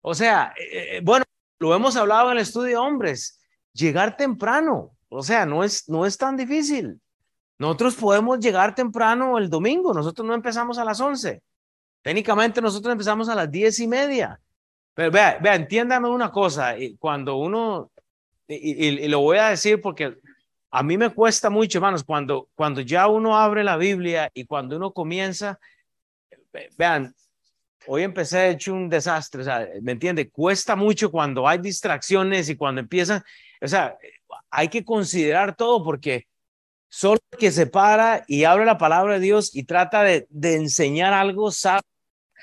O 0.00 0.14
sea, 0.14 0.52
eh, 0.58 0.96
eh, 0.96 1.00
bueno, 1.02 1.24
lo 1.60 1.74
hemos 1.74 1.94
hablado 1.96 2.30
en 2.30 2.38
el 2.38 2.42
estudio 2.42 2.82
hombres, 2.82 3.40
llegar 3.72 4.16
temprano. 4.16 4.96
O 5.08 5.22
sea, 5.22 5.46
no 5.46 5.62
es, 5.62 5.88
no 5.88 6.06
es 6.06 6.16
tan 6.18 6.36
difícil. 6.36 7.00
Nosotros 7.58 7.94
podemos 7.94 8.40
llegar 8.40 8.74
temprano 8.74 9.38
el 9.38 9.48
domingo, 9.48 9.94
nosotros 9.94 10.26
no 10.26 10.34
empezamos 10.34 10.78
a 10.78 10.84
las 10.84 11.00
11. 11.00 11.40
Técnicamente 12.02 12.60
nosotros 12.60 12.90
empezamos 12.90 13.28
a 13.28 13.36
las 13.36 13.48
diez 13.48 13.78
y 13.78 13.86
media. 13.86 14.40
Pero 14.94 15.12
vea, 15.12 15.38
vea, 15.40 15.54
entiéndame 15.54 16.08
una 16.08 16.32
cosa, 16.32 16.74
cuando 16.98 17.36
uno, 17.36 17.91
y, 18.60 19.08
lo 19.08 19.20
voy 19.20 19.38
a 19.38 19.50
decir 19.50 19.80
porque 19.80 20.16
a 20.70 20.82
mí 20.82 20.96
me 20.96 21.10
cuesta 21.10 21.50
mucho, 21.50 21.78
hermanos, 21.78 22.04
cuando, 22.04 22.48
cuando 22.54 22.80
ya 22.80 23.06
uno 23.06 23.36
abre 23.36 23.62
la 23.62 23.76
Biblia 23.76 24.30
y 24.34 24.44
cuando 24.46 24.76
uno 24.76 24.92
comienza, 24.92 25.58
vean, 26.76 27.14
hoy 27.86 28.02
empecé 28.02 28.50
hecho 28.50 28.74
un 28.74 28.88
desastre, 28.88 29.42
o 29.42 29.44
sea, 29.44 29.68
¿me 29.82 29.92
entiende? 29.92 30.30
Cuesta 30.30 30.76
mucho 30.76 31.10
cuando 31.10 31.46
hay 31.46 31.58
distracciones 31.58 32.48
y 32.48 32.56
cuando 32.56 32.80
empiezan, 32.80 33.22
o 33.60 33.68
sea, 33.68 33.96
hay 34.50 34.68
que 34.68 34.84
considerar 34.84 35.56
todo 35.56 35.84
porque 35.84 36.26
solo 36.88 37.20
que 37.38 37.50
se 37.50 37.66
para 37.66 38.24
y 38.26 38.44
abre 38.44 38.64
la 38.64 38.78
palabra 38.78 39.14
de 39.14 39.20
Dios 39.20 39.54
y 39.54 39.64
trata 39.64 40.02
de, 40.02 40.26
de 40.30 40.56
enseñar 40.56 41.12
algo, 41.12 41.50
sabe 41.50 41.82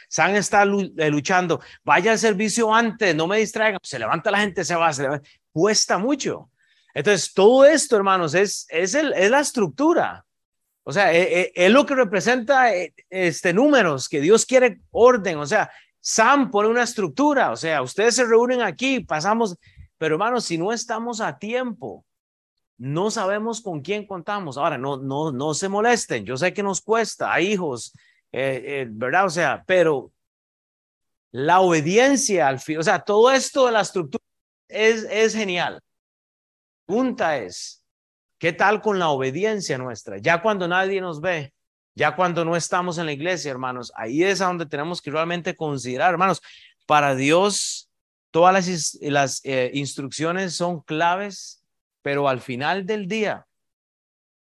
San 0.10 0.36
está 0.36 0.64
eh, 0.64 1.10
luchando, 1.12 1.62
vaya 1.84 2.12
al 2.12 2.20
servicio 2.20 2.74
antes, 2.74 3.16
no 3.16 3.28
me 3.28 3.38
distraigan, 3.38 3.80
se 3.84 4.00
levanta 4.00 4.32
la 4.32 4.40
gente, 4.40 4.66
se 4.66 4.76
va, 4.76 4.92
se 4.92 5.08
cuesta 5.52 5.98
mucho. 5.98 6.50
Entonces, 6.94 7.34
todo 7.34 7.66
esto, 7.66 7.96
hermanos, 7.96 8.34
es, 8.34 8.66
es, 8.70 8.96
el, 8.96 9.14
es 9.14 9.30
la 9.30 9.40
estructura. 9.40 10.26
O 10.84 10.92
sea, 10.92 11.12
es, 11.14 11.28
e, 11.28 11.52
es, 11.56 11.72
lo 11.72 11.86
que 11.86 11.96
representa 11.96 12.74
eh, 12.74 12.94
este, 13.10 13.54
números, 13.54 14.10
que 14.10 14.22
Dios 14.22 14.46
quiere 14.46 14.82
orden. 14.92 15.38
O 15.38 15.46
sea, 15.46 15.70
Sam 16.00 16.50
pone 16.50 16.70
una 16.70 16.84
estructura. 16.84 17.52
O 17.52 17.56
sea, 17.56 17.82
ustedes 17.82 18.16
se 18.16 18.26
reúnen 18.26 18.62
aquí, 18.62 19.02
pasamos, 19.02 19.56
pero 19.98 20.16
hermanos, 20.16 20.46
si 20.46 20.58
no 20.58 20.74
estamos 20.74 21.22
a 21.22 21.38
tiempo, 21.38 22.06
no 22.78 23.12
sabemos 23.12 23.62
con 23.62 23.82
quién 23.82 24.08
contamos. 24.08 24.58
Ahora, 24.58 24.78
no, 24.78 24.98
no, 24.98 25.32
no 25.32 25.54
se 25.54 25.70
molesten. 25.70 26.26
Yo 26.26 26.38
sé 26.38 26.54
que 26.54 26.64
nos 26.64 26.82
cuesta, 26.82 27.32
a 27.32 27.42
hijos, 27.42 27.94
eh, 28.32 28.64
eh, 28.66 28.88
¿verdad? 28.90 29.26
O 29.26 29.30
sea, 29.30 29.64
pero 29.68 30.12
la 31.32 31.60
obediencia 31.60 32.48
al 32.48 32.60
fin, 32.60 32.80
o 32.80 32.84
sea, 32.84 33.00
todo 33.00 33.32
esto 33.32 33.66
de 33.66 33.74
la 33.74 33.82
estructura 33.82 34.24
es, 34.70 35.06
es 35.10 35.34
genial. 35.36 35.82
Pregunta 36.86 37.38
es, 37.38 37.84
¿qué 38.38 38.54
tal 38.54 38.82
con 38.82 38.98
la 38.98 39.10
obediencia 39.10 39.78
nuestra? 39.78 40.18
Ya 40.18 40.42
cuando 40.42 40.68
nadie 40.68 41.02
nos 41.02 41.22
ve, 41.22 41.54
ya 41.96 42.16
cuando 42.16 42.46
no 42.46 42.56
estamos 42.56 42.98
en 42.98 43.06
la 43.06 43.12
iglesia, 43.12 43.52
hermanos, 43.52 43.92
ahí 43.96 44.24
es 44.24 44.42
a 44.42 44.46
donde 44.46 44.66
tenemos 44.66 45.02
que 45.02 45.12
realmente 45.12 45.56
considerar, 45.56 46.12
hermanos, 46.12 46.42
para 46.86 47.14
Dios 47.16 47.92
todas 48.32 48.54
las, 48.54 48.98
las 49.02 49.42
eh, 49.44 49.72
instrucciones 49.74 50.56
son 50.56 50.82
claves, 50.82 51.64
pero 52.02 52.30
al 52.30 52.40
final 52.40 52.86
del 52.86 53.08
día, 53.08 53.46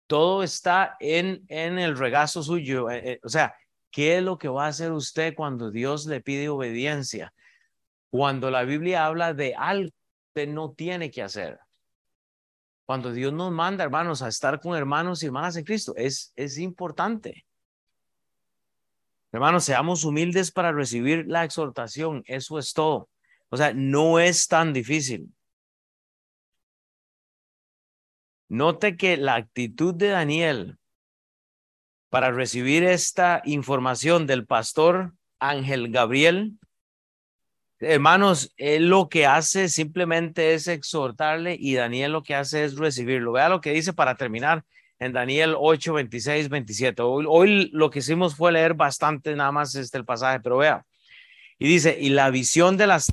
todo 0.08 0.44
está 0.44 0.96
en, 1.00 1.44
en 1.50 1.80
el 1.80 1.98
regazo 1.98 2.44
suyo. 2.44 2.90
Eh, 2.90 3.14
eh, 3.14 3.20
o 3.24 3.30
sea, 3.30 3.56
¿qué 3.92 4.18
es 4.18 4.24
lo 4.24 4.38
que 4.38 4.48
va 4.48 4.66
a 4.66 4.70
hacer 4.70 4.92
usted 4.92 5.34
cuando 5.36 5.72
Dios 5.72 6.06
le 6.06 6.22
pide 6.22 6.50
obediencia? 6.50 7.34
Cuando 8.10 8.52
la 8.52 8.64
Biblia 8.64 9.06
habla 9.06 9.34
de 9.34 9.56
algo 9.56 9.92
que 10.34 10.48
no 10.48 10.72
tiene 10.72 11.12
que 11.12 11.22
hacer. 11.22 11.60
Cuando 12.86 13.12
Dios 13.12 13.32
nos 13.32 13.52
manda, 13.52 13.84
hermanos, 13.84 14.22
a 14.22 14.28
estar 14.28 14.60
con 14.60 14.76
hermanos 14.76 15.24
y 15.24 15.28
hermanas 15.28 15.56
en 15.56 15.64
Cristo, 15.64 15.94
es, 15.96 16.34
es 16.36 16.58
importante. 16.58 17.46
Hermanos, 19.32 19.64
seamos 19.64 20.04
humildes 20.04 20.52
para 20.52 20.72
recibir 20.72 21.26
la 21.28 21.44
exhortación. 21.44 22.24
Eso 22.28 22.60
es 22.60 22.74
todo. 22.74 23.10
O 23.50 23.58
sea, 23.58 23.74
no 23.74 24.20
es 24.20 24.48
tan 24.48 24.74
difícil. 24.74 25.34
Note 28.50 28.98
que 28.98 29.18
la 29.18 29.36
actitud 29.36 29.96
de 29.96 30.10
Daniel 30.10 30.78
para 32.10 32.32
recibir 32.32 32.84
esta 32.84 33.42
información 33.44 34.28
del 34.28 34.46
pastor 34.46 35.16
Ángel 35.40 35.90
Gabriel, 35.90 36.60
hermanos, 37.84 38.54
él 38.58 38.88
lo 38.88 39.10
que 39.10 39.26
hace 39.26 39.70
simplemente 39.70 40.54
es 40.54 40.68
exhortarle 40.68 41.56
y 41.60 41.76
Daniel 41.76 42.14
lo 42.14 42.24
que 42.24 42.36
hace 42.36 42.64
es 42.64 42.76
recibirlo. 42.76 43.34
Vea 43.34 43.50
lo 43.50 43.62
que 43.62 43.72
dice 43.72 43.94
para 43.94 44.16
terminar 44.16 44.64
en 45.00 45.14
Daniel 45.14 45.56
8, 45.58 45.94
26, 45.94 46.50
27. 46.50 47.02
Hoy, 47.02 47.26
hoy 47.28 47.70
lo 47.74 47.90
que 47.90 48.00
hicimos 48.00 48.36
fue 48.36 48.52
leer 48.52 48.74
bastante 48.74 49.36
nada 49.36 49.52
más 49.52 49.76
este 49.76 49.98
el 49.98 50.06
pasaje, 50.06 50.40
pero 50.40 50.58
vea. 50.58 50.86
Y 51.60 51.68
dice, 51.68 51.98
y 52.00 52.10
la 52.10 52.30
visión 52.30 52.78
de 52.78 52.88
las 52.88 53.12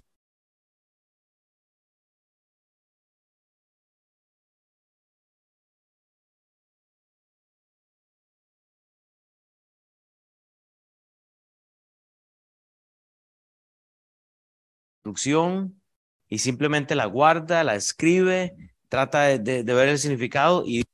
instrucción 15.10 15.82
y 16.28 16.38
simplemente 16.38 16.94
la 16.94 17.06
guarda, 17.06 17.64
la 17.64 17.74
escribe, 17.76 18.56
trata 18.88 19.38
de, 19.38 19.62
ver 19.64 19.88
el 19.88 19.98
significado 19.98 20.64
y 20.66 20.84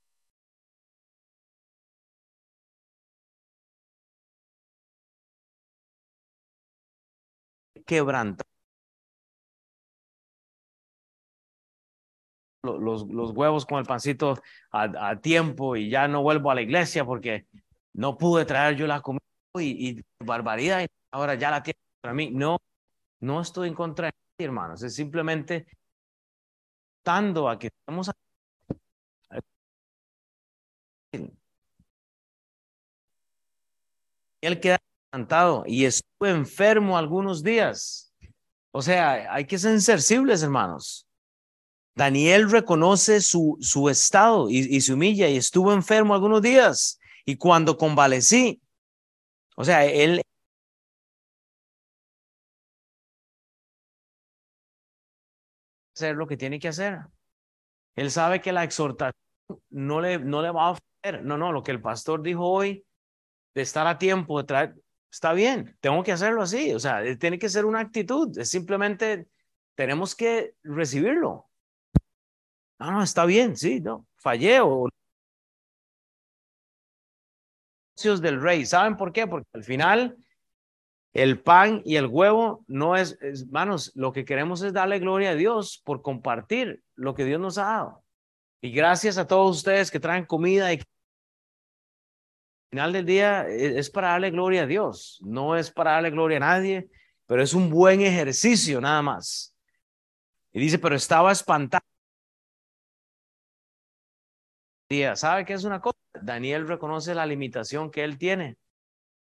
quebranta. 7.86 8.44
Los, 12.62 13.06
los 13.08 13.30
huevos 13.30 13.64
con 13.64 13.78
el 13.78 13.84
pancito 13.84 14.34
a, 14.72 15.16
tiempo 15.20 15.76
y 15.76 15.88
ya 15.88 16.08
no 16.08 16.22
vuelvo 16.22 16.50
a 16.50 16.54
la 16.56 16.62
iglesia 16.62 17.04
porque 17.04 17.46
no 17.92 18.18
pude 18.18 18.44
traer 18.44 18.76
yo 18.76 18.86
la 18.88 19.00
comida 19.00 19.22
y, 19.60 20.02
barbaridad 20.18 20.82
y 20.82 20.86
ahora 21.12 21.34
ya 21.36 21.50
la 21.50 21.62
tiene 21.62 21.78
para 22.00 22.14
mí. 22.14 22.30
No, 22.32 22.58
no 23.20 23.40
estoy 23.40 23.68
en 23.68 23.74
contra 23.74 24.06
de 24.06 24.12
ti, 24.12 24.44
hermanos. 24.44 24.82
Es 24.82 24.94
simplemente 24.94 25.66
dando 27.04 27.48
a 27.48 27.58
que 27.58 27.68
estamos 27.68 28.10
él 34.40 34.60
queda 34.60 34.78
encantado 35.12 35.64
y 35.66 35.84
estuvo 35.84 36.26
enfermo 36.26 36.96
algunos 36.96 37.42
días. 37.42 38.14
O 38.72 38.82
sea, 38.82 39.32
hay 39.32 39.46
que 39.46 39.58
ser 39.58 39.80
sensibles, 39.80 40.42
hermanos. 40.42 41.06
Daniel 41.94 42.50
reconoce 42.50 43.22
su, 43.22 43.56
su 43.60 43.88
estado 43.88 44.50
y, 44.50 44.58
y 44.58 44.80
se 44.82 44.92
humilla 44.92 45.28
y 45.28 45.36
estuvo 45.36 45.72
enfermo 45.72 46.14
algunos 46.14 46.42
días. 46.42 47.00
Y 47.24 47.36
cuando 47.36 47.78
convalecí, 47.78 48.60
o 49.56 49.64
sea, 49.64 49.84
él 49.86 50.22
hacer 55.97 56.16
lo 56.16 56.26
que 56.26 56.36
tiene 56.36 56.59
que 56.59 56.68
hacer. 56.68 56.99
Él 57.94 58.11
sabe 58.11 58.40
que 58.40 58.53
la 58.53 58.64
exhortación 58.64 59.14
no 59.70 60.01
le, 60.01 60.18
no 60.18 60.42
le 60.42 60.51
va 60.51 60.66
a 60.66 60.70
ofrecer. 60.72 61.24
No, 61.24 61.38
no, 61.38 61.53
lo 61.53 61.62
que 61.62 61.72
el 61.72 61.80
pastor 61.80 62.22
dijo 62.22 62.47
hoy 62.47 62.84
de 63.55 63.62
estar 63.62 63.86
a 63.86 63.99
tiempo, 63.99 64.38
de 64.38 64.47
traer, 64.47 64.74
está 65.11 65.32
bien, 65.32 65.76
tengo 65.80 66.03
que 66.03 66.12
hacerlo 66.12 66.42
así. 66.42 66.74
O 66.74 66.78
sea, 66.78 67.03
tiene 67.18 67.38
que 67.38 67.49
ser 67.49 67.64
una 67.64 67.80
actitud. 67.80 68.36
Es 68.38 68.51
simplemente, 68.51 69.28
tenemos 69.74 70.14
que 70.14 70.55
recibirlo. 70.62 71.49
No, 72.78 72.92
no, 72.92 73.03
está 73.03 73.24
bien, 73.24 73.57
sí, 73.57 73.80
no, 73.80 74.07
fallé 74.16 74.61
o 74.61 74.88
del 78.05 78.42
rey. 78.42 78.66
¿Saben 78.66 78.97
por 78.97 79.11
qué? 79.11 79.26
Porque 79.26 79.49
al 79.55 79.64
final 79.64 80.16
el 81.16 81.40
pan 81.40 81.80
y 81.86 81.96
el 81.96 82.06
huevo 82.06 82.62
no 82.68 82.94
es, 82.94 83.18
hermanos, 83.22 83.90
lo 83.94 84.12
que 84.12 84.26
queremos 84.26 84.60
es 84.60 84.74
darle 84.74 84.98
gloria 84.98 85.30
a 85.30 85.34
Dios 85.34 85.80
por 85.82 86.02
compartir 86.02 86.82
lo 86.94 87.14
que 87.14 87.24
Dios 87.24 87.40
nos 87.40 87.56
ha 87.56 87.64
dado. 87.64 88.04
Y 88.60 88.70
gracias 88.70 89.16
a 89.16 89.26
todos 89.26 89.56
ustedes 89.56 89.90
que 89.90 89.98
traen 89.98 90.26
comida 90.26 90.70
y 90.74 90.76
al 90.76 90.84
final 92.70 92.92
del 92.92 93.06
día 93.06 93.48
e, 93.48 93.78
es 93.78 93.88
para 93.88 94.08
darle 94.08 94.30
gloria 94.30 94.64
a 94.64 94.66
Dios, 94.66 95.18
no 95.22 95.56
es 95.56 95.70
para 95.70 95.92
darle 95.92 96.10
gloria 96.10 96.36
a 96.36 96.40
nadie, 96.40 96.90
pero 97.24 97.42
es 97.42 97.54
un 97.54 97.70
buen 97.70 98.02
ejercicio 98.02 98.78
nada 98.82 99.00
más. 99.00 99.54
Y 100.52 100.60
dice, 100.60 100.78
pero 100.78 100.96
estaba 100.96 101.32
espantado. 101.32 101.82
¿Sabe 105.14 105.46
qué 105.46 105.54
es 105.54 105.64
una 105.64 105.80
cosa? 105.80 105.96
Daniel 106.20 106.68
reconoce 106.68 107.14
la 107.14 107.24
limitación 107.24 107.90
que 107.90 108.04
él 108.04 108.18
tiene. 108.18 108.58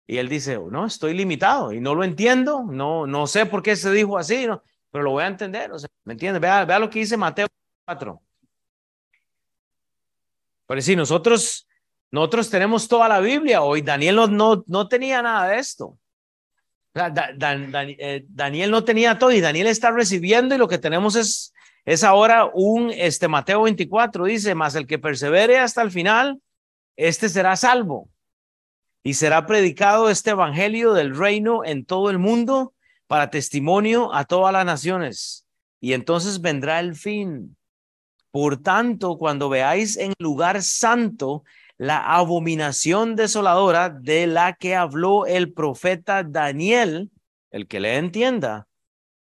Y 0.05 0.17
él 0.17 0.27
dice, 0.27 0.59
no, 0.69 0.85
estoy 0.85 1.13
limitado 1.13 1.71
y 1.71 1.79
no 1.79 1.95
lo 1.95 2.03
entiendo, 2.03 2.63
no, 2.63 3.07
no 3.07 3.25
sé 3.25 3.45
por 3.45 3.63
qué 3.63 3.75
se 3.75 3.91
dijo 3.91 4.17
así, 4.17 4.45
no, 4.45 4.61
pero 4.91 5.03
lo 5.05 5.11
voy 5.11 5.23
a 5.23 5.27
entender, 5.27 5.71
o 5.71 5.79
sea, 5.79 5.89
¿me 6.03 6.13
entiende? 6.13 6.39
Vea, 6.39 6.65
vea 6.65 6.79
lo 6.79 6.89
que 6.89 6.99
dice 6.99 7.15
Mateo 7.15 7.47
4. 7.85 8.21
Pero 10.67 10.81
si 10.81 10.95
nosotros, 10.95 11.67
nosotros 12.11 12.49
tenemos 12.49 12.87
toda 12.87 13.07
la 13.07 13.21
Biblia 13.21 13.61
hoy, 13.61 13.81
Daniel 13.81 14.15
no, 14.15 14.27
no, 14.27 14.63
no 14.67 14.87
tenía 14.87 15.21
nada 15.21 15.47
de 15.47 15.59
esto. 15.59 15.97
Eh, 16.95 18.25
Daniel 18.27 18.69
no 18.69 18.83
tenía 18.83 19.17
todo 19.17 19.31
y 19.31 19.41
Daniel 19.41 19.67
está 19.67 19.89
recibiendo 19.89 20.53
y 20.53 20.57
lo 20.57 20.67
que 20.67 20.77
tenemos 20.77 21.15
es, 21.15 21.53
es 21.85 22.03
ahora 22.03 22.49
un, 22.53 22.91
este 22.91 23.27
Mateo 23.27 23.63
24 23.63 24.25
dice, 24.25 24.53
más 24.53 24.75
el 24.75 24.85
que 24.85 24.99
persevere 24.99 25.57
hasta 25.57 25.81
el 25.81 25.91
final, 25.91 26.39
este 26.97 27.29
será 27.29 27.55
salvo 27.55 28.09
y 29.03 29.15
será 29.15 29.45
predicado 29.45 30.09
este 30.09 30.31
evangelio 30.31 30.93
del 30.93 31.15
reino 31.15 31.65
en 31.65 31.85
todo 31.85 32.09
el 32.09 32.19
mundo 32.19 32.73
para 33.07 33.29
testimonio 33.29 34.13
a 34.13 34.23
todas 34.25 34.53
las 34.53 34.65
naciones. 34.65 35.45
Y 35.81 35.93
entonces 35.93 36.39
vendrá 36.39 36.79
el 36.79 36.95
fin. 36.95 37.57
Por 38.31 38.57
tanto, 38.61 39.17
cuando 39.17 39.49
veáis 39.49 39.97
en 39.97 40.13
lugar 40.17 40.63
santo 40.63 41.43
la 41.77 41.97
abominación 41.97 43.15
desoladora 43.15 43.89
de 43.89 44.25
la 44.25 44.53
que 44.53 44.75
habló 44.75 45.25
el 45.25 45.51
profeta 45.53 46.23
Daniel, 46.23 47.11
el 47.51 47.67
que 47.67 47.81
le 47.81 47.97
entienda, 47.97 48.67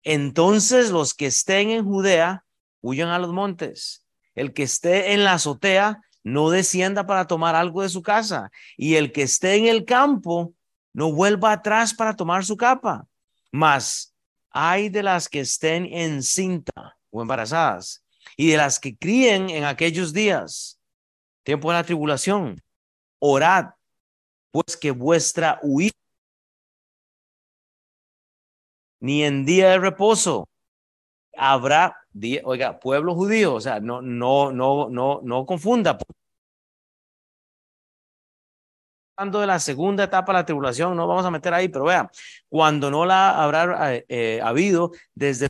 entonces 0.03 0.91
los 0.91 1.14
que 1.14 1.27
estén 1.27 1.70
en 1.70 1.85
Judea 1.85 2.45
huyan 2.83 3.09
a 3.09 3.18
los 3.18 3.33
montes. 3.33 4.07
El 4.35 4.53
que 4.53 4.64
esté 4.64 5.12
en 5.12 5.25
la 5.25 5.35
azotea 5.35 6.03
no 6.25 6.51
descienda 6.51 7.07
para 7.07 7.27
tomar 7.27 7.55
algo 7.55 7.83
de 7.83 7.89
su 7.89 8.03
casa, 8.03 8.51
y 8.77 8.97
el 8.97 9.12
que 9.12 9.23
esté 9.23 9.57
en 9.57 9.66
el 9.66 9.85
campo 9.85 10.55
no 10.93 11.12
vuelva 11.12 11.53
atrás 11.53 11.95
para 11.95 12.14
tomar 12.14 12.45
su 12.45 12.57
capa. 12.57 13.07
Mas 13.51 14.14
hay 14.51 14.89
de 14.89 15.03
las 15.03 15.29
que 15.29 15.41
estén 15.41 15.87
en 15.87 16.23
cinta 16.23 16.97
o 17.11 17.23
embarazadas, 17.23 18.05
y 18.37 18.51
de 18.51 18.57
las 18.57 18.79
que 18.79 18.97
críen 18.97 19.51
en 19.51 19.64
aquellos 19.64 20.12
días, 20.12 20.79
tiempo 21.43 21.70
de 21.70 21.79
la 21.79 21.85
tribulación, 21.85 22.62
orad, 23.18 23.70
pues 24.51 24.77
que 24.77 24.91
vuestra 24.91 25.59
huida 25.62 25.93
ni 29.01 29.25
en 29.25 29.45
día 29.45 29.70
de 29.70 29.79
reposo 29.79 30.49
habrá 31.37 31.97
oiga, 32.45 32.78
pueblo 32.78 33.14
judío, 33.14 33.55
o 33.55 33.61
sea, 33.61 33.80
no, 33.80 34.03
no, 34.03 34.53
no, 34.53 34.89
no, 34.89 35.20
no 35.22 35.47
confunda. 35.47 35.99
Hablando 39.16 39.41
de 39.41 39.47
la 39.47 39.59
segunda 39.59 40.05
etapa 40.05 40.33
de 40.33 40.39
la 40.39 40.45
tribulación, 40.45 40.97
no 40.97 41.07
vamos 41.07 41.24
a 41.24 41.30
meter 41.30 41.53
ahí, 41.55 41.68
pero 41.68 41.85
vea, 41.85 42.11
cuando 42.49 42.91
no 42.91 43.05
la 43.05 43.43
habrá 43.43 43.95
eh, 43.95 44.05
eh, 44.09 44.41
habido 44.43 44.91
desde 45.14 45.49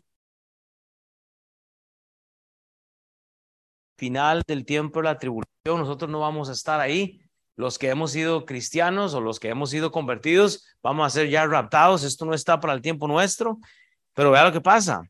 final 3.97 4.43
del 4.47 4.65
tiempo 4.65 5.01
de 5.01 5.05
la 5.05 5.19
tribulación, 5.19 5.79
nosotros 5.79 6.11
no 6.11 6.21
vamos 6.21 6.49
a 6.49 6.53
estar 6.53 6.81
ahí. 6.81 7.21
Los 7.55 7.79
que 7.79 7.91
hemos 7.91 8.13
sido 8.13 8.47
cristianos 8.47 9.15
o 9.15 9.21
los 9.21 9.39
que 9.39 9.49
hemos 9.49 9.71
sido 9.71 9.93
convertidos, 9.93 10.67
vamos 10.83 11.07
a 11.07 11.11
ser 11.11 11.29
ya 11.29 11.47
raptados. 11.47 12.03
Esto 12.03 12.25
no 12.25 12.35
está 12.35 12.59
para 12.61 12.73
el 12.73 12.83
tiempo 12.83 13.07
nuestro, 13.07 13.59
pero 14.15 14.31
vea 14.31 14.45
lo 14.45 14.53
que 14.53 14.61
pasa 14.61 15.05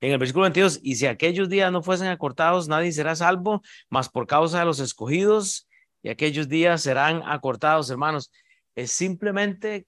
en 0.00 0.12
el 0.12 0.18
versículo 0.18 0.42
22, 0.42 0.80
y 0.82 0.96
si 0.96 1.06
aquellos 1.06 1.48
días 1.48 1.72
no 1.72 1.82
fuesen 1.82 2.08
acortados, 2.08 2.68
nadie 2.68 2.92
será 2.92 3.16
salvo, 3.16 3.62
mas 3.88 4.08
por 4.08 4.26
causa 4.26 4.58
de 4.58 4.64
los 4.66 4.78
escogidos, 4.78 5.66
y 6.02 6.10
aquellos 6.10 6.48
días 6.48 6.82
serán 6.82 7.22
acortados, 7.24 7.90
hermanos. 7.90 8.30
Es 8.76 8.92
simplemente, 8.92 9.86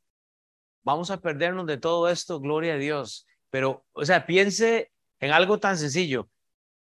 vamos 0.82 1.10
a 1.10 1.20
perdernos 1.20 1.66
de 1.66 1.78
todo 1.78 2.08
esto, 2.08 2.40
gloria 2.40 2.74
a 2.74 2.78
Dios. 2.78 3.26
Pero, 3.50 3.86
o 3.92 4.04
sea, 4.04 4.26
piense 4.26 4.90
en 5.20 5.30
algo 5.30 5.60
tan 5.60 5.78
sencillo. 5.78 6.28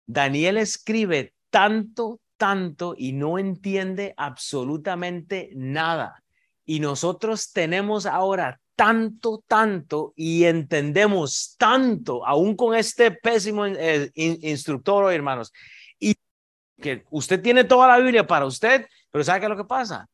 Daniel 0.05 0.57
escribe 0.57 1.33
tanto, 1.49 2.21
tanto 2.37 2.95
y 2.97 3.11
no 3.11 3.37
entiende 3.37 4.13
absolutamente 4.15 5.49
nada. 5.53 6.23
Y 6.63 6.79
nosotros 6.79 7.51
tenemos 7.51 8.05
ahora 8.05 8.61
tanto, 8.75 9.43
tanto 9.47 10.13
y 10.15 10.45
entendemos 10.45 11.55
tanto, 11.57 12.25
aún 12.25 12.55
con 12.55 12.75
este 12.75 13.11
pésimo 13.11 13.65
eh, 13.65 14.11
instructor, 14.15 15.11
hermanos. 15.13 15.51
Y 15.99 16.15
que 16.81 17.05
usted 17.09 17.41
tiene 17.41 17.63
toda 17.63 17.87
la 17.87 17.97
Biblia 17.97 18.27
para 18.27 18.45
usted, 18.45 18.87
pero 19.11 19.23
¿sabe 19.23 19.39
qué 19.39 19.45
es 19.45 19.49
lo 19.49 19.57
que 19.57 19.65
pasa? 19.65 20.07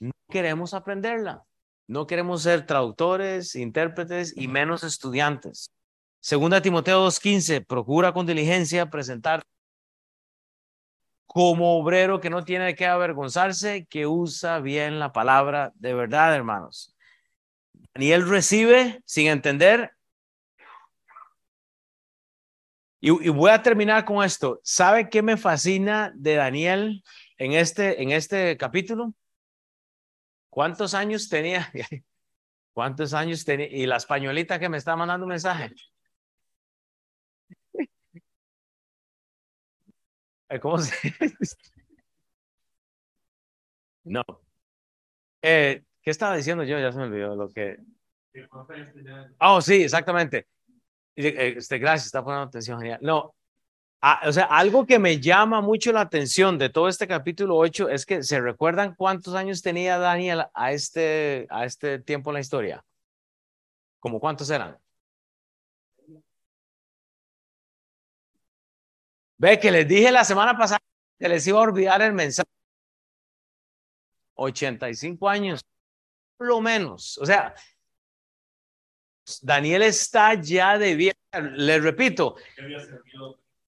No 0.00 0.12
queremos 0.30 0.74
aprenderla. 0.74 1.44
No 1.86 2.06
queremos 2.06 2.42
ser 2.42 2.64
traductores, 2.64 3.54
intérpretes 3.56 4.34
y 4.36 4.48
menos 4.48 4.84
estudiantes. 4.84 5.70
Segunda 6.20 6.62
Timoteo 6.62 7.06
2.15, 7.06 7.66
procura 7.66 8.14
con 8.14 8.24
diligencia 8.24 8.88
presentar 8.88 9.42
como 11.26 11.76
obrero 11.78 12.20
que 12.20 12.30
no 12.30 12.44
tiene 12.44 12.74
qué 12.74 12.86
avergonzarse, 12.86 13.86
que 13.86 14.06
usa 14.06 14.60
bien 14.60 14.98
la 14.98 15.12
palabra 15.12 15.72
de 15.74 15.92
verdad, 15.92 16.34
hermanos. 16.34 16.93
Daniel 17.94 18.28
recibe 18.28 19.02
sin 19.04 19.28
entender. 19.28 19.96
Y, 23.00 23.28
voy 23.28 23.50
a 23.50 23.62
terminar 23.62 24.04
con 24.04 24.24
esto. 24.24 24.60
¿Sabe 24.64 25.08
qué 25.10 25.22
me 25.22 25.36
fascina 25.36 26.12
de 26.16 26.34
Daniel 26.36 27.04
en 27.38 27.52
este, 27.52 28.02
en 28.02 28.10
este 28.10 28.56
capítulo? 28.56 29.14
¿Cuántos 30.48 30.94
años 30.94 31.28
tenía? 31.28 31.70
¿Cuántos 32.72 33.12
años 33.14 33.44
tenía? 33.44 33.68
Y 33.70 33.86
la 33.86 33.96
españolita 33.96 34.58
que 34.58 34.68
me 34.68 34.78
está 34.78 34.96
mandando 34.96 35.26
un 35.26 35.30
mensaje. 35.30 35.70
¿Cómo 40.60 40.78
se 40.78 40.94
No. 44.04 44.22
Eh, 45.42 45.84
¿Qué 46.04 46.10
estaba 46.10 46.36
diciendo 46.36 46.64
yo? 46.64 46.78
Ya 46.78 46.92
se 46.92 46.98
me 46.98 47.04
olvidó 47.04 47.34
lo 47.34 47.48
que. 47.48 47.78
Oh, 49.40 49.60
sí, 49.60 49.84
exactamente. 49.84 50.46
Este, 51.16 51.78
gracias, 51.78 52.06
está 52.06 52.22
poniendo 52.22 52.48
atención, 52.48 52.78
genial. 52.78 52.98
No, 53.00 53.34
o 54.26 54.32
sea, 54.32 54.44
algo 54.44 54.84
que 54.84 54.98
me 54.98 55.18
llama 55.18 55.62
mucho 55.62 55.92
la 55.92 56.02
atención 56.02 56.58
de 56.58 56.68
todo 56.68 56.88
este 56.88 57.08
capítulo 57.08 57.56
8 57.56 57.88
es 57.88 58.04
que 58.04 58.22
se 58.22 58.38
recuerdan 58.38 58.94
cuántos 58.94 59.34
años 59.34 59.62
tenía 59.62 59.96
Daniel 59.96 60.44
a 60.52 60.72
este, 60.72 61.46
a 61.48 61.64
este 61.64 62.00
tiempo 62.00 62.30
en 62.30 62.34
la 62.34 62.40
historia. 62.40 62.84
¿Cómo 64.00 64.20
cuántos 64.20 64.50
eran? 64.50 64.76
Ve 69.38 69.58
que 69.58 69.70
les 69.70 69.88
dije 69.88 70.12
la 70.12 70.24
semana 70.24 70.56
pasada 70.56 70.80
que 71.18 71.28
les 71.28 71.46
iba 71.46 71.58
a 71.58 71.62
olvidar 71.62 72.02
el 72.02 72.12
mensaje. 72.12 72.48
85 74.34 75.28
años, 75.28 75.64
lo 76.38 76.60
menos. 76.60 77.18
O 77.18 77.26
sea, 77.26 77.54
Daniel 79.42 79.82
está 79.82 80.34
ya 80.34 80.78
de 80.78 80.94
bien. 80.94 81.14
Les 81.56 81.82
repito, 81.82 82.36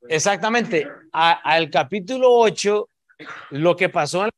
Exactamente. 0.08 0.86
Al 1.12 1.70
capítulo 1.70 2.32
8, 2.32 2.88
lo 3.50 3.76
que 3.76 3.88
pasó, 3.88 4.28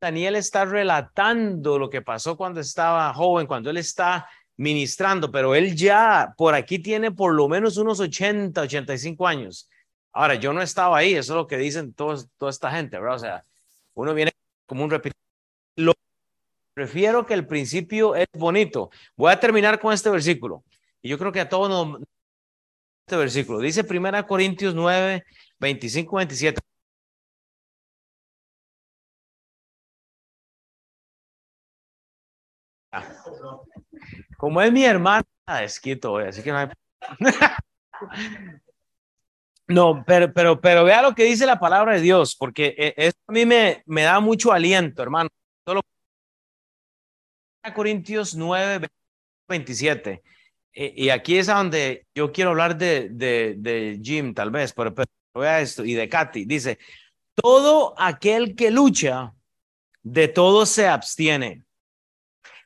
Daniel 0.00 0.36
está 0.36 0.64
relatando 0.64 1.78
lo 1.78 1.88
que 1.88 2.02
pasó 2.02 2.36
cuando 2.36 2.60
estaba 2.60 3.12
joven, 3.14 3.46
cuando 3.46 3.70
él 3.70 3.76
está 3.76 4.28
ministrando, 4.56 5.30
pero 5.30 5.54
él 5.54 5.74
ya 5.74 6.34
por 6.36 6.54
aquí 6.54 6.78
tiene 6.78 7.10
por 7.10 7.34
lo 7.34 7.48
menos 7.48 7.76
unos 7.76 8.00
80, 8.00 8.60
85 8.60 9.26
años. 9.26 9.68
Ahora, 10.12 10.34
yo 10.34 10.52
no 10.52 10.62
estaba 10.62 10.98
ahí, 10.98 11.14
eso 11.14 11.32
es 11.32 11.36
lo 11.36 11.46
que 11.46 11.56
dicen 11.56 11.92
todos, 11.92 12.28
toda 12.38 12.50
esta 12.50 12.70
gente, 12.70 12.98
¿verdad? 12.98 13.16
O 13.16 13.18
sea, 13.18 13.44
uno 13.94 14.14
viene 14.14 14.32
como 14.66 14.84
un 14.84 14.90
repito. 14.90 15.16
Lo 15.76 15.92
prefiero 16.74 17.24
que 17.24 17.34
el 17.34 17.46
principio 17.46 18.14
es 18.14 18.26
bonito. 18.32 18.90
Voy 19.16 19.32
a 19.32 19.40
terminar 19.40 19.80
con 19.80 19.92
este 19.92 20.10
versículo. 20.10 20.64
Y 21.00 21.08
yo 21.08 21.18
creo 21.18 21.32
que 21.32 21.40
a 21.40 21.48
todos 21.48 21.68
nos, 21.70 22.02
este 23.06 23.16
versículo. 23.16 23.60
Dice 23.60 23.86
1 23.88 24.26
Corintios 24.26 24.74
9, 24.74 25.24
25, 25.60 26.16
27. 26.16 26.60
Como 34.36 34.60
es 34.62 34.72
mi 34.72 34.84
hermana, 34.84 35.24
esquito, 35.62 36.16
así 36.18 36.42
que 36.42 36.50
no 36.50 36.58
hay... 36.58 36.68
No, 39.66 40.04
pero, 40.06 40.30
pero, 40.30 40.60
pero 40.60 40.84
vea 40.84 41.00
lo 41.00 41.14
que 41.14 41.24
dice 41.24 41.46
la 41.46 41.58
palabra 41.58 41.94
de 41.94 42.02
Dios, 42.02 42.36
porque 42.36 42.74
eh, 42.76 42.94
esto 42.98 43.18
a 43.26 43.32
mí 43.32 43.46
me, 43.46 43.82
me 43.86 44.02
da 44.02 44.20
mucho 44.20 44.52
aliento, 44.52 45.02
hermano. 45.02 45.30
Solo 45.66 45.80
Corintios 47.72 48.34
9, 48.34 48.88
27. 49.48 50.22
Eh, 50.72 50.94
y 50.96 51.08
aquí 51.08 51.38
es 51.38 51.46
donde 51.46 52.06
yo 52.14 52.32
quiero 52.32 52.50
hablar 52.50 52.76
de, 52.76 53.08
de, 53.10 53.54
de 53.56 54.00
Jim, 54.02 54.34
tal 54.34 54.50
vez, 54.50 54.72
pero, 54.72 54.94
pero 54.94 55.08
vea 55.34 55.60
esto, 55.60 55.84
y 55.84 55.94
de 55.94 56.08
Katy. 56.08 56.44
Dice, 56.44 56.78
todo 57.34 57.94
aquel 57.96 58.54
que 58.54 58.70
lucha, 58.70 59.32
de 60.02 60.28
todo 60.28 60.66
se 60.66 60.86
abstiene. 60.86 61.64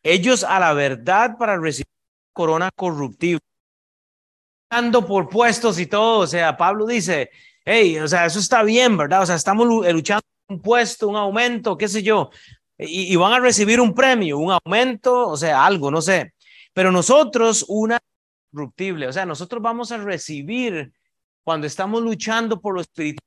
Ellos 0.03 0.45
a 0.45 0.59
la 0.59 0.73
verdad 0.73 1.37
para 1.39 1.59
recibir 1.59 1.87
corona 2.33 2.71
corruptiva. 2.75 3.41
Dando 4.71 5.07
por 5.07 5.29
puestos 5.29 5.79
y 5.79 5.87
todo, 5.87 6.21
o 6.21 6.27
sea, 6.27 6.57
Pablo 6.57 6.87
dice, 6.87 7.31
hey, 7.65 7.99
o 7.99 8.09
sea, 8.09 8.27
eso 8.27 8.39
está 8.39 8.63
bien, 8.63 8.97
¿verdad? 8.97 9.23
O 9.23 9.27
sea, 9.27 9.37
estamos 9.37 9.67
luchando 9.67 10.23
un 10.49 10.61
puesto, 10.61 11.09
un 11.09 11.17
aumento, 11.17 11.77
qué 11.77 11.89
sé 11.89 12.03
yo, 12.03 12.31
y, 12.79 13.17
van 13.17 13.33
a 13.33 13.41
recibir 13.41 13.81
un 13.81 13.93
premio, 13.93 14.39
un 14.39 14.53
aumento, 14.53 15.29
o 15.29 15.37
sea, 15.37 15.67
algo, 15.67 15.91
no 15.91 16.01
sé. 16.01 16.33
Pero 16.73 16.93
nosotros, 16.93 17.65
una 17.69 17.99
corruptible, 18.53 19.09
o 19.09 19.13
sea, 19.13 19.27
nosotros 19.27 19.61
vamos 19.61 19.91
a 19.91 19.99
recibir 19.99 20.93
cuando 21.43 21.67
estamos 21.67 22.03
luchando 22.03 22.61
por 22.61 22.75
lo 22.75 22.81
espiritual, 22.81 23.25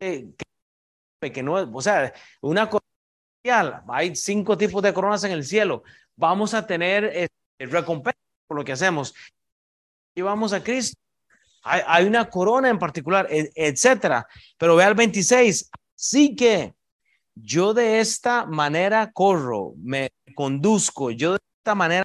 que 0.00 1.42
no, 1.42 1.54
o 1.54 1.80
sea, 1.80 2.12
una 2.40 2.68
corona, 2.68 3.84
hay 3.88 4.14
cinco 4.16 4.58
tipos 4.58 4.82
de 4.82 4.92
coronas 4.92 5.22
en 5.24 5.32
el 5.32 5.44
cielo, 5.44 5.84
vamos 6.16 6.54
a 6.54 6.66
tener 6.66 7.04
eh, 7.04 7.28
recompensa 7.58 8.18
por 8.46 8.58
lo 8.58 8.64
que 8.64 8.72
hacemos. 8.72 9.14
Llevamos 10.14 10.52
a 10.52 10.62
Cristo, 10.62 10.98
hay, 11.62 11.82
hay 11.86 12.04
una 12.04 12.28
corona 12.28 12.68
en 12.68 12.78
particular, 12.78 13.26
e, 13.30 13.50
etcétera. 13.54 14.26
Pero 14.58 14.76
vea 14.76 14.88
el 14.88 14.94
26, 14.94 15.70
sí 15.94 16.36
que 16.36 16.74
yo 17.34 17.74
de 17.74 18.00
esta 18.00 18.46
manera 18.46 19.12
corro, 19.12 19.74
me 19.78 20.10
conduzco, 20.34 21.10
yo 21.10 21.32
de 21.32 21.38
esta 21.60 21.74
manera 21.74 22.04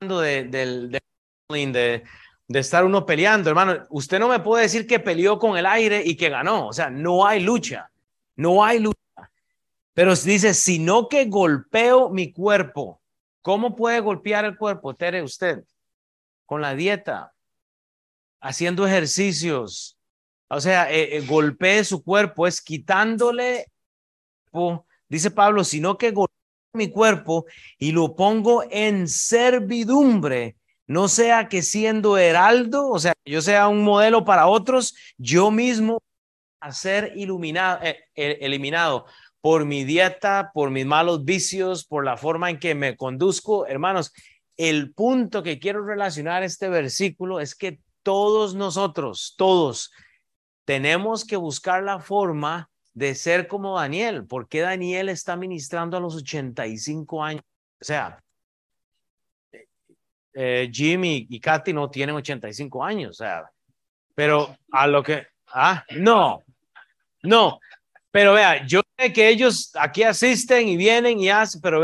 de, 0.00 0.44
de, 0.44 1.00
de, 1.48 2.04
de, 2.48 2.58
estar 2.58 2.84
uno 2.84 3.04
peleando, 3.04 3.50
hermano. 3.50 3.86
Usted 3.90 4.18
no 4.18 4.28
me 4.28 4.40
puede 4.40 4.64
decir 4.64 4.86
que 4.86 5.00
peleó 5.00 5.38
con 5.38 5.56
el 5.56 5.66
aire 5.66 6.02
y 6.04 6.16
que 6.16 6.28
ganó. 6.28 6.68
O 6.68 6.72
sea, 6.72 6.90
no 6.90 7.26
hay 7.26 7.40
lucha. 7.40 7.90
No 8.36 8.64
hay 8.64 8.80
lucha. 8.80 8.98
Pero 9.94 10.14
dice, 10.14 10.54
sino 10.54 11.08
que 11.08 11.26
golpeo 11.26 12.10
mi 12.10 12.32
cuerpo. 12.32 12.97
¿Cómo 13.48 13.74
puede 13.74 14.00
golpear 14.00 14.44
el 14.44 14.58
cuerpo, 14.58 14.94
Tere, 14.94 15.22
usted? 15.22 15.64
Con 16.44 16.60
la 16.60 16.74
dieta, 16.74 17.32
haciendo 18.42 18.86
ejercicios. 18.86 19.98
O 20.48 20.60
sea, 20.60 20.92
eh, 20.92 21.16
eh, 21.16 21.24
golpee 21.26 21.82
su 21.82 22.04
cuerpo, 22.04 22.46
es 22.46 22.60
quitándole, 22.60 23.72
dice 25.08 25.30
Pablo, 25.30 25.64
sino 25.64 25.96
que 25.96 26.10
golpee 26.10 26.36
mi 26.74 26.90
cuerpo 26.90 27.46
y 27.78 27.92
lo 27.92 28.14
pongo 28.14 28.64
en 28.70 29.08
servidumbre, 29.08 30.58
no 30.86 31.08
sea 31.08 31.48
que 31.48 31.62
siendo 31.62 32.18
heraldo, 32.18 32.90
o 32.90 32.98
sea, 32.98 33.14
yo 33.24 33.40
sea 33.40 33.68
un 33.68 33.82
modelo 33.82 34.26
para 34.26 34.46
otros, 34.46 34.94
yo 35.16 35.50
mismo 35.50 36.02
a 36.60 36.70
ser 36.72 37.14
iluminado, 37.16 37.80
eh, 37.82 37.96
eliminado 38.14 39.06
por 39.48 39.64
mi 39.64 39.84
dieta, 39.84 40.50
por 40.52 40.70
mis 40.70 40.84
malos 40.84 41.24
vicios, 41.24 41.86
por 41.86 42.04
la 42.04 42.18
forma 42.18 42.50
en 42.50 42.58
que 42.58 42.74
me 42.74 42.98
conduzco. 42.98 43.66
Hermanos, 43.66 44.12
el 44.58 44.92
punto 44.92 45.42
que 45.42 45.58
quiero 45.58 45.86
relacionar 45.86 46.42
este 46.42 46.68
versículo 46.68 47.40
es 47.40 47.54
que 47.54 47.80
todos 48.02 48.54
nosotros, 48.54 49.36
todos, 49.38 49.90
tenemos 50.66 51.24
que 51.24 51.36
buscar 51.36 51.82
la 51.82 51.98
forma 51.98 52.68
de 52.92 53.14
ser 53.14 53.48
como 53.48 53.78
Daniel. 53.78 54.26
¿Por 54.26 54.48
qué 54.48 54.60
Daniel 54.60 55.08
está 55.08 55.34
ministrando 55.34 55.96
a 55.96 56.00
los 56.00 56.14
85 56.16 57.24
años? 57.24 57.42
O 57.80 57.84
sea, 57.86 58.22
eh, 60.34 60.68
Jimmy 60.70 61.26
y 61.30 61.40
Katy 61.40 61.72
no 61.72 61.88
tienen 61.88 62.16
85 62.16 62.84
años, 62.84 63.12
o 63.12 63.24
sea, 63.24 63.50
pero 64.14 64.58
a 64.72 64.86
lo 64.86 65.02
que, 65.02 65.26
ah, 65.54 65.86
no, 65.96 66.42
no, 67.22 67.58
pero 68.10 68.34
vea, 68.34 68.66
yo 68.66 68.82
que 68.98 69.28
ellos 69.28 69.70
aquí 69.78 70.02
asisten 70.02 70.68
y 70.68 70.76
vienen 70.76 71.20
y 71.20 71.28
hacen, 71.28 71.60
pero 71.60 71.82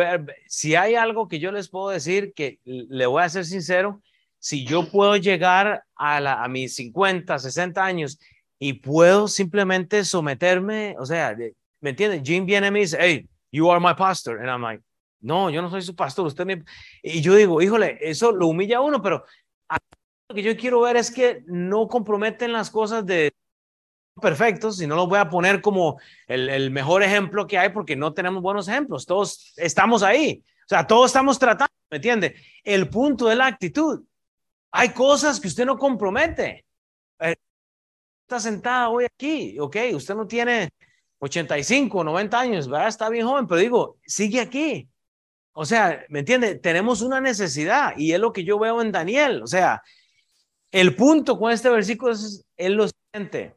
si 0.49 0.75
hay 0.75 0.97
algo 0.97 1.29
que 1.29 1.39
yo 1.39 1.53
les 1.53 1.69
puedo 1.69 1.91
decir, 1.91 2.33
que 2.35 2.59
le 2.65 3.07
voy 3.07 3.23
a 3.23 3.29
ser 3.29 3.45
sincero, 3.45 4.03
si 4.41 4.67
yo 4.67 4.91
puedo 4.91 5.17
llegar 5.17 5.85
a, 5.95 6.21
la, 6.21 6.43
a 6.43 6.49
mis 6.49 6.75
50, 6.75 7.39
60 7.39 7.85
años 7.85 8.19
y 8.59 8.75
puedo 8.75 9.29
simplemente 9.29 10.05
someterme, 10.05 10.97
o 10.99 11.07
sea, 11.07 11.37
¿me 11.81 11.91
entiendes? 11.91 12.23
Jim 12.25 12.45
viene 12.45 12.67
y 12.67 12.71
me 12.71 12.81
dice, 12.81 12.99
hey, 13.01 13.29
you 13.53 13.71
are 13.71 13.81
my 13.81 13.95
pastor. 13.95 14.41
And 14.41 14.51
I'm 14.51 14.63
like, 14.63 14.83
no, 15.21 15.51
yo 15.51 15.63
no 15.63 15.71
soy 15.71 15.83
su 15.83 15.95
pastor, 15.95 16.27
usted 16.27 16.45
me... 16.45 16.65
Y 17.03 17.21
yo 17.21 17.35
digo, 17.37 17.63
híjole, 17.63 17.97
eso 18.01 18.33
lo 18.33 18.49
humilla 18.49 18.79
a 18.79 18.81
uno, 18.81 19.01
pero 19.01 19.25
lo 20.29 20.35
que 20.35 20.43
yo 20.43 20.57
quiero 20.57 20.81
ver 20.81 20.97
es 20.97 21.11
que 21.11 21.43
no 21.47 21.87
comprometen 21.87 22.53
las 22.53 22.71
cosas 22.71 23.07
de 23.07 23.33
perfectos 24.21 24.81
y 24.81 24.87
no 24.87 24.97
los 24.97 25.09
voy 25.09 25.19
a 25.19 25.29
poner 25.29 25.61
como 25.61 26.01
el, 26.27 26.71
mejor 26.71 27.03
ejemplo 27.03 27.47
que 27.47 27.59
hay 27.59 27.71
porque 27.71 27.97
no 27.97 28.15
tenemos 28.15 28.43
buenos 28.43 28.69
ejemplos. 28.69 29.07
Todos 29.07 29.53
estamos 29.57 30.03
ahí. 30.03 30.43
O 30.65 30.69
sea, 30.69 30.87
todos 30.87 31.07
estamos 31.07 31.39
tratando, 31.39 31.73
¿me 31.91 31.97
entiende? 31.97 32.37
El 32.63 32.89
punto 32.89 33.31
es 33.31 33.37
la 33.37 33.47
actitud. 33.47 34.03
Hay 34.71 34.91
cosas 34.91 35.41
que 35.41 35.49
usted 35.49 35.67
no 35.67 35.77
compromete. 35.77 36.65
Eh, 37.21 37.37
está 38.23 38.41
sentada 38.41 38.89
hoy 38.89 39.05
aquí, 39.05 39.59
ok, 39.59 39.77
usted 39.95 40.15
no 40.15 40.27
tiene 40.27 40.71
85, 41.19 42.03
90 42.05 42.41
años, 42.41 42.69
¿verdad? 42.69 42.89
Está 42.89 43.09
bien 43.09 43.27
joven, 43.27 43.47
pero 43.47 43.61
digo, 43.61 43.99
sigue 44.07 44.41
aquí. 44.41 44.89
O 45.53 45.65
sea, 45.65 46.05
¿me 46.09 46.21
entiende? 46.21 46.57
Tenemos 46.57 47.03
una 47.03 47.21
necesidad 47.21 47.95
y 47.97 48.13
es 48.13 48.19
lo 48.19 48.33
que 48.33 48.45
yo 48.45 48.59
veo 48.59 48.81
en 48.83 48.91
Daniel. 48.91 49.43
O 49.43 49.47
sea, 49.47 49.83
el 50.73 50.97
punto 50.97 51.39
con 51.39 51.53
este 51.53 51.69
versículo 51.69 52.13
es, 52.13 52.45
es 52.57 52.71
lo 52.71 52.89
siguiente. 52.89 53.55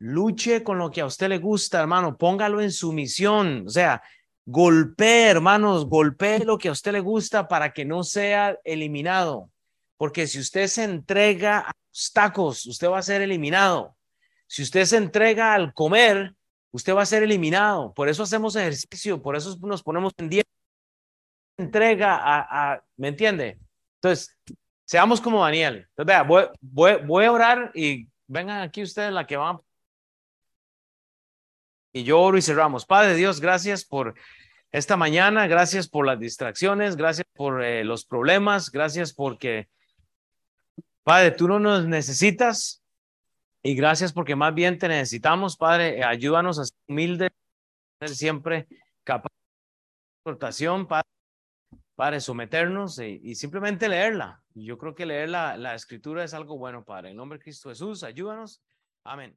Luche 0.00 0.62
con 0.62 0.78
lo 0.78 0.90
que 0.90 1.02
a 1.02 1.06
usted 1.06 1.28
le 1.28 1.38
gusta, 1.38 1.80
hermano. 1.80 2.16
Póngalo 2.16 2.60
en 2.62 2.72
su 2.72 2.92
misión. 2.92 3.64
O 3.66 3.70
sea, 3.70 4.02
golpee, 4.46 5.28
hermanos, 5.28 5.86
golpee 5.86 6.44
lo 6.44 6.56
que 6.56 6.68
a 6.68 6.72
usted 6.72 6.92
le 6.92 7.00
gusta 7.00 7.46
para 7.46 7.72
que 7.72 7.84
no 7.84 8.02
sea 8.02 8.58
eliminado. 8.64 9.50
Porque 9.98 10.26
si 10.26 10.40
usted 10.40 10.66
se 10.68 10.84
entrega 10.84 11.58
a 11.58 11.72
los 11.92 12.12
tacos, 12.12 12.64
usted 12.66 12.88
va 12.88 12.98
a 12.98 13.02
ser 13.02 13.20
eliminado. 13.20 13.94
Si 14.46 14.62
usted 14.62 14.86
se 14.86 14.96
entrega 14.96 15.52
al 15.52 15.74
comer, 15.74 16.34
usted 16.70 16.94
va 16.94 17.02
a 17.02 17.06
ser 17.06 17.22
eliminado. 17.22 17.92
Por 17.92 18.08
eso 18.08 18.22
hacemos 18.22 18.56
ejercicio, 18.56 19.20
por 19.20 19.36
eso 19.36 19.58
nos 19.60 19.82
ponemos 19.82 20.14
en 20.16 20.30
dieta. 20.30 20.50
Entrega 21.58 22.18
a, 22.22 22.82
¿me 22.96 23.08
entiende? 23.08 23.58
Entonces, 23.96 24.34
seamos 24.86 25.20
como 25.20 25.44
Daniel. 25.44 25.86
Entonces, 25.90 26.06
vea, 26.06 26.22
voy 27.02 27.24
a 27.26 27.32
orar 27.32 27.70
y 27.74 28.08
vengan 28.26 28.62
aquí 28.62 28.82
ustedes 28.82 29.12
la 29.12 29.26
que 29.26 29.36
van. 29.36 29.58
Y 31.92 32.04
yo 32.04 32.20
oro 32.20 32.38
y 32.38 32.42
cerramos. 32.42 32.86
Padre 32.86 33.14
Dios, 33.14 33.40
gracias 33.40 33.84
por 33.84 34.14
esta 34.70 34.96
mañana, 34.96 35.46
gracias 35.48 35.88
por 35.88 36.06
las 36.06 36.20
distracciones, 36.20 36.96
gracias 36.96 37.26
por 37.34 37.64
eh, 37.64 37.84
los 37.84 38.04
problemas, 38.04 38.70
gracias 38.70 39.12
porque 39.12 39.68
Padre, 41.02 41.32
tú 41.32 41.48
no 41.48 41.58
nos 41.58 41.86
necesitas 41.86 42.84
y 43.62 43.74
gracias 43.74 44.12
porque 44.12 44.36
más 44.36 44.54
bien 44.54 44.78
te 44.78 44.88
necesitamos, 44.88 45.56
Padre. 45.56 46.04
Ayúdanos 46.04 46.58
a 46.58 46.64
ser 46.64 46.76
humildes, 46.88 47.30
ser 47.98 48.10
siempre 48.10 48.68
capaz 49.02 49.32
de 49.32 50.18
exhortación, 50.20 50.86
Padre, 50.86 51.08
Padre, 51.96 52.20
someternos 52.20 52.98
y, 53.00 53.34
simplemente 53.34 53.88
leerla. 53.88 54.42
Yo 54.54 54.78
creo 54.78 54.94
que 54.94 55.06
leer 55.06 55.30
la, 55.30 55.56
la 55.56 55.74
escritura 55.74 56.22
es 56.22 56.34
algo 56.34 56.58
bueno, 56.58 56.84
Padre. 56.84 57.10
En 57.10 57.16
nombre 57.16 57.38
de 57.38 57.44
Cristo 57.44 57.70
Jesús, 57.70 58.04
ayúdanos. 58.04 58.62
Amén. 59.04 59.36